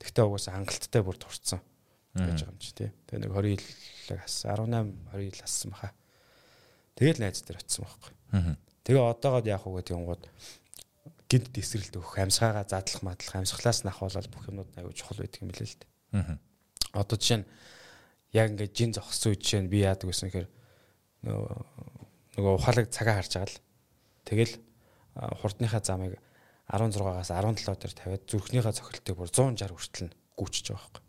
тэгтээ 0.00 0.24
угаасаа 0.24 0.56
хангалттай 0.56 1.02
бүр 1.04 1.20
турцсан 1.20 1.60
гэж 2.14 2.40
байгаа 2.46 2.54
юм 2.54 2.58
чи 2.62 2.72
тий. 2.74 2.90
Тэгээ 3.10 3.22
нэг 3.26 3.32
20 3.34 3.58
ил 3.58 4.18
хассан 4.22 4.50
18 4.54 4.94
20 5.12 5.28
ил 5.28 5.40
хассан 5.42 5.70
баха. 5.74 5.90
Тэгэл 6.94 7.20
найз 7.20 7.42
дээр 7.42 7.58
очсон 7.58 7.82
байхгүй. 7.84 8.12
Тэгээ 8.86 9.02
одоогод 9.02 9.46
яах 9.50 9.66
вэ 9.66 9.82
гэдэг 9.82 9.98
гот 10.06 10.22
гинт 11.28 11.48
тесрэлт 11.50 11.94
өгөх, 11.98 12.20
амьсгаагаа 12.22 12.68
задлах, 12.68 13.02
мадлах, 13.02 13.34
амьсгалаас 13.34 13.82
нь 13.82 13.90
ахуулаад 13.90 14.28
бүх 14.30 14.46
юмнууд 14.46 14.70
аягүй 14.78 14.94
чухал 14.94 15.18
байдаг 15.18 15.40
юм 15.42 15.50
билээ 15.50 15.66
л 15.66 15.78
дээ. 15.82 15.90
Одоо 16.94 17.16
жишээ 17.18 17.38
нь 17.42 17.46
яг 18.36 18.46
ингээд 18.54 18.76
жин 18.76 18.92
зогссон 18.94 19.34
үе 19.34 19.38
жишээ 19.40 19.62
нь 19.66 19.72
би 19.72 19.82
яадаг 19.82 20.06
гэсэн 20.06 20.30
хэрэг 20.30 20.50
нөгөө 21.24 22.54
ухаалаг 22.54 22.86
цагаа 22.92 23.18
харж 23.18 23.32
байгаа 23.34 23.50
л. 23.50 23.62
Тэгэл 24.28 24.54
хурдныхаа 25.42 25.82
замыг 25.82 26.14
16-аас 26.68 27.30
17 27.32 27.82
дээр 27.82 27.94
тавиад 27.94 28.22
зүрхнийхээ 28.28 28.74
цохилтыг 28.78 29.14
бүр 29.16 29.30
160 29.32 29.74
хүртэл 29.74 30.06
нь 30.08 30.16
гүйчиж 30.38 30.66
байгаа 30.70 30.82
байхгүй. 30.82 31.02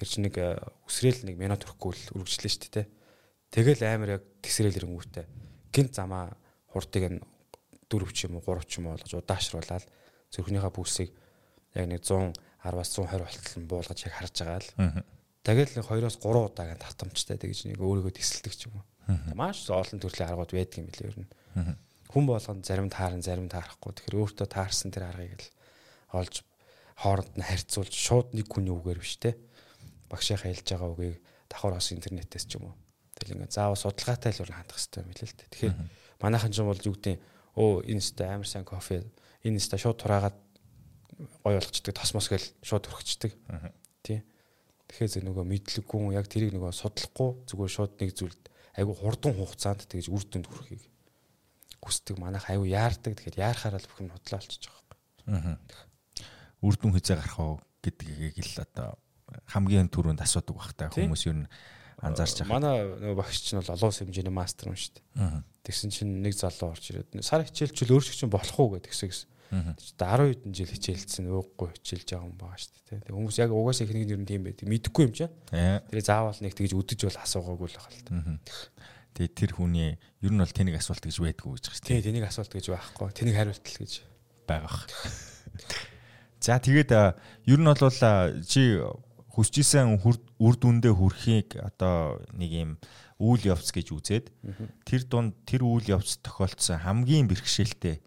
Тэр 0.00 0.08
чинь 0.08 0.24
нэг 0.24 0.36
үсрээл 0.88 1.28
нэг 1.28 1.36
минут 1.36 1.68
өрөхгүй 1.68 1.92
л 1.92 2.24
үргэлжлэн 2.24 2.48
шүү 2.56 2.72
дээ. 2.72 2.86
Тэгэл 3.52 3.84
амар 3.84 4.10
яг 4.16 4.22
тесрэл 4.40 4.72
ирэнгүүтээ 4.80 5.26
гинт 5.70 5.94
замаа 5.94 6.34
хурдыг 6.72 7.04
нь 7.06 7.18
4 7.90 8.10
ч 8.14 8.26
юм 8.26 8.38
уу 8.38 8.44
3 8.46 8.66
ч 8.66 8.78
юм 8.78 8.90
уу 8.90 8.94
болгож 8.94 9.12
удаашруулаад 9.14 9.84
зүрхнийхээ 10.30 10.74
пульсыг 10.74 11.10
яг 11.74 11.86
нэг 11.90 12.02
110-аас 12.02 12.90
120 12.94 13.22
болтол 13.22 13.66
буулгаж 13.66 13.98
яг 14.06 14.14
харж 14.14 14.34
байгаа 14.42 14.60
л. 14.62 15.04
Тэгэл 15.46 15.74
нэг 15.78 15.86
2-оос 15.86 16.16
3 16.22 16.46
удаагийн 16.46 16.82
татамжтай 16.82 17.38
тэгж 17.38 17.58
нэг 17.70 17.78
өөрийгөө 17.82 18.14
тесэлдэг 18.14 18.54
ч 18.54 18.66
юм 18.70 18.78
уу. 18.78 18.84
Маш 19.34 19.66
олон 19.70 19.98
төрлийн 19.98 20.30
аргууд 20.30 20.54
байдаг 20.54 20.78
юм 20.78 20.86
билээ 20.90 21.10
ер 21.10 21.18
нь. 21.18 21.30
Хүн 22.10 22.24
болгонд 22.26 22.66
зарим 22.66 22.90
тааран 22.90 23.22
зарим 23.22 23.50
таарахгүй. 23.50 23.94
Тэгэхээр 23.94 24.18
өөртөө 24.18 24.46
таарсан 24.50 24.90
тэр 24.90 25.10
аргыг 25.10 25.42
л 25.42 25.50
олж 26.14 26.42
хооронд 26.98 27.34
нь 27.38 27.46
харьцуулж 27.46 27.94
шууд 27.94 28.34
нэг 28.34 28.46
хүний 28.50 28.74
үгээр 28.74 28.98
биш 28.98 29.18
те. 29.22 29.38
Багшийнхаа 30.10 30.50
хэлж 30.50 30.66
байгаа 30.66 30.90
үгийг 30.90 31.16
давхар 31.46 31.78
бас 31.78 31.88
интернетээс 31.94 32.44
ч 32.50 32.58
юм 32.58 32.68
уу. 32.68 32.76
Тэгэл 33.16 33.34
ингээд 33.38 33.54
заавал 33.54 33.78
судалгаатай 33.78 34.34
л 34.34 34.50
хандах 34.50 34.76
хэрэгтэй 34.76 35.00
юм 35.00 35.08
билээ 35.14 35.28
л 35.30 35.38
те. 35.38 35.46
Тэгэхээр 35.54 35.76
манайхан 36.20 36.50
ч 36.50 36.56
юм 36.58 36.68
бол 36.68 36.82
юу 36.82 36.94
гэдэг 36.98 37.16
өө 37.54 37.72
энэ 37.86 38.02
өстө 38.02 38.22
амар 38.26 38.48
сайн 38.50 38.66
кофе 38.66 39.06
энэ 39.46 39.58
өстө 39.62 39.78
шууд 39.78 39.98
тураагаад 40.02 40.36
гой 41.46 41.54
болгочдөг 41.56 41.94
тосмос 41.94 42.26
гэл 42.28 42.46
шууд 42.64 42.84
төрөгчдөг 42.86 43.32
тий 44.02 44.20
Тэгэхээр 44.90 45.10
зөв 45.14 45.22
нөгөө 45.22 45.44
мэдлэггүй 45.46 46.18
яг 46.18 46.26
тэрийг 46.26 46.50
нөгөө 46.50 46.74
судлахгүй 46.74 47.30
зүгээр 47.46 47.70
шууд 47.70 47.92
нэг 48.02 48.10
зүйлд 48.10 48.42
айгу 48.74 48.92
хурдан 48.98 49.38
хугацаанд 49.38 49.86
тэгж 49.86 50.10
үр 50.10 50.24
дүнд 50.26 50.50
хүрэхийг 50.50 50.82
хүсдэг 51.78 52.18
манайх 52.18 52.50
айгу 52.50 52.66
яардаг 52.66 53.14
тэгэхээр 53.14 53.38
яарахаар 53.38 53.78
л 53.78 53.86
бүх 53.86 54.02
юм 54.02 54.10
худлаа 54.10 54.42
болчихж 54.42 54.66
байгаа 54.66 54.82
юм. 55.30 55.58
Үр 56.66 56.74
дүн 56.74 56.92
хязаа 56.98 57.16
гарах 57.22 57.38
уу 57.38 57.54
гэдгийг 57.86 58.34
л 58.42 58.58
одоо 58.66 58.98
хамгийн 59.48 59.88
түрүүнд 59.88 60.20
асуудаг 60.20 60.56
бах 60.56 60.72
та 60.76 60.90
хүмүүс 60.92 61.24
юу 61.30 61.46
анзаарч 62.00 62.44
байгаа. 62.44 62.56
Манай 62.56 62.76
нөгөө 62.84 63.18
багш 63.18 63.40
чинь 63.44 63.60
бол 63.60 63.72
олон 63.76 63.92
хэмжээний 63.92 64.34
мастер 64.34 64.72
юм 64.72 64.76
шүү 64.76 64.92
дээ. 64.96 65.42
Тэгсэн 65.64 65.90
чинь 65.92 66.12
нэг 66.24 66.32
залуу 66.32 66.72
орж 66.72 66.84
ирээд 66.90 67.20
сар 67.20 67.44
хичээлчүүл 67.44 67.94
өөрсгч 68.00 68.24
чинь 68.24 68.32
болох 68.32 68.56
уу 68.56 68.80
гэдэг 68.80 68.88
гэсэн. 68.88 69.28
Одоо 69.50 70.30
10 70.30 70.46
хэдэн 70.46 70.54
жил 70.54 70.70
хичээлсэн 70.70 71.26
ууггүй 71.26 71.74
хичээлж 71.74 72.08
байгаа 72.14 72.28
юм 72.30 72.38
байгаа 72.38 72.60
шүү 72.62 72.72
дээ. 72.86 73.02
Тэг 73.02 73.14
хүмүүс 73.18 73.36
яг 73.42 73.50
угаасаа 73.50 73.84
ихнийг 73.84 74.06
нь 74.06 74.14
ер 74.14 74.20
нь 74.22 74.30
тийм 74.30 74.42
байдаг. 74.46 74.64
Мэдхгүй 74.70 75.04
юм 75.10 75.14
чинь. 75.18 75.34
Тэгээ 75.50 76.06
заавал 76.06 76.38
нэг 76.38 76.54
тэгж 76.54 76.72
үдэж 76.78 77.00
бол 77.10 77.18
асуугаагүй 77.18 77.66
л 77.66 77.76
байгаа 77.76 77.98
л 77.98 78.06
та. 78.06 78.14
Тэгээ 79.10 79.34
тэр 79.34 79.50
хүний 79.58 79.98
ер 79.98 80.30
нь 80.30 80.38
бол 80.38 80.54
тэнийг 80.54 80.78
асуулт 80.78 81.02
гэж 81.02 81.18
байдгүй 81.18 81.50
гэж 81.58 81.64
байна. 81.66 81.82
Тий, 81.82 81.98
тэнийг 81.98 82.24
асуулт 82.30 82.52
гэж 82.54 82.66
байхгүй. 82.70 83.10
Тэнийг 83.10 83.36
хариултал 83.42 83.78
гэж 83.82 83.92
байгаах. 84.46 84.86
За 86.46 86.62
тэгээд 86.62 86.90
ер 86.94 87.58
нь 87.58 87.66
бол 87.66 87.90
чи 88.46 88.62
хүсчихсэн 89.30 90.02
үр 90.02 90.54
дүндээ 90.58 90.94
хүрэхийг 90.94 91.48
одоо 91.62 92.18
нэг 92.34 92.50
юм 92.50 92.70
үйл 93.20 93.52
явц 93.52 93.70
гэж 93.70 93.94
үзээд 93.94 94.26
тэр 94.84 95.02
дунд 95.06 95.38
тэр 95.46 95.62
үйл 95.64 95.86
явц 95.86 96.18
тохиолдсон 96.24 96.82
хамгийн 96.82 97.30
бэрхшээлтэй 97.30 98.02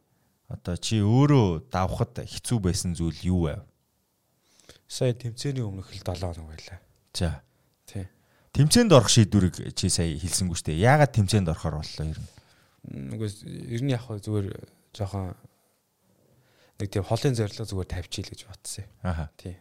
одоо 0.51 0.75
чи 0.77 0.99
өөрөө 1.01 1.71
давхад 1.71 2.25
хэцүү 2.27 2.59
байсан 2.61 2.93
зүйл 2.93 3.19
юу 3.23 3.41
вэ? 3.47 3.55
Сая 4.85 5.13
тэмцээний 5.17 5.65
өмнөх 5.65 5.89
л 5.89 6.03
7 6.05 6.21
хоног 6.21 6.49
байлаа. 6.53 6.77
За. 7.13 7.41
Тий. 7.89 8.05
Тэмцээнд 8.53 8.93
орох 8.93 9.09
шийдвэрийг 9.09 9.73
чи 9.73 9.89
сая 9.89 10.13
хэлсэнгүй 10.13 10.53
шүү 10.53 10.67
дээ. 10.69 10.85
Яагаад 10.85 11.15
тэмцээнд 11.17 11.49
орохоор 11.49 11.81
боллоо 11.81 12.05
ер 12.05 12.19
нь? 12.21 12.29
Нөгөө 13.09 13.29
ер 13.73 13.81
нь 13.81 13.93
яг 13.95 14.05
зүгээр 14.05 14.47
жоохон 14.93 15.33
нэг 16.77 16.89
тийм 16.93 17.05
холын 17.07 17.33
зорилго 17.33 17.65
зүгээр 17.65 17.89
тавьчихъя 17.89 18.29
гэж 18.29 18.41
бодсон. 18.45 18.85
Аха. 19.01 19.31
Тий. 19.41 19.57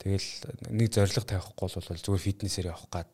Тэгэл 0.00 0.28
нэг 0.72 0.88
зорилго 0.96 1.28
тавихгүй 1.28 1.68
бол 1.68 2.00
зүгээр 2.00 2.26
фитнесээр 2.26 2.72
явах 2.72 2.88
гад 2.88 3.10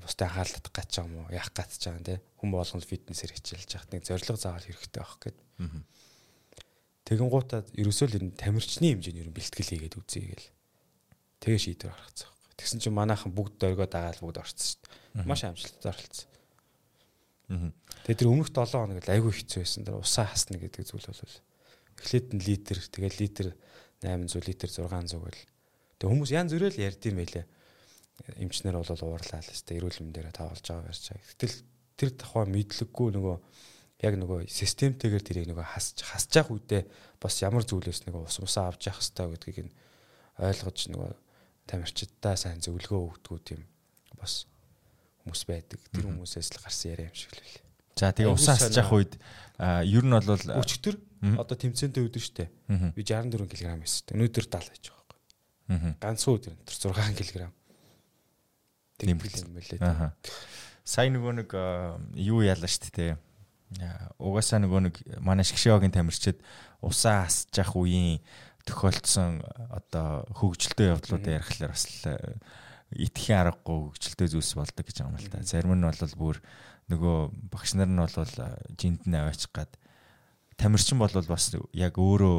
бусдаа 0.00 0.28
хаалдах 0.30 0.70
гэж 0.70 0.90
байгаа 1.02 1.10
юм 1.10 1.18
уу? 1.26 1.34
Яах 1.34 1.50
гэж 1.50 1.82
байгаа 1.82 2.02
нэ? 2.06 2.22
Хүн 2.38 2.50
болгоно 2.54 2.86
фитнесээр 2.86 3.32
хичээлж 3.34 3.70
яхад 3.74 3.90
нэг 3.90 4.06
зорилго 4.06 4.38
заавал 4.38 4.62
хэрэгтэй 4.62 5.02
байх 5.02 5.18
гэд. 5.18 5.38
Тэгэн 7.02 7.28
гутаад 7.28 7.66
ерөөсөө 7.74 8.06
л 8.08 8.18
энэ 8.22 8.38
тамирчны 8.38 8.86
хэмжээний 8.94 9.26
ер 9.26 9.28
нь 9.28 9.36
бэлтгэл 9.36 9.70
хийгээд 9.74 9.98
үзье 9.98 10.22
гээл. 10.32 10.48
Тэгээ 11.42 11.60
шийдвэр 11.60 11.90
гаргацсан 11.90 12.30
байхгүй. 12.30 12.52
Тэгсэн 12.56 12.78
чинь 12.78 12.94
манайхан 12.94 13.34
бүгд 13.34 13.54
дөргөө 13.58 13.88
дагаал 13.90 14.22
бүгд 14.22 14.38
орцсон 14.38 14.62
шүү 14.62 14.80
дээ. 15.18 15.26
Маш 15.26 15.42
амжилттай 15.42 15.90
оролцсон. 15.90 16.30
Тэгээ 18.06 18.18
тэр 18.22 18.30
өмнөх 18.30 18.48
7 18.54 18.78
хоног 18.78 19.02
айгүй 19.02 19.32
хэцүү 19.34 19.60
байсан. 19.60 19.82
Тэр 19.84 19.98
усаа 19.98 20.30
хасна 20.30 20.56
гэдэг 20.56 20.86
зүйл 20.86 21.04
бол 21.10 21.34
эхлээд 22.00 22.26
нь 22.32 22.44
литр, 22.46 22.78
тэгээ 22.78 23.12
литр 23.18 23.46
800 24.00 24.46
литр 24.48 24.68
600 24.70 25.20
гэл. 25.20 25.42
Тэгээ 26.02 26.10
хүмүүс 26.10 26.32
янз 26.34 26.50
бүрэл 26.50 26.82
ярьд 26.82 27.02
юм 27.06 27.22
байлээ 27.22 27.46
эмчнэр 28.42 28.76
бол 28.76 28.90
уурлаа 28.90 29.40
л 29.40 29.52
өстэй 29.54 29.78
эрүүл 29.78 30.02
мэндээр 30.02 30.34
тавуулж 30.34 30.66
байгаа 30.66 30.86
барьж 30.90 31.04
байгаа. 31.10 31.30
Гэтэл 31.32 31.56
тэр 31.96 32.10
тухай 32.18 32.44
мэдлэггүй 32.50 33.08
нөгөө 33.18 33.36
яг 34.02 34.14
нөгөө 34.18 34.38
системтэйгээр 34.50 35.24
тэрийг 35.24 35.46
нөгөө 35.50 35.66
хасж 35.66 36.02
хасж 36.02 36.30
явах 36.38 36.58
үедээ 36.58 36.82
бас 37.22 37.34
ямар 37.42 37.64
зүйлээс 37.66 38.06
нөгөө 38.06 38.22
ус 38.26 38.38
мусаа 38.42 38.70
авч 38.70 38.90
явах 38.90 39.02
хэрэгтэй 39.02 39.26
гэдгийг 39.30 39.58
нь 39.66 39.74
ойлгож 40.42 40.78
нөгөө 40.90 41.10
тамирчидаа 41.70 42.34
сайн 42.34 42.58
зөвлөгөө 42.62 43.00
өгдөг 43.22 43.38
тийм 43.46 43.62
бас 44.18 44.46
хүмүүс 45.22 45.42
байдаг. 45.46 45.78
Тэр 45.94 46.10
хүмүүсээс 46.10 46.50
л 46.58 46.62
гарсан 46.62 46.90
яриа 46.94 47.10
юм 47.10 47.16
шиг 47.16 47.32
л 47.32 47.42
байлээ. 47.42 47.64
За 47.94 48.10
тэгээ 48.10 48.34
усаа 48.34 48.58
хасж 48.58 48.74
явах 48.74 48.96
үед 48.98 49.12
ер 49.86 50.02
нь 50.02 50.14
бол 50.14 50.26
өчтөр 50.62 50.96
одоо 51.38 51.56
тэмцээнтэй 51.58 52.02
өдөр 52.02 52.22
штэ. 52.22 52.50
Би 52.98 53.02
64 53.06 53.46
кг 53.46 53.70
байсан. 53.78 54.18
Өнөөдөр 54.18 54.46
70 54.50 54.66
байж 54.66 54.82
байгаа. 54.90 55.01
Ганцхан 55.68 56.38
өдөр 56.38 56.54
6 56.66 56.90
кг 57.18 57.52
нэмгэл 59.02 59.42
юм 59.42 59.54
байлээ. 59.58 59.80
Аа. 59.82 60.14
Сайн 60.86 61.14
нөгөө 61.18 61.32
нэг 61.42 61.50
юу 62.18 62.42
яалаа 62.46 62.70
шүү 62.70 62.94
дээ. 62.94 63.18
Угаасаа 64.18 64.62
нөгөө 64.62 64.80
нэг 64.86 64.94
манай 65.22 65.46
шгшээгийн 65.46 65.94
тамирчид 65.94 66.38
усаа 66.82 67.26
асж 67.26 67.50
явах 67.58 67.78
үеийн 67.78 68.22
тохиолдсон 68.66 69.42
одоо 69.70 70.26
хөгжилтэй 70.38 70.92
явдлуудыг 70.94 71.34
ярихлаар 71.40 71.74
бас 71.74 71.86
итгэхийн 72.94 73.40
аргагүй 73.42 73.90
хөгжилтэй 73.90 74.28
зүйлс 74.30 74.54
болдог 74.54 74.84
гэж 74.86 74.96
байгаа 75.02 75.14
юм 75.14 75.18
л 75.18 75.32
та. 75.32 75.42
Зарим 75.42 75.74
нь 75.74 75.86
бол 75.86 76.14
бүр 76.20 76.36
нөгөө 76.92 77.16
багш 77.50 77.74
нар 77.74 77.90
нь 77.90 77.98
бол 77.98 78.14
жинд 78.78 79.02
нь 79.08 79.18
аваачих 79.18 79.50
гад 79.50 79.72
тамирчин 80.60 81.00
бол 81.00 81.10
бас 81.10 81.50
яг 81.72 81.96
өөрөө 81.96 82.38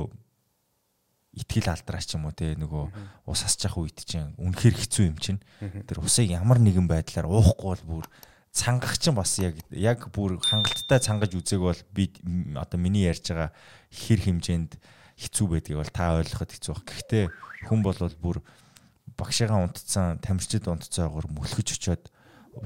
итгэл 1.34 1.73
алдраач 1.73 2.13
юм 2.13 2.29
уу 2.29 2.36
те 2.38 2.53
нөгөө 2.53 2.84
ус 3.25 3.41
асч 3.41 3.65
явах 3.65 3.89
үед 3.89 3.97
чинь 4.05 4.38
үнэхээр 4.38 4.75
хэцүү 4.77 5.05
юм 5.09 5.17
чинь 5.17 5.41
тэр 5.89 6.01
усыг 6.01 6.29
ямар 6.29 6.61
нэгэн 6.61 6.86
байдлаар 6.86 7.25
уухгүй 7.25 7.73
бол 7.73 8.05
бүр 8.05 8.05
цангах 8.53 9.01
чинь 9.01 9.17
бас 9.17 9.41
яг 9.41 9.57
яг 9.73 10.13
бүр 10.13 10.38
хангалттай 10.38 11.01
цангаж 11.01 11.34
үзег 11.34 11.59
бол 11.65 11.79
би 11.89 12.13
одоо 12.53 12.77
миний 12.77 13.09
ярьж 13.09 13.34
байгаа 13.34 13.49
хэр 13.89 14.21
хэмжээнд 14.29 14.77
хэцүү 15.17 15.47
байдгийг 15.49 15.81
бол 15.81 15.89
та 15.89 16.21
ойлгоход 16.21 16.53
хэцүү 16.53 16.73
баг. 16.77 16.86
Гэхдээ 16.86 17.23
хүн 17.65 17.81
бол 17.81 17.97
бүр 18.21 18.38
багшигаа 19.17 19.65
унтцсан 19.65 20.21
тамирчид 20.21 20.69
унтцаагаар 20.69 21.27
мөлхөж 21.34 21.69
очиод 21.73 22.13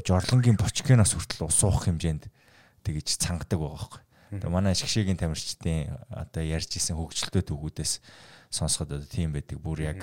жорлонгийн 0.04 0.60
бочкиноос 0.60 1.16
хүртэл 1.16 1.48
ус 1.48 1.60
уух 1.64 1.88
хэмжээнд 1.88 2.28
тэгэж 2.84 3.08
цангадаг 3.24 3.60
байгаа 3.60 3.80
байхгүй. 3.80 4.04
Тэгээ 4.44 4.52
манай 4.52 4.76
ашигшээгийн 4.76 5.20
тамирчдын 5.20 5.96
одоо 6.12 6.44
ярьж 6.44 6.72
исэн 6.76 7.00
хөгжилтэй 7.00 7.48
төгүүдээс 7.48 7.94
сонсоход 8.50 8.98
одоо 8.98 9.08
тийм 9.08 9.34
байдаг. 9.34 9.60
Бүр 9.60 9.82
яг 9.84 10.00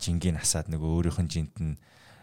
жингийн 0.00 0.38
насаад 0.38 0.68
нөгөө 0.72 0.90
өөрийнх 0.98 1.20
нь 1.22 1.32
жинт 1.32 1.56
нь 1.60 1.76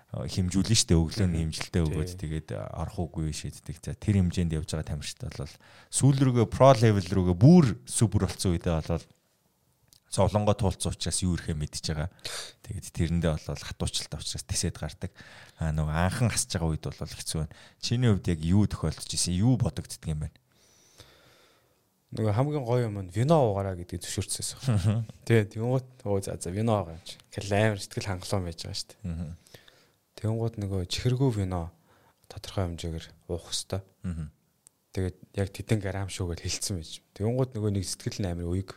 хэмжүүлнэ 0.09 0.73
штэ 0.73 0.97
өглөө 0.97 1.27
нь 1.29 1.37
хэмжилтээ 1.37 1.83
өгөөд 1.85 2.11
тэгээд 2.17 2.49
орох 2.73 2.97
уугүй 2.97 3.29
шийддэг. 3.29 3.77
За 3.77 3.93
тэр 3.93 4.17
хэмжээнд 4.25 4.57
явж 4.57 4.73
байгаа 4.73 4.97
тамирчид 4.97 5.21
бол 5.21 5.53
сүүл 5.93 6.17
рүүгээ 6.17 6.47
про 6.49 6.73
левел 6.73 7.05
рүүгээ 7.05 7.37
бүр 7.37 7.77
супер 7.85 8.25
болсон 8.25 8.57
үедээ 8.57 8.73
бол 8.89 9.05
зовлонгоо 10.09 10.57
туулцсан 10.57 10.97
учраас 10.97 11.21
юу 11.21 11.37
ирэхэ 11.37 11.53
мэдчихэж 11.53 11.87
байгаа. 11.93 12.09
Тэгээд 12.65 12.89
тэрэндээ 12.89 13.31
бол 13.37 13.61
хатуучилтаа 13.61 14.17
учраас 14.17 14.45
тисэд 14.49 14.81
гардаг. 14.81 15.13
Аа 15.61 15.69
нөгөө 15.77 15.93
анхан 15.93 16.33
хасж 16.33 16.49
байгаа 16.57 16.73
үед 16.73 16.85
бол 16.89 16.97
хэцүү 16.97 17.45
байна. 17.45 17.53
Чиний 17.77 18.09
хувьд 18.09 18.33
яг 18.33 18.41
юу 18.41 18.65
тохиолдож 18.65 19.13
исэн? 19.13 19.37
Юу 19.37 19.61
бодогддөг 19.61 20.09
юм 20.09 20.25
бэ? 20.25 20.33
Нөгөө 22.09 22.33
хамгийн 22.33 22.65
гоё 22.65 22.89
юм 22.89 22.97
нь 23.05 23.13
вино 23.13 23.37
уугаараа 23.53 23.77
гэдгийг 23.77 24.01
зөвшөөрчихсөн. 24.01 25.05
Тэгээ 25.29 25.53
тэнгуут 25.53 25.85
өө 26.01 26.25
за 26.25 26.41
за 26.41 26.49
вино 26.49 26.81
уугаа 26.81 26.97
юм 26.97 27.05
чи. 27.05 27.21
Тэгэл 27.29 27.77
амар 27.77 27.77
сэтгэл 27.77 28.09
хангалуун 28.09 28.45
байж 28.49 28.59
байгаа 28.65 28.77
шүү 28.81 28.89
дээ. 28.89 29.37
Тэнгуут 30.17 30.55
нөгөө 30.57 30.81
чихэргүй 30.89 31.29
вино 31.37 31.69
тодорхой 32.25 32.65
хэмжээгээр 32.65 33.05
уух 33.29 33.45
хэвээр. 33.53 33.85
Тэгээд 34.89 35.17
яг 35.37 35.49
тэдэн 35.53 35.79
грамм 35.85 36.09
шүү 36.09 36.33
гэж 36.33 36.39
хэлсэн 36.49 36.81
байж. 36.81 36.97
Тэнгуут 37.13 37.53
нөгөө 37.53 37.71
нэг 37.77 37.85
сэтгэл 37.85 38.25
амар 38.25 38.49
уйг. 38.49 38.73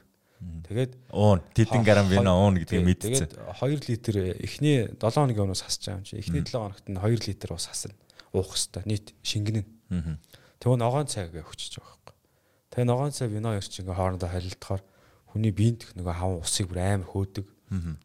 Тэгээд 0.69 0.93
уун 1.09 1.41
тэдэн 1.57 1.83
грамм 1.89 2.13
вино 2.13 2.37
уун 2.37 2.61
гэдгийг 2.61 2.85
мэдсэн. 2.85 3.33
Тэгээд 3.33 3.33
2 3.49 3.89
литр 3.89 4.15
эхний 4.45 4.93
7 4.93 5.09
хоногийн 5.09 5.49
өмнөөс 5.49 5.65
хасч 5.65 5.89
байгаа 5.89 6.03
юм 6.03 6.05
чи. 6.05 6.21
Эхний 6.21 6.45
7 6.45 6.69
хоногт 6.69 6.85
нь 6.85 7.01
2 7.01 7.33
литр 7.33 7.57
ус 7.57 7.71
хасна. 7.71 7.97
Уух 8.37 8.53
хэвээр. 8.53 8.85
Нийт 8.85 9.15
шингэнэ. 9.25 9.65
Тэгвэл 10.61 10.83
ногоон 10.83 11.07
цаг 11.07 11.33
өгчөж 11.33 11.81
байгаа 11.81 12.03
Тэгээ 12.73 12.89
ногоон 12.89 13.13
цай 13.13 13.29
вино 13.29 13.53
ярьч 13.53 13.85
ингээ 13.85 13.93
хоорондоо 13.93 14.33
холилдохоор 14.33 14.83
хүний 15.29 15.53
биед 15.53 15.85
нөгөө 15.93 16.15
хаван 16.17 16.41
усыг 16.41 16.73
бүр 16.73 16.81
амар 16.81 17.05
хөөдөг. 17.05 17.45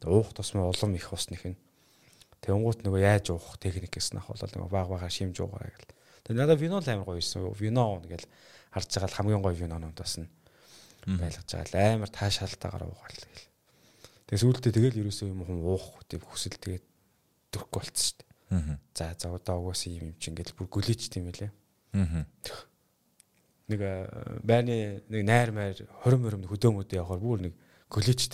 Уух 0.03 0.35
тусмаа 0.35 0.67
улам 0.67 0.91
их 0.99 1.07
ус 1.15 1.31
нэх 1.31 1.47
нь. 1.47 1.55
Тэнгуут 2.43 2.83
нөгөө 2.83 2.99
яаж 2.99 3.31
уух 3.31 3.55
техникээс 3.63 4.11
нах 4.11 4.27
бол 4.27 4.35
нөгөө 4.35 4.67
баг 4.67 4.91
багаар 4.91 5.07
шимж 5.07 5.39
уугаа 5.39 5.71
гэл. 5.71 5.95
Тэгээ 6.27 6.39
надад 6.43 6.59
вино 6.59 6.83
л 6.83 6.91
амар 6.91 7.07
гоё 7.07 7.15
байсан. 7.15 7.47
Вино 7.55 8.03
гэл 8.03 8.27
харж 8.75 8.91
байгаа 8.91 9.07
л 9.07 9.17
хамгийн 9.23 9.43
гоё 9.47 9.55
винонууд 9.55 9.95
бас 9.95 10.19
нь 10.19 10.27
байлгаж 11.07 11.47
байгаа 11.47 11.71
л 11.71 11.79
амар 12.03 12.11
таашаалтаагаар 12.11 12.83
уугаал 12.91 13.19
гэл. 13.23 13.47
Тэгээ 14.27 14.43
сүүлдээ 14.43 14.75
тэгэл 14.75 14.99
ерөөсөө 15.07 15.27
юм 15.31 15.47
хүн 15.47 15.63
уух 15.63 16.03
тийм 16.11 16.27
хүсэл 16.27 16.59
тэгээд 16.59 16.83
дөрөхгүй 17.55 17.79
болцсон 17.79 18.03
шүү 18.03 18.19
дээ. 18.19 18.27
За 18.91 19.15
за 19.15 19.31
одоо 19.31 19.55
угаасаа 19.63 19.95
юм 19.95 20.11
юм 20.11 20.19
чинь 20.19 20.35
гэл 20.35 20.51
бүр 20.59 20.67
гүлээч 20.67 21.07
тийм 21.07 21.31
байлээ. 21.31 21.51
Аа 21.95 22.27
нэг 23.67 23.79
э, 23.83 24.07
байрны 24.43 25.03
нэг 25.11 25.21
найр 25.27 25.51
майр 25.51 25.75
20 26.07 26.23
мөрөм 26.23 26.43
хөдөөнүүд 26.47 26.95
явахаар 26.95 27.19
бүр 27.19 27.39
нэг 27.47 27.53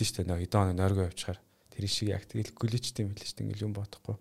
шүү 0.06 0.22
дээ 0.22 0.30
нэг 0.30 0.46
хэдэн 0.46 0.78
нойргоо 0.78 1.10
явчихаар 1.10 1.40
тэр 1.74 1.86
шиг 1.90 2.14
яг 2.14 2.30
тэгэл 2.30 2.54
хэлээ 2.54 3.26
шүү 3.26 3.38
дээ 3.42 3.46
ингээл 3.50 3.66
юм 3.66 3.74
бодохгүй. 3.74 4.18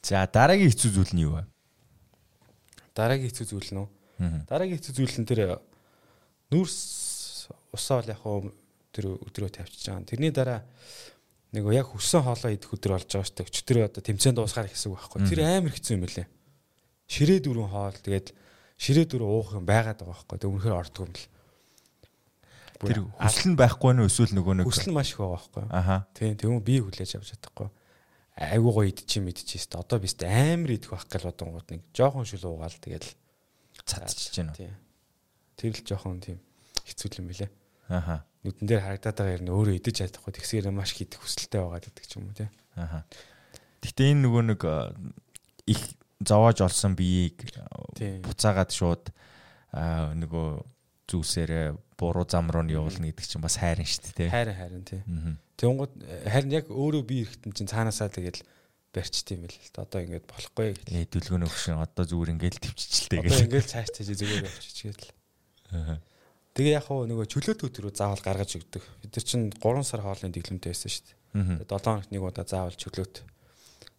За 0.00 0.24
дараагийн 0.24 0.72
хэцүү 0.72 0.90
зүйл 0.96 1.12
нь 1.12 1.24
юу 1.28 1.36
вэ? 1.36 1.44
Дараагийн 2.96 3.28
хэцүү 3.28 3.46
зүйл 3.52 3.70
нь 3.76 3.80
үү? 3.84 3.88
Дараагийн 4.48 4.78
хэцүү 4.80 4.94
зүйл 4.96 5.16
нь 5.20 5.28
тэр 5.28 5.40
э, 5.44 5.58
нүүрс 6.48 6.78
усаа 7.76 8.00
бол 8.00 8.08
яг 8.08 8.20
хөө 8.24 8.38
тэр 8.96 9.04
өдрөө 9.20 9.50
тавьчихж 9.52 9.92
байгаа. 9.92 10.08
Тэрний 10.08 10.32
дараа 10.32 10.64
нэг 11.52 11.64
яг 11.76 11.92
хөссөн 11.92 12.24
хоолоо 12.24 12.56
идэх 12.56 12.72
өдөр 12.72 12.96
болж 12.96 13.08
байгаа 13.12 13.36
дээ. 13.36 13.48
Өчтөр 13.52 13.76
одоо 13.84 14.00
тэмцээнд 14.00 14.36
дуусгаар 14.40 14.72
гэсэн 14.72 14.88
үг 14.92 14.96
байхгүй. 14.96 15.28
Тэр 15.28 15.40
амар 15.44 15.72
хэцүү 15.76 15.92
юм 15.96 16.04
байлээ. 16.08 16.26
Ширээ 17.04 17.38
дөрвөн 17.44 17.68
хоол 17.68 17.98
тэгээд 18.00 18.28
ширээ 18.76 19.06
дөрөв 19.08 19.28
уух 19.28 19.48
юм 19.56 19.64
байгаад 19.64 20.00
байгаа 20.00 20.12
байхгүй. 20.12 20.36
Тэг 20.38 20.50
үнэхээр 20.52 20.80
ордгоо 20.80 21.04
юм 21.08 21.14
л. 21.16 21.26
Тэр 22.76 23.00
хүсэл 23.08 23.48
нь 23.52 23.56
байхгүй 23.56 23.92
нь 23.96 24.04
эсвэл 24.04 24.36
нөгөө 24.36 24.54
нэг 24.60 24.66
хүсэл 24.68 24.92
маш 24.92 25.16
их 25.16 25.20
байгаа 25.20 25.36
байхгүй. 25.40 25.64
Аха. 25.72 25.96
Тийм 26.12 26.36
тэгвэл 26.36 26.60
би 26.60 26.76
хүлээж 26.84 27.16
авч 27.16 27.32
чадахгүй. 27.32 27.68
Айгуу 28.36 28.72
гоё 28.76 28.92
идчих 28.92 29.24
мэдчихээ 29.24 29.64
хэвээр 29.64 29.80
одоо 29.80 29.96
би 29.96 30.08
хэвээр 30.12 30.28
амар 30.28 30.70
идэх 30.76 30.90
байх 30.92 31.08
гал 31.08 31.24
бодонгууд 31.24 31.68
нэг 31.72 31.82
жоохон 31.96 32.28
шүл 32.28 32.44
уугаал 32.52 32.76
тэгэл 32.76 33.08
цацчихж 33.80 34.34
байна. 34.44 34.52
Тийм. 34.52 34.76
Тэр 35.56 35.72
л 35.72 35.84
жоохон 35.88 36.20
тийм 36.20 36.38
хэцүү 36.84 37.16
юм 37.24 37.32
билэ. 37.32 37.48
Аха. 37.88 38.28
Нүдэн 38.44 38.68
дээр 38.68 38.84
харагдаад 38.84 39.16
байгаа 39.16 39.40
юм 39.40 39.56
өөрөө 39.56 39.80
идэж 39.80 39.94
чадахгүй 40.04 40.36
тэгсээр 40.36 40.68
маш 40.68 40.92
их 40.92 41.08
идэх 41.08 41.24
хүсэлтэй 41.24 41.64
байгаа 41.64 41.80
гэдэг 41.80 42.04
ч 42.04 42.12
юм 42.20 42.28
уу 42.28 42.36
тий. 42.36 42.48
Аха. 42.76 43.08
Гэтэ 43.80 44.12
энэ 44.12 44.22
нөгөө 44.28 44.42
нэг 44.52 44.60
э, 44.68 44.76
их 45.72 45.80
зовоож 46.24 46.60
олсон 46.64 46.96
биеийг 46.96 47.44
буцаагаад 48.24 48.70
шууд 48.72 49.10
аа, 49.72 50.14
нөгөө 50.16 50.64
зүйлсээрээ 51.06 51.66
буруу 51.96 52.26
зам 52.28 52.50
руу 52.50 52.64
нь 52.64 52.72
явуулна 52.74 53.08
гэдэг 53.12 53.26
чинь 53.26 53.44
бас 53.44 53.56
хайрын 53.60 53.86
шүү 53.86 54.16
дээ. 54.16 54.30
Хайрын 54.32 54.56
хайрын 54.56 54.84
тий. 54.84 55.00
Аа. 55.06 55.36
Тэнгууд 55.56 55.92
харин 56.28 56.52
яг 56.52 56.66
өөрөө 56.68 57.02
би 57.06 57.22
ирэхтэн 57.24 57.52
чинь 57.56 57.70
цаанаасаа 57.70 58.10
тэгэл 58.12 58.42
барьчт 58.92 59.28
юм 59.32 59.44
л 59.48 59.56
да. 59.72 59.84
Одоо 59.84 60.00
ингэж 60.04 60.24
болохгүй 60.28 60.72
гэх. 60.76 60.88
Ээ 60.92 61.06
дүлгөөний 61.08 61.48
өгшин 61.48 61.80
одоо 61.80 62.04
зүгээр 62.04 62.32
ингээл 62.36 62.60
төвччихлээ 62.64 63.20
Одоо 63.20 63.32
гэж. 63.32 63.44
ингэж 63.48 63.66
цааш 63.70 63.88
цааш 63.92 64.08
зүгээр 64.16 64.44
явчихчихээд 64.48 65.00
л. 65.04 65.10
Аа. 65.72 66.00
Тэгээ 66.56 66.76
яг 66.80 66.84
хуу 66.88 67.04
нөгөө 67.04 67.26
чөлөөт 67.28 67.60
өдрөө 67.68 67.92
заавал 67.92 68.24
гаргаж 68.24 68.56
өгдөг. 68.56 68.84
Бид 69.04 69.12
нар 69.12 69.24
чинь 69.28 69.52
3 69.52 69.84
сар 69.84 70.00
хоолны 70.00 70.32
дэглэмтэй 70.32 70.72
байсан 70.72 70.88
шүү 70.88 71.04
дээ. 71.04 71.16
Аа. 71.36 71.60
Тэгээ 71.60 71.68
7 71.68 71.84
хоногт 71.84 72.10
нэг 72.12 72.22
удаа 72.24 72.44
заавал 72.48 72.76
чөлөөт 72.76 73.14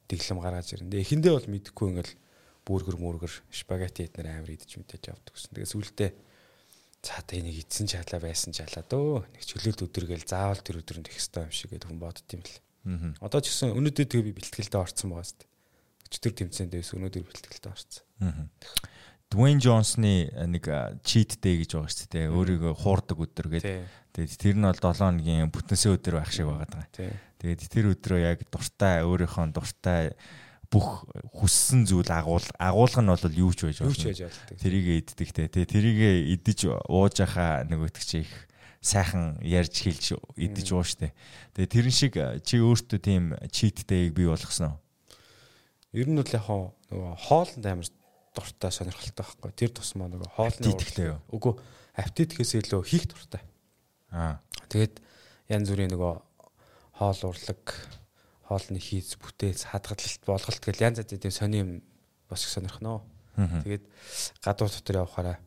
дэглэм 0.08 0.40
гаргаж 0.40 0.68
ирнэ. 0.74 1.04
Эхэндээ 1.04 1.34
бол 1.36 1.48
мэдэхгүй 1.52 1.88
ингээл 1.92 2.14
бүргэр 2.68 2.98
мүргэр 3.00 3.34
спагетти 3.52 4.08
эднэр 4.08 4.28
амар 4.44 4.52
идэж 4.56 4.80
мэдээж 4.80 5.04
явдаг 5.12 5.34
гэсэн. 5.36 5.52
Тэгээ 5.56 5.72
сүултээ 5.72 6.12
за 7.04 7.24
тэ 7.24 7.40
энийг 7.40 7.64
идсэн 7.64 7.88
чалаа 7.88 8.20
байсан 8.20 8.52
чалаа 8.52 8.84
дөө. 8.84 9.24
Нэг 9.32 9.44
чөлөөт 9.48 9.84
өдргээл 9.88 10.28
заавал 10.28 10.60
тэр 10.60 10.84
өдрөнд 10.84 11.08
их 11.08 11.16
хэвээр 11.16 11.48
юм 11.48 11.56
шиг 11.56 11.72
гэдэг 11.72 11.88
хүн 11.88 12.02
бодд 12.02 12.28
юм 12.36 12.44
л. 12.44 12.56
Аа. 12.88 13.16
Одоо 13.24 13.40
ч 13.40 13.52
гэсэн 13.56 13.76
өнөөдөр 13.76 14.08
тэгээ 14.08 14.28
би 14.28 14.36
бэлтгэлдээ 14.36 14.82
орцсон 14.84 15.12
байгаа 15.16 15.28
шүү 15.28 15.40
дээ. 15.40 15.52
Өчтөр 16.08 16.34
тэмцээндээс 16.36 16.92
өнөөдөр 16.96 17.24
бэлтгэлдээ 17.24 17.72
орцсон. 17.72 18.04
Аа. 19.28 19.36
Дуэйн 19.36 19.60
Джонсны 19.60 20.32
нэг 20.48 20.64
cheat 21.04 21.36
day 21.44 21.60
гэж 21.60 21.76
байгаа 21.76 21.92
шүү 21.92 22.08
дээ. 22.16 22.32
Өөрийгөө 22.32 22.74
хуурдаг 22.80 23.20
өдөр 23.20 23.48
гэдэг. 23.52 23.84
Тэгээд 24.16 24.40
тэр 24.40 24.56
нь 24.56 24.64
бол 24.64 24.80
7 24.80 25.04
хоногийн 25.04 25.52
бүтэнсээ 25.52 26.00
өдөр 26.00 26.16
байх 26.16 26.32
шиг 26.32 26.48
байгаа 26.48 26.72
даа. 26.72 26.88
Тэгээд 27.44 27.62
тэр 27.68 27.92
өдрөө 27.92 28.20
яг 28.24 28.40
дуртай 28.48 29.04
өөрийнхөө 29.04 29.52
дуртай 29.52 30.16
бүх 30.72 31.04
хүссэн 31.36 31.84
зүйл 31.88 32.08
агуул 32.12 32.48
агуулга 32.56 33.04
нь 33.04 33.12
бол 33.12 33.36
юу 33.36 33.52
ч 33.52 33.68
байж 33.68 33.84
болно. 33.84 34.16
Тэрийг 34.56 35.12
иддэг 35.12 35.30
те. 35.36 35.48
Тэгээ 35.52 35.72
тэрийг 35.76 36.00
идэж 36.40 36.60
ууж 36.88 37.16
ахаа 37.24 37.68
нөгөөтг 37.68 38.04
чи 38.04 38.24
их 38.24 38.32
сайхан 38.80 39.40
ярьж 39.44 39.76
хэлж 39.76 40.20
идэж 40.40 40.68
ууш 40.72 40.96
те. 41.00 41.12
Тэгээ 41.56 41.72
тэрэн 41.72 41.96
шиг 41.96 42.14
чи 42.48 42.60
өөртөө 42.64 43.00
тийм 43.00 43.36
cheat 43.52 43.84
day-г 43.88 44.16
бий 44.16 44.28
болгосон 44.28 44.76
уу? 44.76 44.80
Ер 45.96 46.08
нь 46.12 46.20
бол 46.20 46.32
яг 46.32 46.48
нөгөө 46.48 47.16
хоолнд 47.28 47.64
амар 47.64 47.88
дуртай 48.38 48.72
сонирхолтой 48.72 49.26
байхгүй. 49.26 49.52
Тэр 49.58 49.72
тусмаа 49.74 50.08
нөгөө 50.14 50.30
хоолны 50.38 50.70
Аппетиттэй 50.70 51.10
юу? 51.10 51.20
Үгүй 51.34 51.58
аппетитхээс 51.98 52.54
илүү 52.62 52.82
хийх 52.86 53.10
дуртай. 53.10 53.42
Аа. 54.14 54.38
Тэгээд 54.70 55.02
янз 55.50 55.72
бүрийн 55.74 55.92
нөгөө 55.98 56.14
хоол 57.02 57.22
урлаг, 57.26 57.64
хоолны 58.46 58.80
хийц, 58.80 59.18
бүтээц, 59.18 59.74
хадгалалт, 59.74 60.22
болголт 60.30 60.62
гэл 60.62 60.86
янз 60.86 61.02
янзын 61.02 61.22
тийм 61.22 61.34
сони 61.34 61.62
юм 61.66 61.72
бас 62.30 62.46
их 62.46 62.54
сонирхноо. 62.54 63.02
Мгм. 63.36 63.62
Тэгээд 63.66 63.86
гадуур 64.46 64.70
дотор 64.70 64.96
явахаараа 65.02 65.38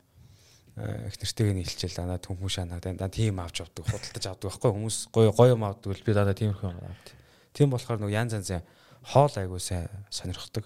э, 0.75 1.07
их 1.07 1.17
нэртэйг 1.19 1.49
нь 1.55 1.63
илчээл 1.63 1.95
дандаа 1.95 2.19
түнхэн 2.19 2.51
шанаа 2.51 2.79
дандаа 2.79 3.09
тийм 3.11 3.39
авч 3.39 3.63
явдаг, 3.63 3.87
худалдаж 3.87 4.25
авдаг 4.27 4.47
байхгүй 4.47 4.71
хүмүүс 4.71 4.97
гоё 5.11 5.31
гоё 5.35 5.55
юм 5.55 5.63
авдаг 5.67 5.91
л 5.91 6.05
би 6.05 6.11
дандаа 6.15 6.35
тиймэрхүү 6.35 6.67
юм 6.71 6.83
авдаг. 6.83 7.15
Тийм 7.51 7.67
болохоор 7.71 7.99
нөгөө 7.99 8.15
янз 8.15 8.31
янзын 8.39 8.63
хоол 9.03 9.33
айгуу 9.35 9.59
сайн 9.59 9.91
сонирхдаг. 10.07 10.63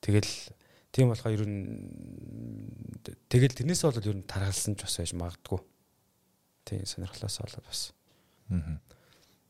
Тэгэл 0.00 0.32
тийм 0.92 1.08
болохоор 1.08 1.34
ер 1.40 1.44
нь 1.48 1.64
тэгэл 3.26 3.56
тэрнээс 3.56 3.82
бол 3.88 3.96
ер 3.96 4.16
нь 4.20 4.28
таргалсан 4.28 4.76
ч 4.76 4.84
бас 4.84 4.96
байж 5.00 5.12
магадгүй. 5.16 5.60
Тийм 6.68 6.84
сонирхлоос 6.84 7.40
болоод 7.40 7.64
бас. 7.64 7.80
Мгм. 8.52 8.76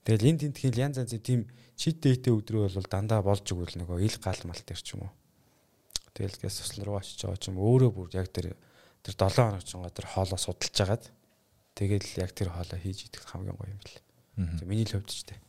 Тэгэл 0.06 0.28
энд 0.30 0.40
тент 0.46 0.58
хэл 0.58 0.78
янз 0.78 1.02
янзын 1.02 1.22
тийм 1.22 1.40
чит 1.74 1.98
дэйтэй 1.98 2.30
өдрөө 2.30 2.70
бол 2.70 2.88
дандаа 2.90 3.22
болж 3.26 3.42
игэл 3.42 3.82
нөгөө 3.82 3.98
ил 4.06 4.16
гал 4.22 4.40
мал 4.46 4.62
төр 4.62 4.78
ч 4.78 4.94
юм 4.94 5.10
уу. 5.10 5.12
Тэгэл 6.14 6.38
гэс 6.38 6.62
туслан 6.62 6.86
руу 6.86 6.96
очиж 7.02 7.18
байгаа 7.26 7.38
ч 7.42 7.50
юм 7.50 7.58
өөрөө 7.58 7.90
бүр 7.90 8.08
яг 8.14 8.30
тэр 8.30 8.54
тэр 9.02 9.14
7 9.18 9.34
хоног 9.34 9.62
ч 9.66 9.74
гоо 9.74 9.90
тэр 9.90 10.06
хоолоо 10.06 10.38
судалж 10.38 10.76
агаад 10.78 11.04
тэгэл 11.74 12.06
яг 12.22 12.30
тэр 12.34 12.54
хоолоо 12.54 12.78
хийж 12.78 13.10
идэх 13.10 13.26
хамгийн 13.26 13.58
гоё 13.58 13.74
юм 13.74 13.82
бэл. 13.82 13.98
Миний 14.66 14.86
л 14.86 15.02
тийм. 15.02 15.40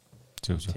Зөв 0.41 0.57
зөв. 0.57 0.73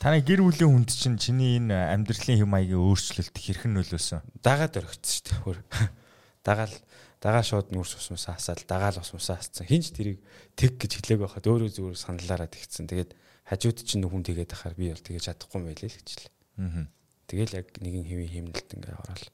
Таны 0.00 0.24
гэр 0.24 0.40
бүлийн 0.40 0.72
хүнд 0.72 0.90
чинь 0.96 1.20
чиний 1.20 1.60
энэ 1.60 1.76
амьдралын 1.92 2.40
хэм 2.40 2.48
маягийн 2.48 2.80
өөрчлөлт 2.80 3.36
хэрхэн 3.36 3.76
нөлөөсөн? 3.76 4.24
Дагаад 4.40 4.80
орхисон 4.80 5.36
шүү 5.36 5.60
дээ. 5.60 5.92
Дагаал 6.48 6.72
дагаа 7.20 7.44
шууд 7.44 7.68
нүрс 7.68 8.00
усмусаа 8.00 8.40
хасаал 8.40 8.64
дагаал 8.64 8.96
усмусаа 8.96 9.36
хассан. 9.36 9.68
Хинч 9.68 9.92
тэрийг 9.92 10.24
тэг 10.56 10.80
гэж 10.80 11.04
хэлээг 11.04 11.20
байхад 11.20 11.44
өөрөө 11.44 11.68
зүгээр 11.76 12.00
саналаараа 12.00 12.48
тэгсэн. 12.48 12.88
Тэгээд 12.88 13.12
хажууд 13.44 13.78
чинь 13.84 14.00
хүн 14.00 14.24
тэгээд 14.24 14.56
ахаар 14.56 14.72
би 14.72 14.88
бол 14.88 15.04
тэгээд 15.04 15.36
чадахгүй 15.36 15.68
байлээ 15.68 15.92
л 15.92 15.98
гэж 16.00 16.08
л. 16.16 16.24
Аа. 16.64 16.88
Тэгэл 17.28 17.56
яг 17.60 17.68
нэгэн 17.76 18.08
хэвийн 18.08 18.32
химнэлт 18.56 18.72
ингээ 18.72 18.96
ороод 19.04 19.28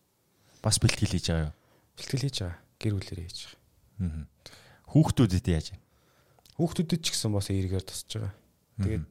Бас 0.66 0.82
бэлтгэл 0.82 1.14
хийж 1.14 1.30
байгаа 1.30 1.46
юу? 1.46 1.54
бэлтгэл 1.94 2.24
хийж 2.26 2.36
байгаа. 2.42 2.58
Гэр 2.82 2.94
бүлэрээ 2.98 3.26
хийж 3.30 3.38
байгаа. 3.46 3.62
Аа. 4.02 4.26
Хүүхдүүдэд 4.90 5.46
яаж 5.46 5.66
вэ? 5.70 5.78
Хүүхдүүдэд 6.58 7.00
ч 7.06 7.06
гэсэн 7.14 7.30
бас 7.30 7.54
эргээр 7.54 7.86
тусаж 7.86 8.10
байгаа. 8.18 8.34
Тэгээд 8.76 9.06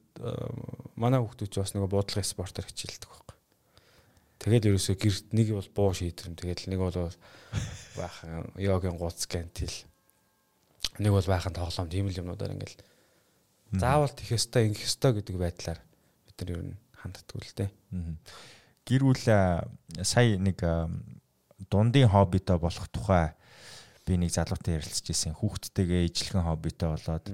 манай 0.94 1.20
хүүхдүүд 1.20 1.50
ч 1.50 1.54
бас 1.58 1.74
нөгөө 1.74 1.90
буудлын 1.90 2.26
спортоор 2.26 2.66
хичээлдэг 2.70 3.10
байхгүй. 3.10 3.36
Тэгэл 4.36 4.68
ерөөсөө 4.70 4.96
гэрт 5.00 5.26
нэг 5.34 5.48
бол 5.50 5.70
буу 5.74 5.90
шийдэрэм. 5.96 6.38
Тэгэл 6.38 6.70
нэг 6.70 6.80
бол 6.80 7.10
баахан 7.98 8.52
йогийн 8.54 8.96
гуц 9.00 9.26
гантил. 9.26 9.74
Нэг 11.02 11.12
бол 11.12 11.26
баахан 11.26 11.56
тоглоом 11.56 11.90
тийм 11.90 12.06
л 12.06 12.20
юмнуудаар 12.20 12.54
ингээл 12.54 12.78
заавал 13.74 14.12
тэх 14.14 14.38
ёстой, 14.38 14.70
ингэх 14.70 14.86
ёстой 14.86 15.18
гэдэг 15.18 15.36
байдлаар 15.36 15.80
бид 15.82 16.36
нар 16.38 16.50
ер 16.54 16.62
нь 16.62 16.76
ханддаг 16.94 17.42
л 17.42 17.56
дээ. 17.58 17.70
Гэр 18.86 19.02
бүл 19.02 19.18
сая 19.18 20.38
нэг 20.38 20.62
дундын 21.66 22.08
хоббитой 22.08 22.58
болох 22.62 22.86
тухай 22.88 23.34
би 24.06 24.14
нэг 24.14 24.30
залуутай 24.30 24.78
ярилцж 24.78 25.10
ирсэн. 25.10 25.34
Хүүхдтэйгээ 25.34 26.06
ижлэхэн 26.06 26.46
хоббитой 26.46 26.94
болоод 26.94 27.26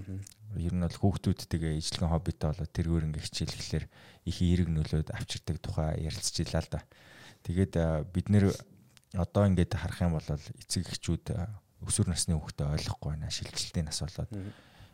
ер 0.56 0.74
нь 0.74 0.84
бол 0.84 0.98
хүүхдүүдтэйгээ 1.00 1.80
ижлэхэн 1.80 2.12
хоббитой 2.12 2.48
болоод 2.52 2.72
тэргээр 2.72 3.06
ингээ 3.08 3.26
хичээлэхлээр 3.26 3.84
их 4.28 4.36
эерэг 4.42 4.68
нөлөөд 4.68 5.08
авчирдаг 5.12 5.56
тухай 5.62 6.04
ярилцж 6.04 6.36
илаа 6.44 6.62
л 6.62 6.70
да. 6.72 6.80
Тэгээд 7.46 7.72
бид 8.12 8.26
нэр 8.28 8.52
одоо 9.16 9.42
ингээд 9.48 9.76
харах 9.76 10.00
юм 10.04 10.16
бол 10.16 10.28
эцэг 10.28 10.88
эхчүүд 10.88 11.34
өсвөр 11.82 12.08
насны 12.08 12.38
хүүхдээ 12.38 12.66
ойлгохгүй 12.68 13.10
байна. 13.12 13.32
Шилжилтийн 13.32 13.86
нас 13.90 14.00
болоод 14.00 14.30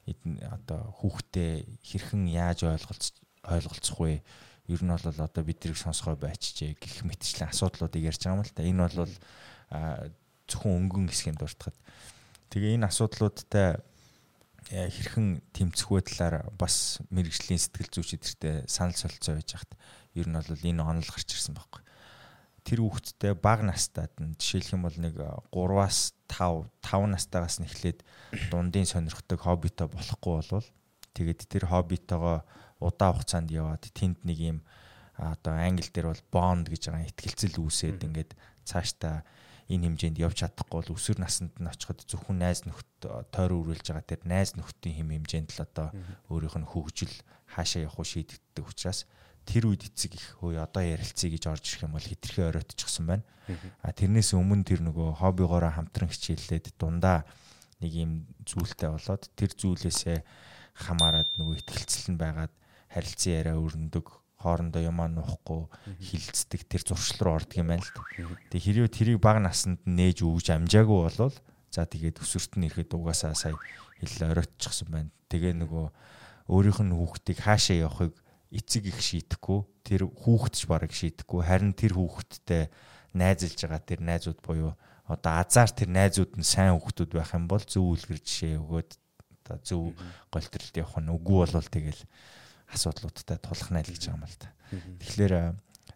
эдэн 0.09 0.33
одоо 0.49 0.81
хүүхдээ 0.99 1.53
хэрхэн 1.85 2.25
яаж 2.33 2.65
ойлголц 2.65 3.13
ойлголцох 3.45 3.99
вэ? 4.01 4.25
Ер 4.69 4.81
нь 4.85 4.93
бол 4.93 5.05
одоо 5.05 5.43
биднийг 5.45 5.77
сонсгой 5.77 6.17
байчжээ 6.17 6.77
гэх 6.81 7.05
мэтчлэн 7.05 7.53
асуудлуудыг 7.53 8.09
ярьж 8.09 8.25
байгаа 8.25 8.41
юм 8.41 8.45
л 8.45 8.53
та. 8.53 8.65
Энэ 8.65 8.85
бол 8.89 9.13
зөвхөн 10.49 10.77
өнгөн 10.89 11.13
хэсгийн 11.13 11.37
дуртахад. 11.37 11.77
Тэгээ 12.49 12.81
энэ 12.81 12.89
асуудлуудтай 12.89 13.81
хэрхэн 14.69 15.41
тэмцэх 15.57 15.89
вэ 15.89 16.05
талаар 16.05 16.49
бас 16.53 17.01
мэрэгжлийн 17.09 17.57
сэтгэл 17.57 17.89
зүйчдэртэй 17.89 18.69
санал 18.69 18.97
солилцоо 18.97 19.35
байж 19.41 19.57
хат. 19.57 19.73
Ер 20.12 20.29
нь 20.29 20.37
бол 20.37 20.45
энэ 20.45 20.85
онол 20.85 21.09
гарч 21.09 21.33
ирсэн 21.33 21.57
байхгүй. 21.57 21.83
Тэр 22.69 22.85
хүүхэдтэй 22.85 23.33
бага 23.33 23.64
настайд 23.64 24.12
нь 24.21 24.37
жишээлх 24.37 24.77
юм 24.77 24.85
бол 24.85 24.99
нэг 25.01 25.16
3-аас 25.16 26.12
5 26.29 26.69
5 26.85 27.16
настайгаас 27.16 27.57
нь 27.61 27.69
эхлээд 27.69 28.05
дундын 28.53 28.85
сонирхдаг 28.85 29.41
хоббитой 29.41 29.89
болохгүй 29.89 30.33
болвол 30.37 30.69
тэгээд 31.16 31.49
тэр 31.49 31.64
хоббитойгоо 31.73 32.45
удаа 32.85 33.16
хугацаанд 33.16 33.49
яваад 33.49 33.89
тэнд 33.97 34.21
нэг 34.29 34.39
юм 34.39 34.59
одоо 35.16 35.57
англи 35.57 35.89
дээр 35.89 36.12
бол 36.12 36.25
bond 36.29 36.69
гэж 36.69 36.93
байгаа 36.93 37.09
ихтгэлцэл 37.09 37.57
үүсээд 37.57 38.05
ингээд 38.05 38.31
цаашдаа 38.69 39.25
энэ 39.69 39.85
хэмжээнд 39.93 40.19
явж 40.25 40.37
чадахгүй 40.41 40.81
бол 40.81 40.97
өсвөр 40.97 41.21
наснд 41.21 41.53
нь 41.61 41.69
очиход 41.69 42.01
зөвхөн 42.09 42.41
найз 42.41 42.64
нөхд 42.64 42.89
тойр 43.05 43.53
үрүүлж 43.53 43.93
байгаа 43.93 44.07
тэр 44.09 44.23
найз 44.25 44.57
нөхдийн 44.57 44.97
хэм 44.97 45.11
хэмжээнд 45.12 45.51
л 45.53 45.64
одоо 45.69 45.89
өөрийнх 46.33 46.57
нь 46.64 46.71
хөгжил 46.73 47.14
хаашаа 47.53 47.85
явах 47.85 48.01
уу 48.01 48.09
шийдэгддэг 48.09 48.64
учраас 48.64 49.05
тэр 49.49 49.69
үед 49.69 49.89
эцэг 49.89 50.16
их 50.16 50.41
хөөе 50.41 50.61
одоо 50.61 50.85
ярилцъя 50.85 51.29
гэж 51.33 51.45
орж 51.49 51.64
ирэх 51.69 51.85
юм 51.89 51.97
бол 51.97 52.05
хитрхи 52.05 52.45
оройтчихсан 52.45 53.05
байна. 53.09 53.25
А 53.81 53.93
тэрнээс 53.97 54.37
өмнө 54.37 54.64
тэр 54.64 54.85
нөгөө 54.85 55.21
хоббигоороо 55.25 55.73
хамтран 55.73 56.12
хичээллээд 56.12 56.77
дундаа 56.77 57.25
нэг 57.81 57.93
юм 57.97 58.12
зүйлтэй 58.45 58.93
болоод 58.93 59.25
тэр 59.33 59.51
зүйлээсээ 59.57 60.19
хамаарад 60.85 61.33
нөгөө 61.41 61.64
ихтгэлцэл 61.64 62.12
нь 62.12 62.21
байгаад 62.21 62.53
харилцан 62.93 63.33
яриа 63.33 63.57
өрнөдөг 63.57 64.07
хоорондоо 64.39 64.82
юмаа 64.82 65.11
нуухгүй 65.11 65.66
хилцдэг 65.99 66.62
тэр 66.70 66.82
зуршил 66.86 67.26
руу 67.26 67.34
ордог 67.43 67.59
юм 67.59 67.74
байна 67.74 67.82
л. 67.82 67.95
Тэгээ 68.55 68.86
хэрвээ 68.86 68.91
тэрийг 68.95 69.18
бага 69.18 69.43
наснд 69.43 69.82
нь 69.82 69.99
нээж 69.99 70.22
өгж 70.22 70.55
амжаагүй 70.55 70.99
болвол 71.11 71.36
за 71.74 71.82
тэгээд 71.84 72.22
өсвөрт 72.22 72.55
нь 72.55 72.66
ирэхэд 72.70 72.95
угаасаа 72.95 73.34
сая 73.34 73.59
хэл 73.99 74.30
оройтчихсан 74.30 74.89
байна. 74.95 75.11
Тэгээ 75.26 75.59
нөгөө 75.59 75.86
өөрийнх 76.55 76.80
нь 76.86 76.95
хүүхдийг 76.95 77.39
хаашаа 77.43 77.76
явахыг 77.82 78.14
эцэг 78.55 78.89
их 78.89 79.01
шийдэхгүй 79.03 79.61
тэр 79.84 80.09
хүүхэд 80.09 80.55
ч 80.57 80.62
бараг 80.64 80.93
шийдэхгүй 80.95 81.41
харин 81.45 81.76
тэр 81.76 81.99
хүүхэдтэй 81.99 82.72
найзалж 83.12 83.59
байгаа 83.61 83.82
тэр 83.84 84.01
найзууд 84.01 84.41
буюу 84.41 84.72
одоо 85.05 85.32
азар 85.45 85.68
тэр 85.68 85.93
найзууд 85.93 86.41
нь 86.41 86.47
сайн 86.47 86.72
хүүхдүүд 86.76 87.12
байх 87.12 87.32
юм 87.36 87.45
бол 87.49 87.61
зөв 87.61 87.84
үлгэр 87.84 88.20
жишээ 88.24 88.57
өгөөд 88.61 88.91
одоо 89.45 89.57
зөв 89.64 89.82
голтролд 90.32 90.74
явах 90.76 90.97
нь 91.01 91.12
үгүй 91.12 91.36
болвол 91.45 91.68
тэгэл 91.68 92.01
асуудлуудтай 92.73 93.39
тулах 93.41 93.71
найл 93.73 93.89
гэж 93.89 94.03
байгаа 94.09 94.19
юм 94.19 94.25
л 94.29 94.37
та. 94.39 94.49
Тэгэхээр 95.01 95.35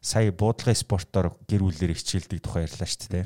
сая 0.01 0.31
буудлагын 0.33 0.79
спортоор 0.79 1.37
гэр 1.47 1.62
бүлээр 1.62 1.95
хичээлдэг 1.95 2.41
тухай 2.43 2.66
ярьлаа 2.66 2.89
шүү 2.89 3.11
дээ. 3.12 3.25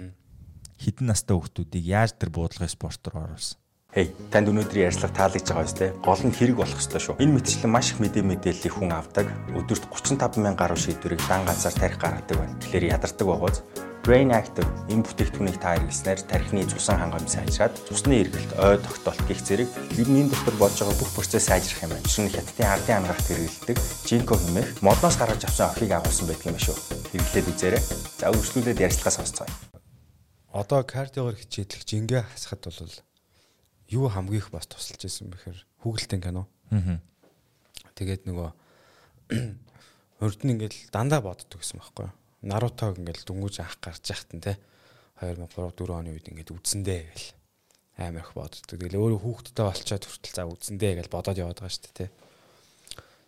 Хідэн 0.77 1.07
настай 1.09 1.35
хүүхдүүдийг 1.37 1.85
яаж 1.87 2.13
тэр 2.21 2.31
буудлагын 2.35 2.69
спортоор 2.69 3.33
оруулсан? 3.33 3.59
Хей, 3.97 4.13
танд 4.29 4.53
өнөөдрийн 4.53 4.93
ярьцлага 4.93 5.17
таалагдж 5.17 5.49
байгаа 5.49 5.65
биз 5.65 5.77
дээ? 5.81 5.97
Гол 6.05 6.21
нь 6.21 6.37
хэрэг 6.37 6.61
болох 6.61 6.77
ёстой 6.77 7.01
шүү. 7.01 7.17
Энэ 7.17 7.41
мэтчлэн 7.41 7.73
маш 7.73 7.97
их 7.97 8.05
мэдээ 8.05 8.29
мэдээллийг 8.29 8.75
хүн 8.77 8.93
авдаг. 8.93 9.25
Өдөрт 9.57 9.89
35 9.89 10.37
мянган 10.37 10.53
гаруй 10.53 10.77
шийдвэрийг 10.77 11.25
дан 11.25 11.49
ганцаар 11.49 11.73
тарих 11.73 11.97
гаргадаг 11.97 12.37
байна. 12.37 12.61
Тэгэхээр 12.61 12.93
ядардаг 12.93 13.25
байгааз 13.25 13.65
Brain 14.05 14.37
Active 14.37 14.69
энэ 14.93 15.01
бүтээгдэхүүнийг 15.01 15.57
та 15.65 15.81
хэрэглэснээр 15.81 16.21
тархины 16.29 16.69
цусан 16.69 17.01
хангамж 17.01 17.25
сайжраад 17.25 17.73
цусны 17.89 18.21
эргэлт, 18.21 18.53
ой 18.61 18.77
тогтоолт 18.85 19.23
гих 19.25 19.41
зэрэг 19.41 19.69
ер 19.97 20.09
нь 20.13 20.29
энэ 20.29 20.31
дотор 20.31 20.57
болж 20.61 20.77
байгаа 20.77 21.01
бүх 21.01 21.11
процесс 21.17 21.49
сайжрах 21.49 21.89
юм 21.89 21.97
байна. 21.97 22.05
Нь 22.05 22.29
хятадын 22.37 22.69
ардын 22.69 22.97
ангарахт 23.01 23.27
хэрэглэдэг 23.33 23.77
Jinko 24.05 24.37
хэмээх 24.37 24.85
модноос 24.85 25.17
гаргаж 25.17 25.49
авсан 25.49 25.73
охийг 25.73 25.97
агуулсан 25.97 26.29
байдаг 26.29 26.53
юм 26.53 26.61
шүү. 26.61 26.77
Хэрэглээд 27.17 27.49
үзээрэй. 27.49 27.83
За 28.21 28.29
үргэлжлүүлээд 28.29 28.85
ярьцлагаа 28.93 29.15
сонсцгоё. 29.25 29.51
Одоо 30.53 30.85
кардиогоор 30.85 31.41
хичээдлэх 31.41 31.83
жингээ 31.89 32.23
хасахад 32.29 32.63
бол 32.69 33.06
юу 33.91 34.09
хамгийн 34.11 34.43
их 34.43 34.51
бас 34.51 34.67
тусалж 34.67 35.03
исэн 35.07 35.31
бэхээр 35.31 35.59
хүүгэлтэн 35.83 36.21
кино. 36.23 36.49
Аа. 36.71 36.99
Тэгээд 37.95 38.27
нөгөө 38.27 38.49
урд 40.25 40.41
нь 40.43 40.53
ингээл 40.55 40.91
дандаа 40.91 41.23
боддог 41.23 41.61
гэсэн 41.61 41.79
байхгүй 41.79 42.11
юу? 42.11 42.15
Нарутог 42.47 42.99
ингээл 42.99 43.27
дүнгууж 43.27 43.63
анх 43.63 43.79
гарч 43.81 44.05
яхад 44.11 44.31
нь 44.35 44.45
те 44.45 44.59
2003 45.23 45.73
4 45.73 45.97
оны 45.97 46.13
үед 46.13 46.29
ингээд 46.29 46.53
үзсэндээ 46.53 47.01
гэл 47.09 47.29
амар 47.97 48.21
их 48.21 48.33
боддог. 48.37 48.67
Тэгэл 48.69 49.01
өөрөө 49.01 49.21
хүүхдтэй 49.25 49.65
болчоод 49.65 50.05
хүртэл 50.05 50.35
за 50.37 50.45
үзсэндээ 50.45 50.93
гэл 51.01 51.15
бодоод 51.15 51.41
яваад 51.41 51.59
байгаа 51.63 51.73
шүү 51.73 51.85
дээ 51.89 51.97
те. 51.97 52.15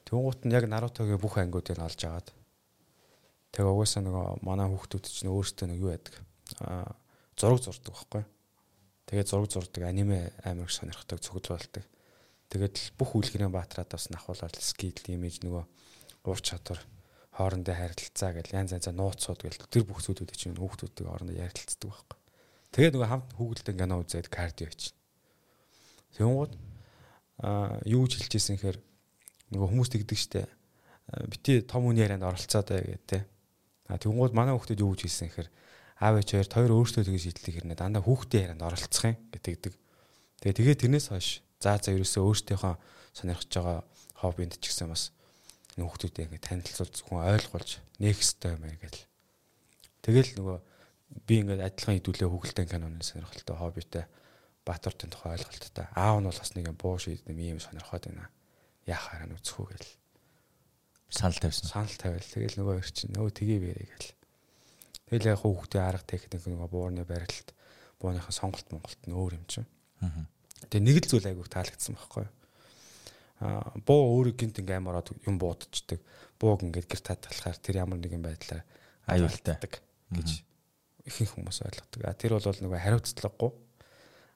Тэнгуут 0.05 0.41
нь 0.45 0.53
яг 0.53 0.65
Нарутогийн 0.69 1.21
бүх 1.21 1.41
ангиудыг 1.41 1.81
олж 1.81 2.01
агаад 2.05 2.29
тэгээ 3.57 3.73
угаасаа 3.73 4.03
нөгөө 4.05 4.45
манай 4.45 4.69
хүүхдүүд 4.69 5.05
чинь 5.09 5.33
өөрсдөө 5.33 5.67
нэг 5.73 5.81
юу 5.81 5.91
байдаг. 5.97 6.15
Аа 6.61 6.93
зураг 7.39 7.61
зурдаг 7.65 7.95
байхгүй. 7.95 8.23
Тэгээд 9.09 9.29
зураг 9.33 9.49
зурдаг 9.49 9.83
аниме 9.89 10.37
амар 10.45 10.69
их 10.69 10.77
сонирхдаг 10.77 11.25
цогцолтой. 11.25 11.85
Тэгээд 12.53 12.93
бүх 13.01 13.17
үлгэрийн 13.17 13.49
баатраад 13.49 13.89
бас 13.89 14.13
нахуулаад 14.13 14.61
скил 14.61 14.93
имиж 15.09 15.41
нөгөө 15.41 15.65
уур 16.29 16.41
чадвар 16.45 16.85
хоорондоо 17.33 17.73
харилцаа 17.73 18.37
гэл 18.37 18.53
янз 18.53 18.77
янзаа 18.77 18.93
нууцсууд 18.93 19.41
гэл 19.41 19.65
тэр 19.73 19.89
бүх 19.89 20.05
зүйлүүд 20.05 20.37
чинь 20.37 20.61
хүүхдүүдтэй 20.61 21.09
хоорондоо 21.09 21.37
ярилцдаг 21.41 21.89
байхгүй. 21.89 22.19
Тэгээд 22.77 22.95
нөгөө 22.99 23.09
хамт 23.09 23.29
хүүхэлдэн 23.33 23.77
кино 23.81 23.97
үзээд 24.05 24.29
кардио 24.29 24.69
чинь. 24.77 24.97
Тэнгууд 26.19 26.53
аа 27.41 27.81
юу 27.89 28.05
гэж 28.05 28.13
хэлчихсэн 28.29 28.61
гэхээр 28.61 28.79
нөгөө 29.55 29.69
хүмүүс 29.73 29.91
тэгдэг 29.95 30.19
штэ 30.19 30.45
бити 31.31 31.63
том 31.65 31.89
үний 31.89 32.05
ярианд 32.05 32.27
оролцоод 32.27 32.69
бай 32.69 32.85
гэдэг 32.85 33.07
те. 33.09 33.25
А 33.89 33.97
тэнгууд 33.97 34.37
манай 34.37 34.53
хүүхдүүд 34.53 34.83
юу 34.85 34.93
гэж 34.93 35.09
хэлсэн 35.09 35.29
гэхээр 35.33 35.49
аав 35.99 36.15
ээж 36.23 36.29
хоёр 36.35 36.49
хоёр 36.49 36.73
өөрсдөө 36.79 37.05
тэгж 37.07 37.23
шийдлээ 37.27 37.55
хэрнээ 37.59 37.79
дандаа 37.79 38.03
хүүхдийн 38.03 38.55
ярианд 38.55 38.63
оролцох 38.63 39.05
юм 39.11 39.17
гэдэг. 39.35 39.75
Тэгээ 40.43 40.57
тэгээ 40.59 40.77
тэрнээс 40.79 41.07
хойш 41.11 41.43
заа 41.59 41.79
за 41.83 41.95
ерөөсөө 41.95 42.23
өөртөөхөө 42.23 42.75
сонирхож 43.19 43.51
байгаа 43.51 43.79
хоббинд 44.23 44.55
ч 44.63 44.71
гэсэн 44.71 44.89
бас 44.95 45.11
хүүхдүүдээ 45.75 46.27
ингэ 46.31 46.39
танилцуулж 46.43 46.95
зөвхөн 47.03 47.27
ойлгуулж 47.27 47.71
нээх 47.99 48.19
хэрэгтэй 48.19 48.51
юм 48.55 48.63
аа 48.63 48.79
гэл. 48.79 49.03
Тэгэл 50.07 50.31
нөгөө 50.39 50.59
би 51.27 51.35
ингээд 51.43 51.67
адилхан 51.67 51.99
хөдөлөө 51.99 52.31
хөглөлтэн 52.31 52.69
каноны 52.71 53.03
сонирхолтой 53.03 53.57
хоббитэй 53.59 54.05
Баатартын 54.69 55.11
тухай 55.11 55.39
ойлголттой. 55.39 55.87
Аав 55.97 56.21
нь 56.21 56.29
бол 56.29 56.37
бас 56.37 56.53
нэг 56.53 56.69
буу 56.77 57.01
шийдэм 57.01 57.39
юм 57.41 57.61
сонирхоод 57.63 58.05
байна. 58.05 58.29
Яах 58.85 59.09
хараа 59.09 59.29
нүцхүү 59.33 59.65
гэл. 59.65 59.93
Санал 61.09 61.41
тавьсан. 61.41 61.73
Санал 61.73 61.97
тавиал. 61.97 62.21
Тэгэл 62.21 62.61
нөгөө 62.61 62.75
хоёр 62.77 62.93
чинь 62.93 63.15
нөгөө 63.17 63.33
тгий 63.33 63.59
бэрээ 63.65 63.89
гэл. 63.89 64.18
Тэгэл 65.09 65.33
яг 65.33 65.41
хүүхдийн 65.41 65.85
арга 65.85 66.05
техник 66.05 66.45
нөгөө 66.45 66.69
буурны 66.69 67.05
барилт, 67.09 67.55
бууныхаа 68.01 68.33
сонголт 68.33 68.69
Монголт 68.73 69.01
нь 69.09 69.17
өөр 69.17 69.41
юм 69.41 69.47
чинь. 69.49 69.69
Тэгээ 70.69 70.85
нэг 70.85 70.97
л 71.05 71.11
зүйл 71.11 71.29
айгуух 71.33 71.49
таалагдсан 71.49 71.97
байхгүй 71.97 72.29
юу? 72.29 72.33
буу 73.87 74.19
өөрөө 74.19 74.35
гинт 74.35 74.59
ингээм 74.59 74.91
ороод 74.91 75.15
юм 75.23 75.39
буудчихдаг. 75.39 76.03
Бууг 76.43 76.67
ингээд 76.67 76.91
гэр 76.91 77.03
татгалахаар 77.07 77.59
тэр 77.63 77.77
ямар 77.87 78.03
нэгэн 78.03 78.23
байдлаар 78.23 78.67
аюултай 79.07 79.63
гэж 80.11 80.43
ихэнх 81.07 81.39
хүмүүс 81.39 81.63
ойлгодог. 81.63 82.03
А 82.03 82.19
тэр 82.19 82.35
бол 82.35 82.43
нөгөө 82.43 82.83
хариуцлагагүй 82.83 83.51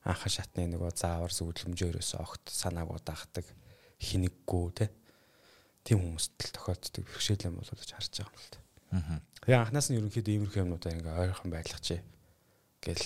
анхан 0.06 0.32
шатны 0.32 0.70
нөгөө 0.70 0.90
заавар 0.94 1.34
зүгэлэмжөөрөөс 1.34 2.10
огт 2.22 2.46
санааг 2.46 2.94
удаахдаг 2.94 3.46
хинэггүй 3.98 4.66
те 4.78 4.86
тийм 5.82 5.98
хүмүүст 6.02 6.38
л 6.38 6.54
тохиолддог 6.54 7.02
бэрхшээл 7.06 7.46
юм 7.50 7.58
болов 7.58 7.78
гэж 7.78 7.90
харж 7.90 8.10
байгаа 8.22 8.30
юм 8.30 8.38
л 8.38 8.50
та. 8.54 8.58
Аа. 8.92 9.20
Тэгээ 9.42 9.58
анханаас 9.58 9.88
нь 9.90 9.98
ерөнхийдөө 9.98 10.34
иймэрхүү 10.36 10.62
юмнуудаа 10.62 10.92
ингээ 10.92 11.20
ойрхон 11.24 11.50
байлгах 11.50 11.80
чи 11.80 11.98
гэл 12.84 13.04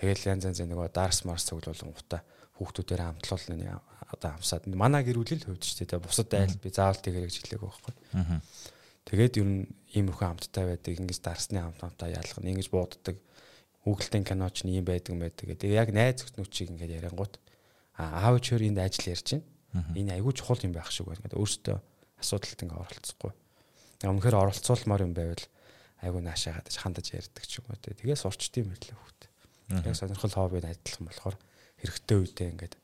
тэгэл 0.00 0.28
янз 0.32 0.48
янз 0.48 0.60
нөгөө 0.64 0.88
дарс 0.90 1.22
марс 1.28 1.44
цуглуулсан 1.46 1.92
гутаа 1.92 2.24
хүүхдүүдээр 2.56 3.04
хамтлуулна 3.04 3.80
одоо 4.10 4.30
хамсаад 4.34 4.66
манай 4.72 5.04
гэр 5.04 5.20
бүлийн 5.22 5.44
хувьд 5.44 5.62
ч 5.62 5.80
тийм 5.80 6.02
бусад 6.02 6.32
айл 6.34 6.56
би 6.58 6.68
заавал 6.72 6.98
тэгэр 6.98 7.28
гэж 7.28 7.36
хэлээг 7.40 7.62
байхгүй. 7.62 7.94
Тэгээд 9.06 9.38
ер 9.40 9.48
нь 9.48 9.64
иймэрхүү 9.96 10.26
хамттай 10.26 10.64
байдаг 10.66 10.92
ингэж 10.98 11.18
дарсны 11.22 11.62
хамт 11.62 11.80
хамтаа 11.80 12.08
ялгана 12.10 12.50
ингэж 12.50 12.68
бууддаг 12.68 13.16
хүүхэлдэйн 13.86 14.24
киноч 14.28 14.56
нь 14.66 14.76
ийм 14.76 14.84
байдаг 14.84 15.16
байдаг 15.16 15.46
гэдэг 15.56 15.70
яг 15.72 15.88
найз 15.94 16.20
өхнөчийг 16.26 16.74
ингэж 16.74 16.90
яриангуут 17.00 17.40
а 17.96 18.28
аав 18.28 18.40
чөр 18.44 18.60
энд 18.66 18.78
ажил 18.78 19.08
ярьж 19.08 19.40
байна. 19.40 19.46
Энэ 19.96 20.20
айгүй 20.20 20.32
чухал 20.36 20.60
юм 20.60 20.74
байх 20.76 20.92
шиг 20.92 21.08
байна. 21.08 21.22
Ингээд 21.24 21.40
өөртөө 21.40 21.76
асуудалд 22.20 22.60
ингээ 22.60 22.76
оролцохгүй. 22.76 23.32
Өмнөхөр 24.00 24.36
оролцуулмаар 24.36 25.04
юм 25.04 25.12
байвал 25.12 25.44
айгүй 26.00 26.22
наашаа 26.24 26.56
хадаж 26.56 26.76
хандаж 26.80 27.06
ярьдаг 27.12 27.44
ч 27.44 27.60
юм 27.60 27.68
уу. 27.68 27.76
Тэгээ 27.76 28.16
сурчт 28.16 28.56
юм 28.56 28.72
хэлээ 28.72 28.96
хүүхд. 28.96 29.20
Яг 29.84 29.96
сонирхол 29.96 30.32
хоббид 30.32 30.64
адилхан 30.64 31.04
болохоор 31.04 31.36
хэрэгтэй 31.84 32.16
үедээ 32.16 32.48
ингээд 32.56 32.74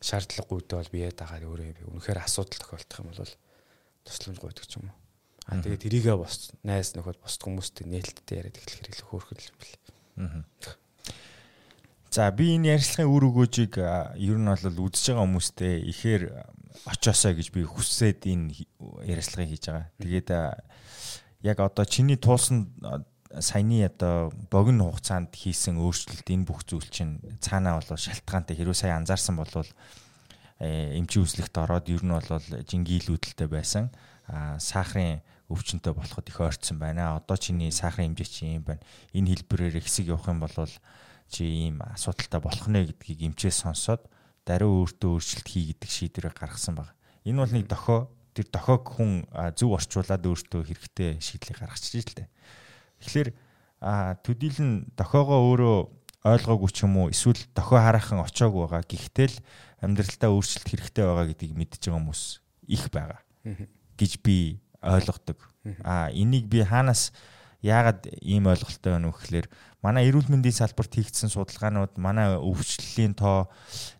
шаардлагагүй 0.00 0.56
үедээ 0.64 0.78
бол 0.80 0.94
бие 0.94 1.10
дагаад 1.12 1.44
өөрөө 1.44 1.68
би 1.76 1.82
үнэхээр 1.92 2.24
асуудал 2.24 2.56
тохиолдох 2.56 2.98
юм 3.04 3.08
бол 3.12 3.34
тусламж 4.08 4.38
гойдог 4.40 4.64
ч 4.64 4.72
юм 4.80 4.88
уу. 4.88 4.96
Аа 5.48 5.60
тэгээд 5.60 5.84
тэрийгээ 5.84 6.16
бос 6.16 6.52
найз 6.64 6.96
нөхөд 6.96 7.20
бос 7.20 7.36
хүмүүстэй 7.36 7.84
нээлттэй 7.88 8.36
яриад 8.40 8.56
эхлэх 8.56 8.80
хэрэг 8.80 9.04
хөөрхөн 9.04 9.40
юм 9.44 9.56
бэл. 9.60 9.76
Аа. 10.24 10.42
За 12.18 12.32
би 12.34 12.48
энэ 12.58 12.74
ярилцлагын 12.74 13.14
үр 13.14 13.24
өгөөжийг 13.30 13.78
ер 13.78 14.38
нь 14.42 14.50
бол 14.50 14.90
үзэж 14.90 15.14
байгаа 15.14 15.22
хүмүүстэй 15.22 15.86
ихээр 15.86 16.22
очоосоо 16.90 17.30
гэж 17.38 17.54
би 17.54 17.62
хүссээд 17.62 18.26
энэ 18.26 18.66
ярилцлагыг 19.06 19.54
хийж 19.54 19.70
байгаа. 19.70 19.86
Тэгээд 20.02 20.28
яг 21.46 21.58
одоо 21.62 21.86
чиний 21.86 22.18
туулсан 22.18 22.74
саяны 23.38 23.86
одоо 23.86 24.34
богино 24.50 24.90
хугацаанд 24.90 25.30
хийсэн 25.30 25.78
өөрчлөлт 25.78 26.26
энэ 26.26 26.42
бүх 26.42 26.66
зүйл 26.66 26.90
чинь 26.90 27.22
цаанаа 27.38 27.78
бол 27.78 27.86
шалтгаантай 27.94 28.58
хэрвээ 28.58 28.82
сая 28.82 28.98
анзаарсан 28.98 29.38
бол 29.38 29.54
эмчийн 30.58 31.22
үзлэгт 31.22 31.54
ороод 31.54 31.86
ер 31.86 32.02
нь 32.02 32.18
бол 32.18 32.26
жингийлүүдэлтэй 32.66 33.46
байсан 33.46 33.94
сахарын 34.58 35.22
өвчнөд 35.46 35.94
болоход 35.94 36.26
их 36.26 36.42
ойрцсон 36.42 36.82
байна. 36.82 37.14
Одоо 37.14 37.38
чиний 37.38 37.70
сахарын 37.70 38.18
хэмжээ 38.18 38.26
чи 38.26 38.58
юм 38.58 38.66
байна. 38.66 38.82
Энэ 39.14 39.38
хэлбэрээр 39.38 39.78
ихсэг 39.78 40.10
явах 40.10 40.26
юм 40.26 40.42
бол 40.42 40.50
чи 41.28 41.44
ийм 41.44 41.84
асуудалтай 41.84 42.40
болох 42.40 42.66
нэ 42.68 42.88
гэдгийг 42.92 43.32
эмчээс 43.32 43.68
сонсоод 43.68 44.08
даруй 44.48 44.88
өөртөө 44.88 45.10
өөрчлөлт 45.20 45.48
хий 45.48 45.64
гэдэг 45.72 45.90
шийдвэрийг 45.92 46.36
гаргасан 46.40 46.74
баг. 46.80 46.96
Энэ 47.28 47.44
бол 47.44 47.52
нэг 47.52 47.68
дохио 47.68 48.08
тэр 48.32 48.46
дохиог 48.48 48.84
хүн 48.96 49.28
зөв 49.56 49.76
орчуулад 49.76 50.24
өөртөө 50.24 50.62
хэрэгтэй 50.64 51.20
шийдлийг 51.20 51.58
гаргачих 51.60 52.08
л 52.08 52.16
дээ. 52.16 52.28
Тэгэхээр 53.04 53.28
төдийлөн 54.24 54.94
дохоогоо 54.96 55.40
өөрөө 55.52 55.78
ойлгоогүй 56.24 56.70
ч 56.72 56.82
юм 56.88 56.96
уу 56.98 57.12
эсвэл 57.12 57.38
дохоо 57.54 57.78
хараахан 57.78 58.24
очоогүй 58.24 58.66
байгаа. 58.66 58.82
Гэхдээ 58.88 59.28
л 59.30 59.36
амьдралтаа 59.84 60.30
өөрчлөлт 60.34 60.66
хэрэгтэй 60.66 61.04
байгаа 61.06 61.26
гэдгийг 61.30 61.54
мэдж 61.54 61.82
байгаа 61.86 61.98
хүмүүс 62.02 62.22
их 62.66 62.84
байгаа 62.90 63.20
гэж 63.94 64.12
би 64.22 64.58
ойлгодог. 64.82 65.38
А 65.84 66.10
энийг 66.10 66.50
би 66.50 66.62
хаанаас 66.64 67.14
яагаад 67.62 68.06
ийм 68.22 68.46
ойлголттой 68.46 68.92
байна 68.94 69.10
вэ 69.10 69.18
гэхээр 69.18 69.46
манай 69.82 70.06
эрүүл 70.06 70.30
мэндийн 70.30 70.54
салбарт 70.54 70.94
хийгдсэн 70.94 71.30
судалгаанууд 71.30 71.98
манай 71.98 72.38
өвчлөлийн 72.38 73.18
тоо 73.18 73.50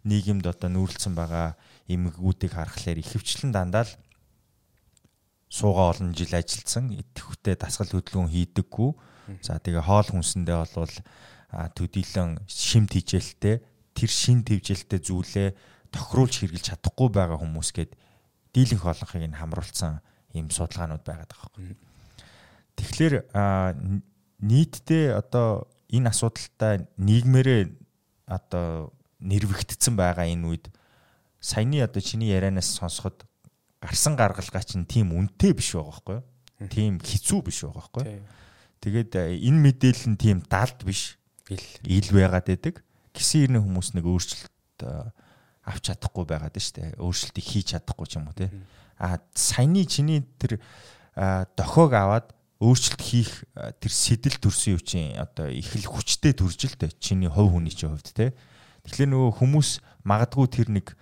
нийгэмд 0.06 0.46
одоо 0.46 0.70
нүүрлсэн 0.70 1.14
байгаа 1.18 1.58
эмгэгүүдийг 1.90 2.54
харахаар 2.54 3.02
ихэвчлэн 3.02 3.50
дандаа 3.50 3.86
л 3.86 3.92
суугаа 5.50 5.90
олон 5.96 6.14
жил 6.14 6.30
ажилласан 6.30 6.94
идэвхтэй 6.94 7.56
дасгал 7.58 7.88
хөдөлгөөн 7.88 8.30
хийдэггүй. 8.30 8.90
За 9.42 9.58
тэгээ 9.58 9.82
хоол 9.82 10.08
хүнсэндээ 10.12 10.56
бол 10.62 10.94
төдийлөн 11.74 12.44
шимт 12.46 12.92
хижээлтэй 12.92 13.56
тэр 13.96 14.10
шин 14.12 14.44
твжэлтэй 14.44 15.00
зүйлээ 15.00 15.48
тохируулж 15.90 16.34
хэрглэж 16.44 16.64
чадахгүй 16.68 17.08
байгаа 17.08 17.40
хүмүүс 17.40 17.70
гээд 17.72 17.92
дийлэнх 18.52 18.84
олонхыг 18.84 19.24
нь 19.24 19.38
хамруулсан 19.40 20.04
ийм 20.36 20.52
судалгаанууд 20.52 21.04
байгаад 21.04 21.32
байгаа 21.32 21.72
юм. 21.72 21.87
Тэгэхээр 22.78 23.14
нийтдээ 24.38 25.04
одоо 25.18 25.66
энэ 25.90 26.14
асуудалтай 26.14 26.86
нийгмээрээ 26.94 27.62
одоо 28.30 28.94
нэрвэгдсэн 29.18 29.98
байгаа 29.98 30.30
энэ 30.30 30.46
үед 30.46 30.64
саяны 31.42 31.82
одоо 31.82 31.98
чиний 31.98 32.30
ярианаас 32.30 32.70
сонсоход 32.78 33.26
гарсан 33.82 34.14
гаргалгаа 34.14 34.62
чинь 34.62 34.86
тийм 34.86 35.10
үнэтэй 35.10 35.54
биш 35.58 35.74
байгаа 35.74 35.90
байхгүй 35.90 36.16
юу? 36.22 36.70
Тийм 36.70 36.92
хэцүү 37.02 37.40
биш 37.42 37.66
байгаа 37.66 37.82
байхгүй 37.82 38.02
юу? 38.06 38.26
Тэгээд 38.78 39.12
энэ 39.42 39.58
мэдээлэл 39.58 40.06
нь 40.14 40.18
тийм 40.18 40.38
далд 40.46 40.78
биш. 40.86 41.18
Ил 41.50 41.66
ил 41.82 42.08
байгаад 42.14 42.46
байдаг. 42.46 42.82
Гисэн 43.10 43.50
ирнэ 43.50 43.58
хүмүүс 43.58 43.98
нэг 43.98 44.06
өөрчлөлт 44.06 44.78
авч 45.66 45.82
чадахгүй 45.90 46.24
байгаад 46.30 46.54
штэ. 46.54 46.94
Өөрчлөлтийг 47.02 47.46
хийж 47.46 47.66
чадахгүй 47.74 48.06
ч 48.06 48.22
юм 48.22 48.30
уу 48.30 48.38
те. 48.38 48.54
А 49.02 49.18
саяны 49.34 49.82
чиний 49.86 50.22
тэр 50.38 50.62
дохоог 51.58 51.94
аваад 51.94 52.37
өөрчлөлт 52.58 53.02
хийх 53.02 53.46
тэр 53.54 53.92
сэтэл 53.92 54.42
төрсөн 54.42 54.74
юу 54.74 54.82
чинь 54.82 55.14
одоо 55.14 55.46
их 55.46 55.70
л 55.78 55.86
хүчтэй 55.86 56.34
төрж 56.34 56.58
л 56.66 56.74
дээ 56.74 56.90
чиний 56.98 57.30
хувь 57.30 57.54
хүний 57.54 57.70
чинь 57.70 57.94
хувьд 57.94 58.10
те. 58.10 58.34
Тэгэхээр 58.82 59.14
нөгөө 59.14 59.32
хүмүүс 59.38 59.70
магадгүй 60.02 60.46
тэр 60.50 60.68
нэг 60.74 60.98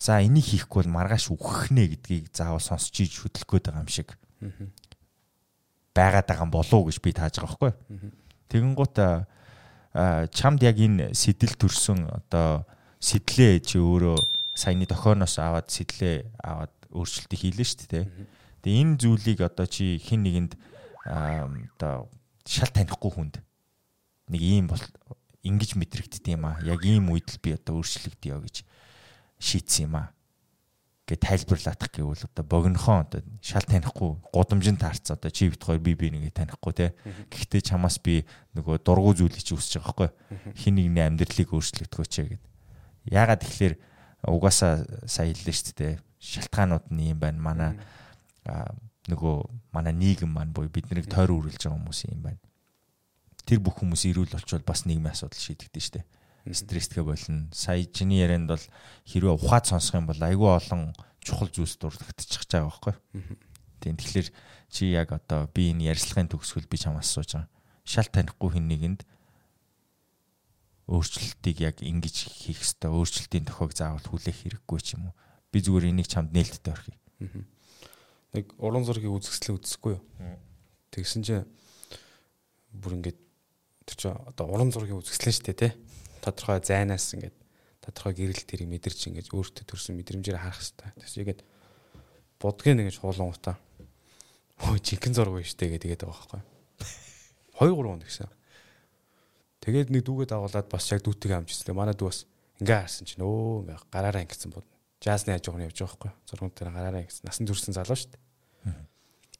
за 0.00 0.24
энийг 0.24 0.48
хийхгүй 0.48 0.88
бол 0.88 0.96
маргааш 0.96 1.28
үхэх 1.28 1.70
нэ 1.76 1.92
гэдгийг 1.92 2.32
заавал 2.32 2.64
сонсч 2.64 3.04
иж 3.04 3.20
хөдлөх 3.20 3.44
гээд 3.44 3.68
байгаа 3.68 3.84
юм 3.84 3.92
шиг 3.92 4.08
байгаад 5.92 6.26
байгаа 6.26 6.48
болов 6.48 6.88
гэж 6.88 6.96
би 7.04 7.12
тааж 7.12 7.36
байгаа 7.36 7.52
байхгүй. 7.52 7.72
Тэгэн 8.48 8.72
гут 8.72 8.96
чамд 10.32 10.60
яг 10.64 10.76
энэ 10.80 11.12
сэтэл 11.12 11.54
төрсөн 11.60 12.08
одоо 12.08 12.64
сэтлээ 12.96 13.60
чи 13.60 13.76
өөрөө 13.76 14.16
саяны 14.56 14.88
дохооноос 14.88 15.36
аваад 15.36 15.68
сэтлээ 15.68 16.32
аваад 16.40 16.72
өөрчлөлтийг 16.90 17.40
хийлээ 17.40 17.66
шүү 17.68 17.88
дээ. 17.92 18.04
Тэгээ 18.62 18.82
энэ 18.82 18.98
зүйлийг 18.98 19.40
одоо 19.42 19.66
чи 19.66 19.98
хин 19.98 20.22
нэгэнд 20.22 20.52
одоо 21.04 22.06
шал 22.46 22.70
танихгүй 22.70 23.10
хүнд 23.10 23.34
нэг 24.30 24.42
ийм 24.42 24.66
бол 24.70 24.82
ингэж 25.42 25.74
мэдрэгддэг 25.74 26.38
юм 26.38 26.46
аа. 26.46 26.62
Яг 26.62 26.86
ийм 26.86 27.10
үед 27.10 27.26
л 27.26 27.42
би 27.42 27.58
одоо 27.58 27.82
өөрчлөгдөё 27.82 28.38
гэж 28.38 28.62
шийдсэн 29.42 29.90
юм 29.90 29.94
аа. 29.98 30.14
Гэ 31.02 31.18
тайлбарлаадах 31.18 31.90
гэвэл 31.90 32.30
одоо 32.30 32.44
богинохон 32.46 33.02
одоо 33.02 33.20
шал 33.42 33.66
танихгүй 33.66 34.22
гудамжинд 34.30 34.78
таарц 34.78 35.10
одоо 35.10 35.30
чи 35.34 35.50
бит 35.50 35.58
хоёр 35.58 35.82
би 35.82 35.98
би 35.98 36.14
нэгэ 36.14 36.30
танихгүй 36.30 36.72
те. 36.78 36.94
Гэхдээ 37.34 37.74
чамаас 37.74 37.98
би 37.98 38.22
нөгөө 38.54 38.86
дургу 38.86 39.18
зүйлийг 39.18 39.42
чи 39.42 39.58
үсэж 39.58 39.82
байгаа 39.82 40.14
байхгүй 40.14 40.54
хин 40.54 40.78
нэгний 40.78 41.02
амьдралыг 41.02 41.50
өөрчлөгдөхөө 41.50 42.06
ч 42.06 42.38
гэд. 42.38 42.42
Яагаад 43.10 43.42
тэгэхээр 43.42 43.74
угаасаа 44.30 44.86
сая 45.10 45.34
хэллээ 45.34 45.56
шүү 45.58 45.74
дээ. 45.74 45.94
Шалтгаанууд 46.22 46.86
нь 46.94 47.10
юм 47.10 47.18
байна. 47.18 47.42
Манай 47.42 47.70
нөгөө 48.46 49.36
манай 49.74 49.94
нийгэм 49.94 50.30
маань 50.30 50.54
буюу 50.54 50.70
биднийг 50.70 51.06
тойр 51.10 51.34
үрүүлж 51.34 51.66
байгаа 51.66 51.78
хүмүүс 51.78 52.00
юм 52.10 52.22
байна. 52.22 52.42
Тэр 53.46 53.58
бүх 53.62 53.82
хүмүүс 53.82 54.06
ирүүл 54.10 54.34
болчвол 54.34 54.62
бас 54.66 54.86
нийгмийн 54.86 55.14
асуудал 55.14 55.38
шийдэгдэн 55.38 55.82
штэ. 55.82 56.06
Стресстэй 56.46 57.02
болно. 57.02 57.50
Сая 57.54 57.82
чиний 57.86 58.22
ярианд 58.22 58.50
бол 58.50 58.64
хэрвээ 59.06 59.34
ухаад 59.34 59.66
сонсох 59.66 59.98
юм 59.98 60.06
бол 60.06 60.18
айгүй 60.18 60.50
олон 60.50 60.94
чухал 61.22 61.50
зүйлс 61.50 61.78
дурдчихж 61.78 62.46
байгаа 62.50 62.70
байхгүй. 62.70 62.94
Тийм 63.82 63.98
тэгэхээр 63.98 64.28
чи 64.70 64.94
яг 64.94 65.10
одоо 65.14 65.50
би 65.50 65.70
энэ 65.74 65.90
ярилцлагын 65.90 66.30
төгсгөл 66.30 66.70
би 66.70 66.78
чамаас 66.78 67.10
асууж 67.10 67.34
байгаа. 67.34 67.50
Шал 67.82 68.10
танихгүй 68.10 68.58
хин 68.58 68.66
нэгэнд 68.70 69.00
өөрчлөлтийг 70.90 71.58
яг 71.62 71.76
ингэж 71.82 72.16
хийх 72.30 72.62
ёстой. 72.62 72.90
Өөрчлөлтийн 72.90 73.46
тохиог 73.46 73.74
заавал 73.74 74.02
хүлээх 74.02 74.46
хэрэггүй 74.46 74.80
ч 74.82 74.98
юм 74.98 75.10
уу. 75.10 75.18
Би 75.50 75.62
зүгээр 75.62 75.90
энийг 75.90 76.06
чамд 76.10 76.34
нээлттэй 76.34 76.74
орхив 76.74 76.98
нэг 78.32 78.52
уран 78.56 78.84
зургийг 78.84 79.12
үзэсгэлэн 79.12 79.60
үзэхгүй 79.60 79.92
юу. 79.96 80.02
Тэгсэн 80.92 81.22
чинь 81.24 81.44
бүр 82.72 82.96
ингээд 83.00 83.20
тэр 83.84 83.96
чинь 83.96 84.16
одоо 84.16 84.48
уран 84.48 84.72
зургийн 84.72 85.00
үзэсгэлэн 85.00 85.36
шүү 85.36 85.46
дээ 85.52 85.60
тий. 85.60 85.72
Тодорхой 86.24 86.60
зайнаас 86.64 87.12
ингээд 87.12 87.36
тодорхой 87.84 88.14
гэрэл 88.16 88.48
тэрийг 88.48 88.68
мэдэрч 88.72 89.00
ингээд 89.12 89.32
өөртөө 89.36 89.64
төрсэн 89.68 90.00
мэдрэмжээр 90.00 90.40
харах 90.40 90.60
хэрэгтэй. 90.64 90.90
Тэгс 90.96 91.16
ингээд 91.20 91.40
будгийн 92.40 92.78
нэгж 92.80 92.96
хуулан 93.04 93.28
утаа. 93.36 93.56
Хөө 94.64 94.80
жинхэнэ 94.80 95.16
зураг 95.16 95.34
байна 95.36 95.50
штэ 95.52 95.68
гэдэг 95.76 96.00
байгаа 96.00 96.08
байхгүй. 96.08 96.42
2 97.60 97.68
3 97.68 97.84
хоног 97.84 98.08
гэсэн. 98.08 98.30
Тэгээд 99.60 99.88
нэг 99.92 100.02
дүүгээ 100.08 100.28
дагуулад 100.32 100.66
бас 100.72 100.88
яг 100.88 101.04
дүүтэйгээ 101.04 101.38
амжчихсан. 101.42 101.76
Манай 101.76 101.94
дүү 101.94 102.08
бас 102.08 102.24
ингээ 102.64 102.80
харсан 102.80 103.06
чинь 103.06 103.22
өө 103.22 103.66
ингээ 103.66 103.78
гараараа 103.92 104.24
ингэсэн 104.24 104.50
бод. 104.50 104.66
Жазны 105.02 105.34
хажуугны 105.34 105.66
явж 105.66 105.82
байгаа 105.82 105.98
байхгүй. 105.98 106.12
Зургууд 106.30 106.54
дээр 106.54 106.70
гараараа 106.70 107.02
ингэсэн. 107.02 107.26
Насан 107.26 107.46
туршсан 107.50 107.74
залуу 107.74 107.98
шүү 107.98 108.14
дээ. 108.14 108.22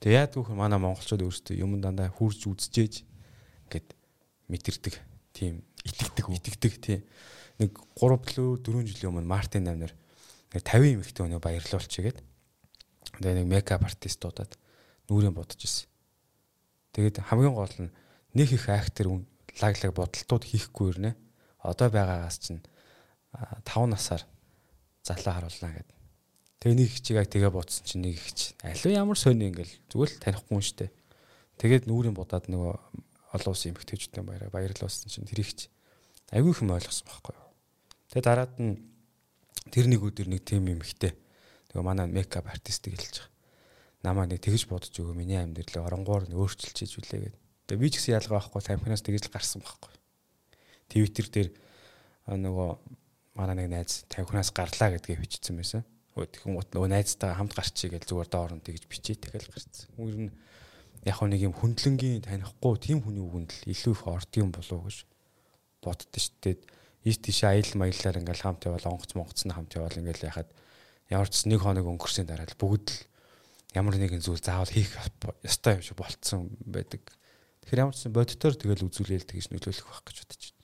Тэгээ 0.03 0.19
яадаг 0.19 0.51
вэ 0.51 0.59
манай 0.59 0.83
монголчууд 0.83 1.23
өөрсдөө 1.23 1.55
юм 1.63 1.79
дандаа 1.79 2.11
хурж 2.11 2.51
үзжээж 2.51 3.07
ингээд 3.71 3.95
мэдэрдэг 4.51 4.95
тийм 5.31 5.63
итгэдэг 5.87 6.27
итгэдэг 6.27 6.75
тийм 6.83 7.01
нэг 7.63 7.79
3 7.95 8.19
плөө 8.19 8.59
4 8.67 8.83
жилийн 8.83 9.15
өмнө 9.15 9.31
Мартин 9.31 9.63
намнаар 9.63 9.95
нэг 10.51 10.63
50 10.67 10.99
эмэгтэй 10.99 11.23
өнөө 11.23 11.39
баярлуулчихгээд 11.39 12.19
тэгээ 13.23 13.37
нэг 13.39 13.47
мекап 13.47 13.87
артистуудад 13.87 14.59
нүрийн 15.07 15.39
бодож 15.39 15.63
ирсэн. 15.63 15.87
Тэгээд 16.99 17.23
хамгийн 17.23 17.55
гол 17.55 17.71
нь 17.79 17.95
нэг 18.35 18.51
их 18.51 18.67
актер 18.67 19.07
лаглаг 19.63 19.93
бодолтууд 19.95 20.43
хийхгүй 20.43 20.99
ирнэ. 20.99 21.15
Одоо 21.63 21.95
байгаагаас 21.95 22.43
чинь 22.43 22.59
5 23.33 23.87
насаар 23.87 24.27
залуу 25.03 25.35
харуулна 25.35 25.71
гэдэг 25.75 26.03
Тэгээ 26.63 26.79
нэг 26.79 26.91
их 26.95 27.03
чигаа 27.03 27.27
тэгээ 27.27 27.51
бодсон 27.51 27.83
чинь 27.83 28.07
нэг 28.07 28.23
их 28.23 28.31
чи 28.39 28.55
аливаа 28.63 29.03
ямар 29.03 29.19
сони 29.19 29.51
ингээл 29.51 29.75
зүгээр 29.91 30.11
л 30.15 30.23
танихгүй 30.23 30.55
юм 30.55 30.63
штэ. 30.63 30.95
Тэгээд 31.59 31.91
нүүрийн 31.91 32.15
будаад 32.15 32.47
нөгөө 32.47 32.75
олон 33.35 33.51
улсын 33.51 33.75
эмгтээчүүдийн 33.75 34.23
баяраа 34.23 34.55
баярлуулсан 34.55 35.11
чинь 35.11 35.27
тэр 35.27 35.43
их 35.43 35.59
чи 35.59 35.67
айгүй 36.31 36.55
их 36.55 36.63
юм 36.63 36.71
ойлгосон 36.71 37.11
байхгүй 37.11 37.35
юу. 37.35 37.51
Тэгээд 38.15 38.29
дараад 38.31 38.55
нь 38.63 38.79
тэр 39.75 39.91
нэг 39.91 40.07
өдөр 40.07 40.31
нэг 40.31 40.47
тим 40.47 40.71
эмгтээ 40.71 41.13
нөгөө 41.75 41.83
манай 41.83 42.07
мейкап 42.07 42.47
артистыг 42.47 42.95
хэлж 42.95 43.27
байгаа. 43.27 43.35
Намаа 44.07 44.31
нэг 44.31 44.39
тэгж 44.39 44.71
бодож 44.71 44.95
өгөө 44.95 45.19
миний 45.19 45.43
амьдралыг 45.43 45.83
оронгоор 45.83 46.31
нь 46.31 46.39
өөрчилчихэж 46.39 46.95
үлээ 47.03 47.21
гэдэг. 47.27 47.43
Тэгээ 47.75 47.83
би 47.83 47.91
ч 47.91 47.99
гэсэн 47.99 48.23
ялгаа 48.23 48.39
байхгүй 48.39 48.63
тамхинаас 48.63 49.03
тэгж 49.03 49.27
л 49.27 49.35
гарсан 49.35 49.67
байхгүй. 49.67 49.91
Твиттер 50.95 51.27
дээр 51.27 51.49
нөгөө 52.39 52.71
манай 53.35 53.57
нэг 53.57 53.69
найз 53.73 54.05
тамхинаас 54.13 54.53
гарлаа 54.53 54.97
гэдгийг 54.97 55.21
бичсэн 55.25 55.57
байсан 55.57 55.83
Тэгэн 56.13 56.61
гут 56.61 56.69
нөгөө 56.77 56.93
найзтайгаа 56.93 57.41
хамт 57.41 57.57
гарчиг 57.57 57.97
гэж 57.97 58.05
зүгээр 58.05 58.29
доор 58.29 58.53
нь 58.53 58.61
тэгж 58.61 58.85
бичээ 58.85 59.17
тэгэл 59.17 59.49
гарцсан. 59.49 59.89
Үер 59.97 60.29
нь 60.29 60.33
яг 61.09 61.17
нэг 61.25 61.41
юм 61.41 61.57
хүндлэнгийн 61.57 62.29
танихгүй 62.29 62.77
тийм 62.77 63.01
хүний 63.01 63.25
үгэнд 63.25 63.49
л 63.49 63.73
илүү 63.73 63.93
их 63.97 64.05
орд 64.05 64.33
юм 64.37 64.53
болов 64.53 64.85
гэж 64.85 65.09
боддоо 65.81 66.21
шүү 66.21 66.37
дээ. 66.45 66.61
Ийш 67.09 67.17
тийш 67.17 67.41
аял 67.49 67.73
маялаар 67.81 68.21
ингээл 68.21 68.45
хамт 68.45 68.69
явал 68.69 68.93
онгоц 68.93 69.17
монгоц 69.17 69.41
нь 69.49 69.57
хамт 69.57 69.73
явал 69.73 69.97
ингээл 69.97 70.29
яхад 70.29 70.53
ямар 71.09 71.33
ч 71.33 71.49
нэг 71.49 71.65
хоног 71.65 71.89
өнгөрсөн 71.89 72.29
дараа 72.29 72.45
л 72.45 72.61
бүгд 72.61 72.93
л 72.93 73.01
ямар 73.73 73.97
нэгэн 73.97 74.21
зүйл 74.21 74.45
заавал 74.45 74.69
хийх 74.69 74.93
ёстой 75.41 75.81
юм 75.81 75.83
шиг 75.83 75.97
болцсон 75.97 76.53
байдаг. 76.61 77.09
Тэгэхээр 77.65 77.83
ямар 77.89 77.97
ч 77.97 78.05
бодитоор 78.13 78.53
тэгэл 78.53 78.85
үзүүлээл 78.85 79.25
тэгж 79.33 79.49
нөлөөлөх 79.49 79.89
байх 79.89 80.05
гэж 80.05 80.17
бодож 80.29 80.43
байна. 80.45 80.61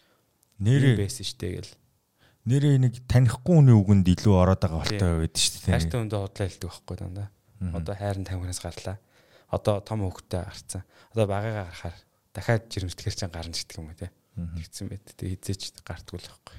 Нэрээ 0.61 0.95
байсан 1.01 1.25
шүү 1.25 1.41
дээ 1.41 1.53
гэл 1.57 1.73
нэрээ 2.49 2.81
нэг 2.81 2.95
танихгүй 3.05 3.61
хүний 3.61 3.77
үгэнд 3.77 4.09
илүү 4.09 4.35
ороод 4.41 4.63
байгаа 4.65 4.81
болтой 4.81 5.11
байдаг 5.21 5.37
шүү 5.37 5.69
дээ. 5.69 5.75
Хайртай 5.77 5.99
хүндээ 6.01 6.21
худлаа 6.25 6.47
хэлдэг 6.49 6.69
байхгүй 6.73 6.97
дандаа. 6.97 7.29
Одоо 7.77 7.95
хайрын 7.95 8.25
тамхинаас 8.25 8.61
гарлаа. 8.65 8.97
Одоо 9.53 9.75
том 9.85 10.01
хөвгтэй 10.09 10.41
гарцсан. 10.49 10.83
Одоо 11.13 11.25
багаага 11.29 11.69
гарахаар 11.69 11.97
дахиад 12.33 12.65
жирэмслэхэр 12.73 13.17
чинь 13.21 13.33
гарна 13.33 13.53
гэх 13.53 13.77
юм 13.77 13.93
уу 13.93 14.01
те. 14.01 14.09
Тэгсэн 14.33 14.89
байт. 14.89 15.05
Тэг 15.13 15.29
хизээч 15.37 15.77
гартгүй 15.85 16.19
л 16.25 16.29
байхгүй. 16.33 16.59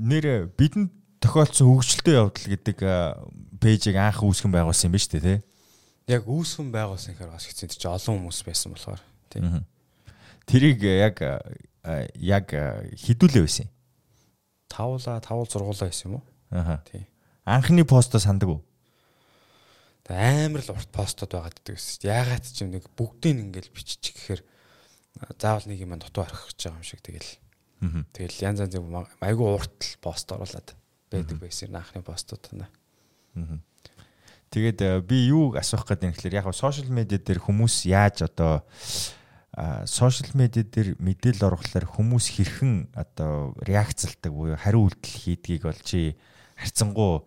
Нэр 0.00 0.48
бидэнд 0.56 0.90
тохиолдсон 1.20 1.68
хөгжилтэй 1.68 2.16
явдал 2.16 2.46
гэдэг 2.56 2.78
пэйжийг 3.60 3.96
анх 4.00 4.24
үүсгэн 4.24 4.48
байгуулсан 4.48 4.88
юм 4.88 4.96
ба 4.96 5.02
шүү 5.04 5.12
дээ 5.20 5.24
те. 5.28 5.44
Яг 6.08 6.24
үүсгэн 6.24 6.72
байгуулсан 6.72 7.12
гэхээр 7.12 7.34
бас 7.36 7.44
хэцүү 7.44 7.76
чи 7.76 7.84
олон 7.84 8.16
хүмүүс 8.24 8.40
байсан 8.48 8.72
болохоор 8.72 9.02
тийм. 9.28 9.68
Тэрийг 10.48 10.80
яг 10.80 11.20
яг 12.16 12.46
хідүүлээ 12.96 13.44
байсан 13.44 13.68
юм 13.68 13.79
5лаа 14.70 15.20
5 15.20 15.58
6 15.58 15.84
байсан 15.84 16.06
юм 16.08 16.14
уу? 16.18 16.24
Аа. 16.54 16.80
Тий. 16.86 17.04
Анхны 17.44 17.84
постоо 17.84 18.22
сандаг 18.22 18.48
уу? 18.48 18.62
амар 20.10 20.62
л 20.66 20.74
урт 20.74 20.90
постод 20.90 21.30
байгаад 21.30 21.54
гэдэг 21.54 21.74
гэсэн. 21.78 22.10
Яагаад 22.10 22.42
ч 22.42 22.66
юм 22.66 22.74
нэг 22.74 22.90
бүгдийг 22.98 23.38
ингээл 23.38 23.70
биччих 23.70 24.18
гэхээр 24.18 24.42
заавал 25.38 25.66
нэг 25.70 25.78
юм 25.86 25.94
дутуу 26.02 26.26
орхих 26.26 26.50
гэж 26.50 26.58
байгаа 26.66 26.82
юм 26.82 26.86
шиг 26.86 27.00
тэгэл. 27.06 27.30
Тэгэл 28.10 28.42
янз 28.42 28.58
янз 28.66 28.74
айгүй 29.22 29.46
урт 29.46 29.78
л 29.78 29.94
пост 30.02 30.26
оруулаад 30.34 30.74
байдаг 31.14 31.38
байсан 31.38 31.78
анхны 31.78 32.02
постууд 32.02 32.42
тана. 32.42 32.66
Тэгээд 34.50 35.06
би 35.06 35.30
юу 35.30 35.54
асуух 35.54 35.86
гэдэг 35.86 36.10
юм 36.10 36.14
гэхээр 36.18 36.38
яг 36.42 36.50
сошиал 36.50 36.90
медиа 36.90 37.22
дээр 37.22 37.38
хүмүүс 37.38 37.86
яаж 37.86 38.26
одоо 38.26 38.66
сошиал 39.56 40.30
медиа 40.38 40.62
дээр 40.62 40.94
мэдээлэл 41.02 41.50
оруулахлаар 41.50 41.86
хүмүүс 41.90 42.26
хэрхэн 42.38 42.94
одоо 42.94 43.58
реакцлдаг 43.66 44.30
буюу 44.30 44.54
хариу 44.54 44.86
үйлдэл 44.86 45.18
хийдгийг 45.26 45.66
бол 45.66 45.80
чи 45.82 46.14
харьцангуй 46.54 47.26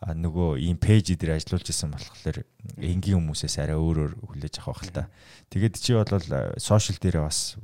нөгөө 0.00 0.62
ийм 0.64 0.80
пэйж 0.80 1.12
дээр 1.18 1.36
ажиллаж 1.36 1.68
исэн 1.68 1.92
болохоор 1.92 2.46
энгийн 2.80 3.20
хүмүүсээс 3.20 3.60
арай 3.60 3.76
өөрөөр 3.76 4.16
хүлээж 4.16 4.64
авах 4.64 4.80
байх 4.80 4.82
л 4.86 4.94
та. 4.94 5.04
Тэгээд 5.52 5.74
чи 5.76 5.92
бол 5.92 6.08
сошиал 6.56 6.98
дээр 7.02 7.26
бас 7.26 7.58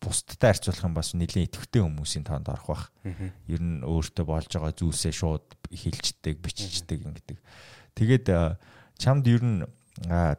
бусдтай 0.00 0.50
харьцуулах 0.56 0.82
юм 0.88 0.94
бас 0.96 1.12
нэлийн 1.12 1.46
идэвхтэй 1.46 1.84
хүмүүсийн 1.84 2.24
тоонд 2.24 2.48
орох 2.48 2.66
бах. 2.66 2.84
Ер 3.46 3.60
нь 3.60 3.84
өөртөө 3.84 4.24
болж 4.24 4.50
байгаа 4.50 4.72
зүйлсээ 4.72 5.12
шууд 5.12 5.46
хилчдэг, 5.68 6.40
биччихдэг 6.40 6.98
ингэдэг. 7.04 7.38
Тэгээд 7.94 8.26
чамд 8.96 9.24
ер 9.28 9.42
нь 9.44 9.60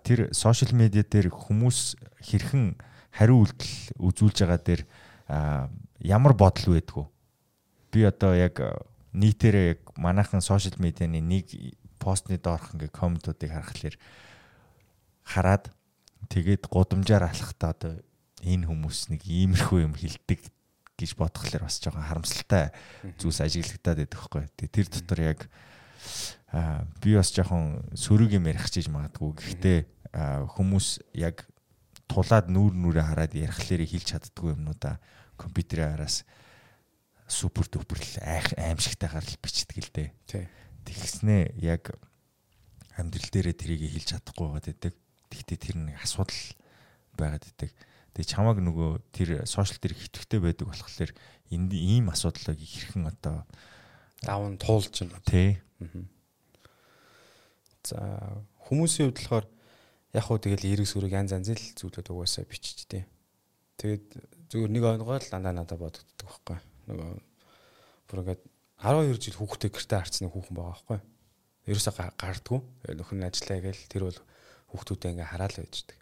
тэр 0.01 0.33
сошиал 0.33 0.73
медиа 0.73 1.05
дээр 1.05 1.29
хүмүүс 1.29 2.01
хэрхэн 2.33 2.75
хариу 3.17 3.41
үйлдэл 3.41 3.73
үзүүлж 3.97 4.37
байгаа 4.45 4.61
дээр 4.61 4.81
ямар 6.05 6.33
бодол 6.37 6.77
байдгүй. 6.77 7.05
Би 7.91 8.05
одоо 8.05 8.37
яг 8.37 8.61
нийтээрээ 9.17 9.65
яг 9.73 9.81
манайхан 9.97 10.41
сошиал 10.45 10.77
медианы 10.77 11.19
нэг 11.19 11.49
постны 11.97 12.37
доорх 12.37 12.77
ингээ 12.77 12.93
комментуудыг 12.93 13.49
харахад 13.49 13.97
хараад 15.25 15.65
тэгээд 16.29 16.69
гудамжаар 16.69 17.27
алхахтаа 17.27 17.73
одоо 17.73 17.93
энэ 18.45 18.69
хүмүүс 18.69 19.09
нэг 19.11 19.25
иймэрхүү 19.25 19.79
юм 19.83 19.97
хилдэг 19.97 20.45
гэж 20.97 21.11
бодхолоор 21.17 21.65
бас 21.65 21.81
жоохон 21.81 22.05
харамсалтай 22.05 22.73
зүйлс 23.17 23.41
ажиглагдаад 23.41 23.97
байдаг 24.01 24.19
хгүй. 24.21 24.45
Тэгээд 24.57 24.73
тэр 24.73 24.87
дотор 24.93 25.19
яг 25.21 25.39
аа 26.53 26.85
би 27.01 27.17
бас 27.17 27.33
жоохон 27.33 27.81
сөрөг 27.97 28.37
юм 28.37 28.49
ярих 28.49 28.69
чийж 28.69 28.89
магадгүй. 28.93 29.33
Гэхдээ 29.37 29.79
хүмүүс 30.53 30.87
яг 31.17 31.45
тулаад 32.07 32.47
нүүр 32.47 32.73
нүрээ 32.73 33.05
хараад 33.05 33.33
ярихлаарэ 33.35 33.85
хэлж 33.87 34.07
чаддгүй 34.15 34.55
юмнуудаа 34.55 34.99
компьютерийн 35.37 35.95
араас 35.99 36.23
супер 37.27 37.67
дүпер 37.67 37.99
аимшигтайгаар 38.23 39.27
л 39.27 39.41
бичдэг 39.43 39.77
л 39.83 39.91
дээ. 39.91 40.09
Тэгснээ 40.87 41.59
яг 41.59 41.91
амьдрал 42.95 43.29
дээрээ 43.29 43.55
трийг 43.59 43.83
хэлж 43.91 44.15
чадахгүй 44.15 44.47
байгаад 44.47 44.67
байдаг. 44.71 44.93
Тэгтээ 45.27 45.57
тэр 45.59 45.75
нэг 45.83 45.99
асуудал 45.99 46.41
байгаад 47.19 47.43
байдаг. 47.43 47.71
Тэгээ 48.15 48.31
чамаг 48.31 48.57
нөгөө 48.63 48.91
тэр 49.11 49.29
сошиал 49.43 49.77
дээр 49.83 49.99
хитгэвтэй 49.99 50.39
байдаг 50.39 50.65
болохоор 50.71 51.11
энд 51.51 51.71
ийм 51.75 52.07
асуудлыг 52.09 52.57
хэрхэн 52.57 53.11
одоо 53.11 53.43
даван 54.23 54.57
туулж 54.57 54.95
байна. 55.03 55.19
Тий. 55.27 55.59
За 57.83 57.99
хүмүүсийн 58.71 59.11
хувьд 59.11 59.19
болохоор 59.19 59.45
яг 60.13 60.23
хуу 60.23 60.39
тэгэл 60.39 60.67
эрг 60.67 60.87
сүрэг 60.87 61.11
янз 61.11 61.35
янз 61.35 61.51
л 61.51 61.65
зүйлүүд 61.75 62.07
угаасаа 62.13 62.47
биччихтэй. 62.47 63.03
Тэгээд 63.77 64.05
зүгээр 64.51 64.71
нэг 64.71 64.83
онгоо 64.83 65.19
л 65.19 65.31
дандаа 65.31 65.53
надад 65.53 65.79
бодогддог 65.79 66.27
байхгүй. 66.27 66.59
Нөгөө 66.87 67.09
бүр 68.07 68.19
ингээд 68.23 68.41
12 68.79 69.19
жил 69.19 69.37
хүүхдээ 69.41 69.71
гэртээ 69.73 69.99
харцны 69.99 70.27
хүүхэн 70.31 70.55
байгаа 70.55 70.73
байхгүй. 70.73 70.99
Ерөөсө 71.67 71.91
гардггүй. 72.15 72.59
Нөхөр 72.95 73.17
нь 73.19 73.27
ажиллаа 73.27 73.59
гээл 73.59 73.83
тэр 73.91 74.03
бол 74.07 74.19
хүүхдүүдээ 74.71 75.11
ингээ 75.11 75.31
хараал 75.33 75.57
байждаг. 75.59 75.97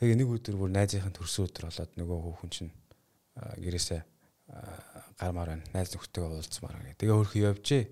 Тэгээ 0.00 0.16
нэг 0.16 0.28
өдөр 0.32 0.56
бүр 0.56 0.70
найзынхаа 0.72 1.12
төрсөн 1.12 1.44
өдөр 1.50 1.64
болоод 1.68 1.92
нөгөө 2.00 2.18
хүүхэн 2.24 2.50
чинь 2.50 2.72
гэрээсээ 3.36 4.00
гармаар 5.20 5.48
байна. 5.60 5.64
Найз 5.76 5.92
нөхдөйгээ 5.92 6.32
уулзмаар 6.32 6.76
гэх. 6.80 6.98
Тэгээ 6.98 7.16
өөрхөн 7.20 7.44
явжээ. 7.52 7.84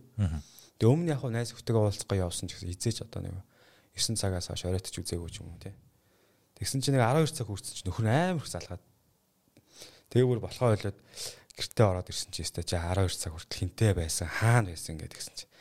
Тэгээ 0.80 0.88
өмнө 0.88 1.12
яг 1.12 1.22
найз 1.28 1.52
нөхдөйгээ 1.52 1.84
уулзгаа 1.84 2.18
явсан 2.24 2.48
ч 2.48 2.56
гэсэн 2.56 2.72
хизээч 2.72 2.98
одоо 3.04 3.20
нэг 3.22 3.36
9 3.94 4.18
цагаас 4.18 4.50
хойш 4.50 4.66
оройтч 4.68 4.98
үзээгүй 4.98 5.30
ч 5.30 5.40
юм 5.40 5.52
уу 5.54 5.60
тий. 5.62 5.74
Тэгсэн 6.58 6.82
чинь 6.82 6.98
нэг 6.98 7.06
12 7.06 7.30
цаг 7.32 7.46
хүрсэн 7.46 7.74
чинь 7.78 7.88
нөхөр 7.88 8.06
амар 8.10 8.42
их 8.42 8.50
залгаад. 8.50 8.82
Тэгээ 10.10 10.26
бүр 10.26 10.40
болохоо 10.42 10.74
ойлоод 10.74 10.98
гэртээ 11.54 11.86
ороод 11.86 12.10
ирсэн 12.10 12.30
чинь 12.34 12.46
өстой 12.46 12.64
чи 12.66 12.74
12 12.74 13.14
цаг 13.14 13.32
хүртэл 13.34 13.60
хинтээ 13.62 13.92
байсан 13.94 14.26
хаана 14.26 14.74
байсан 14.74 14.98
гэдэг 14.98 15.18
гисэн 15.18 15.34
чинь. 15.38 15.52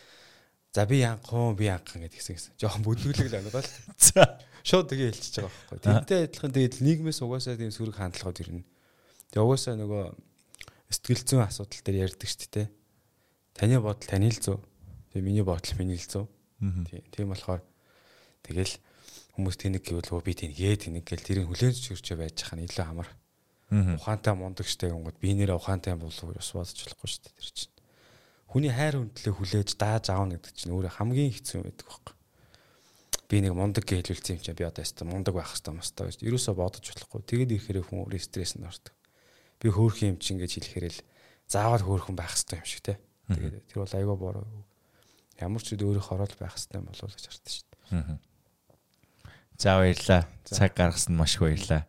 За 0.74 0.86
би 0.86 1.02
янхан 1.02 1.58
би 1.58 1.70
янхан 1.70 2.02
гэдэг 2.06 2.18
гисэн 2.18 2.36
гисэн. 2.38 2.54
Жохон 2.58 2.82
бүдүүлэг 2.86 3.30
л 3.34 3.40
оногоо 3.42 3.62
л. 3.62 3.74
За 3.98 4.42
шууд 4.62 4.90
тэгээ 4.94 5.10
хэлчихэж 5.14 5.36
байгаа 5.42 5.54
байхгүй. 5.54 5.80
Тэнтэй 5.82 6.20
адилхан 6.30 6.54
тэгээд 6.54 6.76
нийгмээс 6.86 7.20
угаасаа 7.26 7.58
тийм 7.58 7.74
сөрөг 7.74 7.98
хандлагууд 7.98 8.42
ирнэ. 8.46 8.66
Тэгээ 9.34 9.46
угаасаа 9.46 9.76
нөгөө 9.78 10.04
сэтгэл 10.92 11.24
зүйн 11.26 11.44
асуудал 11.44 11.82
дээр 11.82 11.98
ярьдаг 12.08 12.30
шүү 12.30 12.50
дээ. 12.54 12.68
Таны 13.58 13.82
бодол 13.82 14.08
таны 14.08 14.30
л 14.30 14.38
зөв. 14.38 14.62
Тэгээ 15.12 15.26
миний 15.26 15.46
бодол 15.46 15.74
миний 15.82 15.98
л 15.98 16.08
зөв. 16.08 16.26
Тийм 17.12 17.34
болохоор 17.34 17.62
тэгэл 18.48 18.74
хүмүүс 19.36 19.56
тэнэг 19.60 19.84
гэвэл 19.84 20.24
би 20.24 20.34
тэнгээ 20.34 20.76
тэнэг 20.88 21.04
гэл 21.04 21.28
тэрийг 21.28 21.48
хүлээн 21.52 21.76
зөвшөөрч 21.76 22.08
байж 22.18 22.38
хаа 22.42 22.64
илүү 22.64 22.86
амар. 22.88 23.10
Ухаантай 24.00 24.34
мундаг 24.34 24.66
штэ 24.66 24.90
гингод 24.90 25.20
би 25.20 25.36
нэрээ 25.36 25.60
ухаантай 25.60 26.00
болов 26.00 26.24
уу 26.24 26.34
бас 26.34 26.52
бодож 26.56 26.80
болохгүй 26.80 27.10
штэ 27.12 27.36
тэр 27.36 27.50
чинь. 27.52 27.76
Хүний 28.48 28.72
хайр 28.72 29.04
хүндлээ 29.04 29.34
хүлээж 29.36 29.70
дааж 29.76 30.08
аавна 30.08 30.40
гэдэг 30.40 30.56
чинь 30.56 30.72
өөрөө 30.72 30.96
хамгийн 30.96 31.36
хэцүү 31.36 31.68
байдаг 31.68 31.86
байхгүй 31.86 32.18
би 33.28 33.44
нэг 33.44 33.54
мундаг 33.54 33.84
гэж 33.84 34.08
хэлүүлсэн 34.08 34.40
юм 34.40 34.44
чинь 34.44 34.56
би 34.56 34.64
одоо 34.64 34.84
яста 34.88 35.04
мундаг 35.04 35.36
байх 35.36 35.52
хэрэгтэй 35.52 36.00
байна 36.00 36.16
гэж 36.16 36.24
ерөөсө 36.24 36.52
бодож 36.56 36.86
болохгүй. 36.88 37.22
Тэгээд 37.28 37.52
ирэхээр 37.60 37.84
хүн 37.84 38.00
өөрөө 38.08 38.24
стресс 38.24 38.56
нөрдөг. 38.56 38.96
Би 39.60 39.68
хөөх 39.68 40.00
юм 40.08 40.16
чинь 40.16 40.40
гэж 40.40 40.52
хэлэхээр 40.64 40.88
л 40.96 41.00
заавал 41.52 41.84
хөөхөн 41.84 42.16
байх 42.16 42.32
хэрэгтэй 42.32 42.56
юм 42.56 42.68
шиг 42.72 42.82
те. 42.88 42.96
Тэгээд 43.28 43.68
тэр 43.68 43.80
бол 43.84 43.96
айгаа 44.00 44.16
бороо. 44.16 44.48
Ямар 45.44 45.60
ч 45.60 45.76
үед 45.76 45.84
өөрийнхөө 45.84 46.16
орол 46.16 46.36
байх 46.40 46.56
хэрэгтэй 46.56 46.80
болов 46.88 47.04
уу 47.04 47.12
гэж 47.12 47.26
хардсан 47.28 47.52
шүү 47.52 47.68
дээ. 47.68 48.27
За 49.58 49.78
баярлаа. 49.82 50.28
Цаг 50.46 50.78
гаргасан 50.78 51.18
маш 51.18 51.36
их 51.36 51.42
баярлаа. 51.42 51.86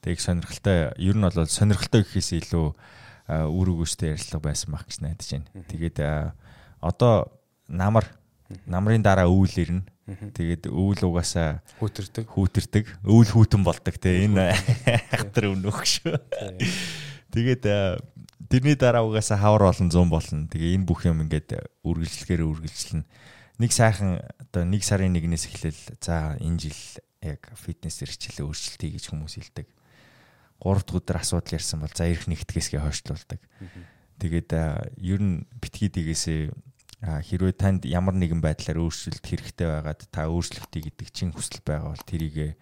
Тэг 0.00 0.20
сонирхолтой 0.20 0.96
ер 0.96 1.16
нь 1.16 1.20
бол 1.20 1.46
сонирхолтой 1.46 2.02
гэхээс 2.02 2.32
илүү 2.40 2.66
үр 3.28 3.68
өгөөжтэй 3.76 4.16
ярилцлага 4.16 4.48
байсан 4.48 4.72
байх 4.72 4.88
гэж 4.88 4.96
найдаж 5.04 5.28
байна. 5.28 5.64
Тэгээд 5.68 5.96
одоо 6.80 7.28
намар 7.68 8.08
намрын 8.64 9.04
дараа 9.04 9.28
өвөл 9.28 9.52
ирнэ. 9.52 9.84
Тэгээд 10.34 10.66
өвөл 10.72 11.12
угаасаа 11.12 11.60
хүүтэрдэг. 11.78 12.26
Хүүтэрдэг. 12.26 12.84
Өвөл 13.06 13.30
хүүтэн 13.30 13.62
болдог 13.62 13.94
те. 14.00 14.24
Энэ 14.26 14.56
хатар 15.12 15.52
өнөх 15.52 15.84
шүү. 15.86 16.16
Тэгээд 17.30 17.62
тэрний 18.50 18.74
дараа 18.74 19.06
угаасаа 19.06 19.38
хавар 19.38 19.70
болон 19.70 19.92
100 19.92 20.10
болно. 20.10 20.48
Тэгээ 20.50 20.74
энэ 20.80 20.88
бүх 20.88 21.06
юм 21.06 21.22
ингээд 21.22 21.62
үргэлжлэхээр 21.86 22.42
үргэлжлэнэ. 22.42 23.06
Нэг 23.60 23.70
сайхан 23.70 24.24
одоо 24.40 24.64
нэг 24.66 24.82
сарын 24.82 25.14
нэгнээс 25.14 25.46
эхлээл 25.46 26.00
за 26.02 26.34
энэ 26.42 26.58
жил 26.58 26.80
яг 27.22 27.52
фитнес 27.54 28.00
эрхчлээ 28.00 28.44
өөрчлөлтий 28.48 28.90
гэж 28.96 29.04
хүмүүс 29.12 29.34
хэлдэг. 29.36 29.68
3 30.60 30.84
дахь 30.84 30.96
өдөр 30.96 31.16
асуудал 31.20 31.56
ярьсан 31.56 31.80
бол 31.80 31.92
за 31.92 32.08
эрх 32.08 32.28
нэгтгэсгээ 32.28 32.80
хойшлуулдаг. 32.80 33.40
Тэгээд 34.20 34.50
ер 35.00 35.20
нь 35.20 35.48
битгий 35.60 35.88
дэгээсээ 35.88 36.52
хэрвээ 37.00 37.54
танд 37.56 37.88
ямар 37.88 38.12
нэгэн 38.12 38.44
байдлаар 38.44 38.84
өөрчлөлт 38.84 39.24
хэрэгтэй 39.24 39.68
байгаад 39.68 40.04
та 40.12 40.28
өөрчлөлтий 40.28 40.84
гэдэг 40.84 41.08
чин 41.08 41.32
хүсэл 41.32 41.64
байгаа 41.64 41.96
бол 41.96 42.04
тэрийг 42.04 42.60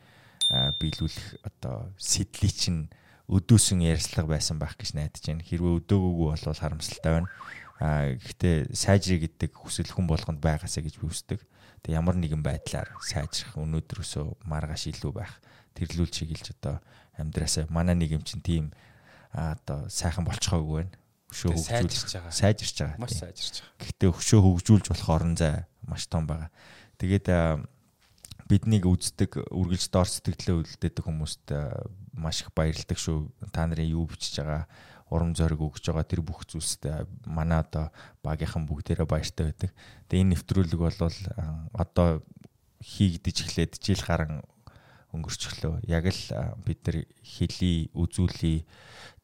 биелүүлэх 0.79 1.43
одоо 1.43 1.91
сэтлий 1.99 2.55
чинь 2.55 2.87
өдөөсөн 3.27 3.83
ярьцлага 3.83 4.39
байсан 4.39 4.63
байх 4.63 4.79
гэж 4.79 4.95
найдаж 4.95 5.23
байна. 5.27 5.43
Хэрвээ 5.43 5.83
өдөөгөөгүй 5.83 6.29
бол 6.33 6.55
харамсалтай 6.55 7.13
байна. 7.19 7.29
А 7.83 8.15
гэхдээ 8.15 8.73
сайжрыг 8.73 9.27
гэдэг 9.27 9.53
хүсэл 9.59 9.91
хүн 9.91 10.07
болгонд 10.07 10.41
байгаасаа 10.41 10.87
гэж 10.87 11.03
би 11.03 11.07
хүсдэг. 11.11 11.43
Тэг 11.83 11.95
ямар 11.95 12.17
нэгэн 12.19 12.43
байдлаар 12.43 12.91
сайжрах 13.03 13.57
өнөөдрөөсөө 13.59 14.47
маргааш 14.49 14.91
илүү 14.93 15.13
байх 15.15 15.33
тэрлүүл 15.79 16.11
чиглэж 16.11 16.59
одоо 16.59 16.83
амьдраасаа 17.19 17.71
манай 17.71 17.95
нэг 17.95 18.19
юм 18.19 18.25
чинь 18.27 18.43
тийм 18.43 18.65
одоо 19.33 19.87
сайхан 19.87 20.27
болцохоогүй 20.27 20.83
байна 20.83 20.95
өшөө 21.29 21.53
хөгжүүлж 21.53 22.13
байгаа. 22.17 22.33
Сайжирч 22.33 22.77
байгаа. 22.81 22.99
Маш 23.01 23.13
сайжирч 23.21 23.57
байгаа. 23.61 23.77
Гэхдээ 23.85 24.09
өшөө 24.17 24.41
хөгжүүлж 24.45 24.87
болох 24.89 25.09
орон 25.13 25.35
зай 25.37 25.69
маш 25.85 26.09
том 26.09 26.25
байгаа. 26.25 26.49
Тэгээд 26.97 27.27
биднийг 28.49 28.89
үздэг, 28.89 29.45
үргэлж 29.53 29.93
дор 29.93 30.09
сэтгэлээ 30.09 30.57
үлдээдэг 30.57 31.05
хүмүүст 31.05 31.53
маш 32.17 32.41
их 32.41 32.51
баярлдаг 32.57 32.97
шүү. 32.97 33.29
Та 33.53 33.69
нарын 33.69 33.93
юу 33.93 34.09
бичиж 34.09 34.41
байгаа, 34.41 34.65
урам 35.11 35.33
зориг 35.35 35.61
өгж 35.61 35.89
байгаа 35.89 36.05
тэр 36.05 36.23
бүх 36.23 36.45
зүйлсд 36.45 36.85
манай 37.25 37.65
одоо 37.65 37.89
багийнхан 38.23 38.69
бүгдээрээ 38.69 39.09
баяртай 39.09 39.51
байдаг. 39.51 39.71
Тэгээ 40.09 40.23
энэ 40.23 40.33
нэвтрүүлэг 40.37 40.81
бол 40.81 40.99
одоо 41.73 42.23
хийгдэж 42.85 43.37
эхлээд 43.49 43.73
жил 43.83 44.03
гарan 44.05 44.45
өнгөрчлөө. 45.13 45.89
Яг 45.89 46.05
л 46.05 46.23
бид 46.65 46.81
нар 46.85 46.99
хэлий, 47.25 47.89
үзүүлий 47.97 48.69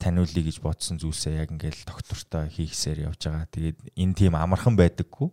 таниулъя 0.01 0.43
гэж 0.49 0.59
бодсон 0.65 0.97
зүйлсээ 0.97 1.45
яг 1.45 1.53
ингээл 1.53 1.85
доктортой 1.85 2.49
хийхсээр 2.49 3.13
явж 3.13 3.29
байгаа. 3.29 3.47
Тэгээд 3.53 3.79
энэ 3.93 4.17
тийм 4.17 4.35
амархан 4.35 4.81
байдаггүй. 4.81 5.29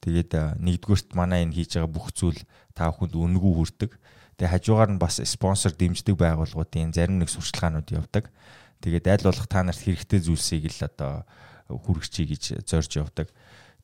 Тэгээд 0.00 0.56
нэгдүгürt 0.56 1.12
манай 1.12 1.44
энэ 1.44 1.52
хийж 1.52 1.76
байгаа 1.76 1.92
бүх 1.92 2.16
зүйл 2.16 2.40
та 2.72 2.88
бүхэнд 2.88 3.12
үнэгүй 3.12 3.52
хүрдэг. 3.52 3.92
Тэгээд 4.40 4.52
хажуугаар 4.56 4.90
нь 4.96 5.02
бас 5.02 5.20
спонсор 5.20 5.76
дэмждэг 5.76 6.16
байгууллагуудын 6.16 6.96
зарим 6.96 7.20
нэг 7.20 7.28
сурчлагаанууд 7.28 7.92
явдаг. 7.92 8.32
Тэгээд 8.80 9.06
аль 9.08 9.26
болох 9.28 9.46
та 9.46 9.62
нарт 9.62 9.80
хэрэгтэй 9.80 10.20
зүйлсийг 10.24 10.72
л 10.72 10.88
одоо 10.88 11.24
хүргэчихье 11.68 12.26
гэж 12.32 12.44
зорж 12.64 12.90
явдаг. 12.96 13.28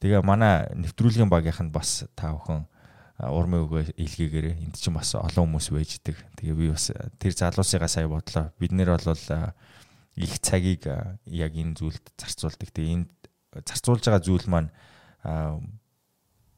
Тэгээ 0.01 0.21
манай 0.25 0.69
нэвтрүүлгийн 0.77 1.31
багийнх 1.31 1.63
нь 1.65 1.73
бас 1.73 2.05
та 2.17 2.33
бүхэн 2.33 2.65
урмын 3.17 3.65
өгөө 3.65 3.83
илгээгээрээ 3.97 4.61
энд 4.61 4.77
чинь 4.77 4.93
бас 4.93 5.17
олон 5.17 5.57
хүмүүс 5.57 5.73
байждаг. 5.73 6.17
Тэгээ 6.37 6.57
би 6.57 6.67
бас 6.69 6.93
тэр 7.17 7.33
залуусыгаа 7.33 7.89
сая 7.89 8.09
бодлоо. 8.09 8.53
Бид 8.61 8.73
нэр 8.77 8.93
бол 8.93 9.05
их 10.17 10.33
цагийг 10.41 10.85
яг 11.25 11.53
энэ 11.57 11.77
зүйлд 11.81 12.05
зарцуулдаг. 12.17 12.69
Тэгээ 12.73 12.93
энд 12.93 13.13
зарцуулж 13.65 14.05
байгаа 14.05 14.21
зүйл 14.21 14.49
маань 14.53 14.69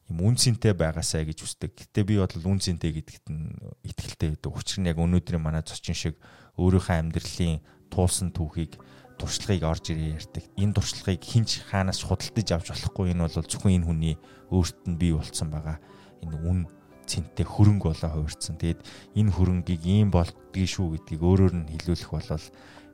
юм 0.09 0.19
үнцэнтэй 0.19 0.73
байгаасаа 0.75 1.23
гэж 1.23 1.47
үздэг. 1.47 1.71
Гэтэ 1.79 2.01
би 2.03 2.19
бол 2.19 2.27
үнцэнтэй 2.33 2.91
гэдэгт 2.91 3.25
нь 3.31 3.55
итгэлтэй 3.87 4.35
байдаг. 4.35 4.51
Учир 4.51 4.83
нь 4.83 4.89
яг 4.89 4.99
өнөөдрийн 4.99 5.39
манай 5.39 5.63
зочин 5.63 5.95
шиг 5.95 6.19
өөрийнхөө 6.59 6.97
амьдралын 6.97 7.63
туулсан 7.89 8.31
түүхийг 8.31 8.77
туршлагыг 9.19 9.63
орж 9.67 9.91
ирээ 9.91 10.15
ярьдаг. 10.15 10.43
Энэ 10.55 10.73
туршлагыг 10.79 11.21
хинч 11.21 11.65
хаанаас 11.67 11.99
худалдаж 12.07 12.47
авч 12.55 12.67
болохгүй 12.71 13.11
энэ 13.11 13.27
бол 13.27 13.35
зөвхөн 13.35 13.75
энэ 13.83 13.87
хүний 13.87 14.15
өөрт 14.47 14.79
нь 14.87 14.95
бий 14.95 15.11
болцсон 15.11 15.51
байгаа. 15.51 15.77
Энэ 16.23 16.39
үн 16.47 16.59
цэнтэй 17.03 17.43
хөрөнгө 17.43 17.91
болоо 17.91 18.11
хувирсан. 18.15 18.55
Тэгээд 18.55 18.81
энэ 19.19 19.33
хөрөнгийг 19.35 19.83
ийм 19.83 20.09
болдгийг 20.13 20.69
шүү 20.71 20.95
гэдгийг 20.95 21.21
өөрөөр 21.25 21.53
нь 21.57 21.69
хэлүүлэх 21.73 22.11
бол 22.15 22.29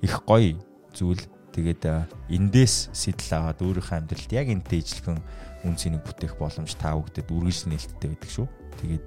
их 0.01 0.15
гоё 0.25 0.57
зүйл. 0.95 1.23
Тэгээд 1.53 1.83
эндээс 2.27 2.91
сэтэл 2.91 3.39
аваад 3.39 3.59
өөрийнхөө 3.63 3.95
амьдралд 3.95 4.31
яг 4.35 4.47
энтэй 4.51 4.83
ижилхэн 4.83 5.19
үн 5.63 5.75
цэнийг 5.79 6.03
бүтээх 6.03 6.35
боломж 6.35 6.75
та 6.75 6.91
бүгдэд 6.99 7.31
үргэлж 7.31 7.71
нээлттэй 7.71 8.11
байдаг 8.11 8.31
шүү. 8.31 8.47
Тэгээд 8.83 9.05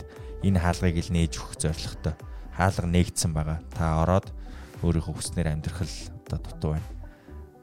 энэ 0.48 0.56
хаалгыг 0.56 0.96
л 0.96 1.12
нээж 1.12 1.32
өгөх 1.36 1.60
зорилготой. 1.60 2.14
Хаалга 2.56 2.88
нээгдсэн 2.88 3.32
байгаа. 3.36 3.60
Та 3.68 4.00
ороод 4.00 4.32
өөрийнхөө 4.82 5.14
хүснээр 5.14 5.48
амьдрах 5.54 5.82
л 5.82 5.96
одоо 6.26 6.38
дутуу 6.38 6.70
байна. 6.76 6.88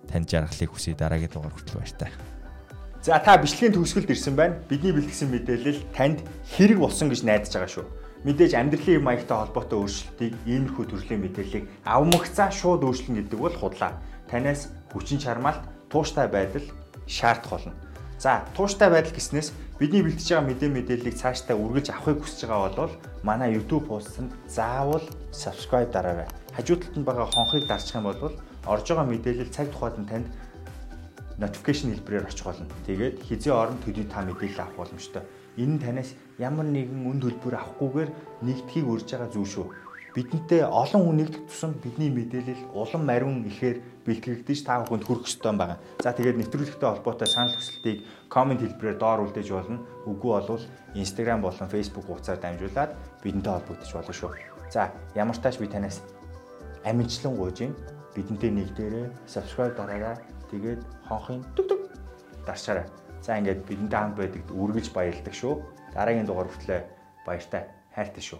Танд 0.10 0.30
жаргалыг 0.30 0.72
хүсье 0.72 0.96
дараагийн 0.96 1.32
дугаар 1.32 1.54
хүртэл 1.54 1.80
баяртай. 1.80 2.12
За 3.06 3.20
та 3.22 3.38
бичлэгийн 3.38 3.78
төгсгөлд 3.78 4.10
ирсэн 4.10 4.36
байна. 4.36 4.58
Бидний 4.66 4.94
бэлтгэсэн 4.94 5.30
мэдээлэл 5.30 5.82
танд 5.94 6.26
хэрэг 6.58 6.82
болсон 6.82 7.14
гэж 7.14 7.22
найдаж 7.22 7.54
байгаа 7.54 7.72
шүү. 7.72 7.86
Мэдээж 8.26 8.54
амьдралын 8.58 9.06
маягтай 9.06 9.38
холбоотой 9.38 9.78
өөрчлөлтийг 9.78 10.34
иймэрхүү 10.50 10.86
төрлийн 10.90 11.22
мэдээллийг 11.22 11.66
авмагцаа 11.86 12.50
шууд 12.50 12.82
өөрчлөн 12.82 13.22
гэдэг 13.22 13.38
бол 13.38 13.54
худлаа. 13.54 14.02
Танаас 14.26 14.74
хүчин 14.90 15.22
чармаалт, 15.22 15.62
тууштай 15.94 16.26
байдал 16.26 16.66
шаардах 17.06 17.62
болно. 17.62 17.74
За, 18.18 18.42
тууштай 18.58 18.90
байдал 18.90 19.14
гэснээс 19.14 19.54
бидний 19.78 20.02
бэлтэж 20.02 20.26
байгаа 20.26 20.50
мэдээ 20.50 20.70
мэдээллийг 20.74 21.14
цаашдаа 21.14 21.54
үргэлж 21.54 21.94
авахыг 21.94 22.26
хүсэж 22.26 22.50
байгаа 22.50 22.74
бол 22.74 22.94
манай 23.22 23.54
YouTube 23.54 23.86
пост-д 23.86 24.26
заавал 24.50 25.06
subscribe 25.30 25.94
дараарай. 25.94 26.26
Хажуу 26.56 26.80
талд 26.80 26.96
нь 26.96 27.04
байгаа 27.04 27.28
хонхыг 27.28 27.68
дарчих 27.68 28.00
юм 28.00 28.08
бол 28.08 28.32
орж 28.64 28.86
байгаа 28.88 29.06
мэдээлэл 29.12 29.52
цаг 29.52 29.68
тухайд 29.76 30.00
нь 30.00 30.08
танд 30.08 30.28
notification 31.36 31.92
хэлбэрээр 31.92 32.32
очих 32.32 32.48
болно. 32.48 32.72
Тэгээд 32.88 33.28
хизээ 33.28 33.52
орон 33.52 33.78
төдий 33.84 34.08
та 34.08 34.24
мэдээлэл 34.24 34.64
авах 34.64 34.88
боломжтой. 34.88 35.24
Энэ 35.60 35.76
нь 35.76 35.84
танаас 35.84 36.16
ямар 36.40 36.64
нэгэн 36.64 37.04
үн 37.12 37.20
төлбөр 37.20 37.60
авахгүйгээр 37.60 38.10
нэгдхийг 38.48 38.88
урьж 38.88 39.08
байгаа 39.12 39.30
зүйл 39.36 39.52
шүү. 39.52 39.68
Бидэнтэй 40.16 40.64
олон 40.64 41.02
хүн 41.04 41.18
нэгдэх 41.20 41.44
тусам 41.52 41.76
бидний 41.76 42.08
мэдээлэл 42.08 42.72
улам 42.72 43.04
мариун 43.04 43.44
ихээр 43.52 43.84
бэлтгэгдэж 44.08 44.60
та 44.64 44.80
бүхэнд 44.80 45.04
хүрэх 45.04 45.28
ёстой 45.28 45.52
байгаа. 45.60 45.78
За 46.00 46.16
тэгээд 46.16 46.40
нэвтрүүлэгтэй 46.40 46.88
холбоотой 46.88 47.28
санал 47.28 47.52
хүсэлтийг 47.52 48.08
комент 48.32 48.64
хэлбэрээр 48.64 48.96
доор 48.96 49.28
үлдээж 49.28 49.52
болно. 49.52 49.84
Үгүй 50.08 50.32
болвол 50.40 50.64
Instagram 50.96 51.44
болон 51.44 51.68
Facebook 51.68 52.08
хуудасаар 52.08 52.40
дамжуулаад 52.40 52.96
бидэнтэй 53.28 53.52
холбогдож 53.52 53.92
болно 53.92 54.16
шүү. 54.16 54.32
За 54.72 54.96
ямар 55.20 55.36
тач 55.36 55.60
би 55.60 55.68
танаас 55.68 56.00
амжилтлан 56.86 57.34
гуйж. 57.36 57.60
Бидэнтэй 58.16 58.52
нэгдээрээ 58.54 59.08
subscribe 59.28 59.76
дараарай 59.76 60.16
Тэгээд 60.52 60.82
хонхын 61.10 61.42
дүг 61.56 61.68
дүг 61.68 61.82
дарчаарай. 62.46 62.86
За 63.22 63.38
ингээд 63.38 63.66
бидэнтэй 63.68 64.00
хамт 64.00 64.16
байдагт 64.16 64.50
үргэлж 64.54 64.94
баярлдаг 64.94 65.34
шүү. 65.34 65.54
Дараагийн 65.92 66.28
дугаар 66.30 66.48
хүртэл 66.48 66.86
баяртай 67.26 67.68
хайртай 67.92 68.24
шүү. 68.24 68.40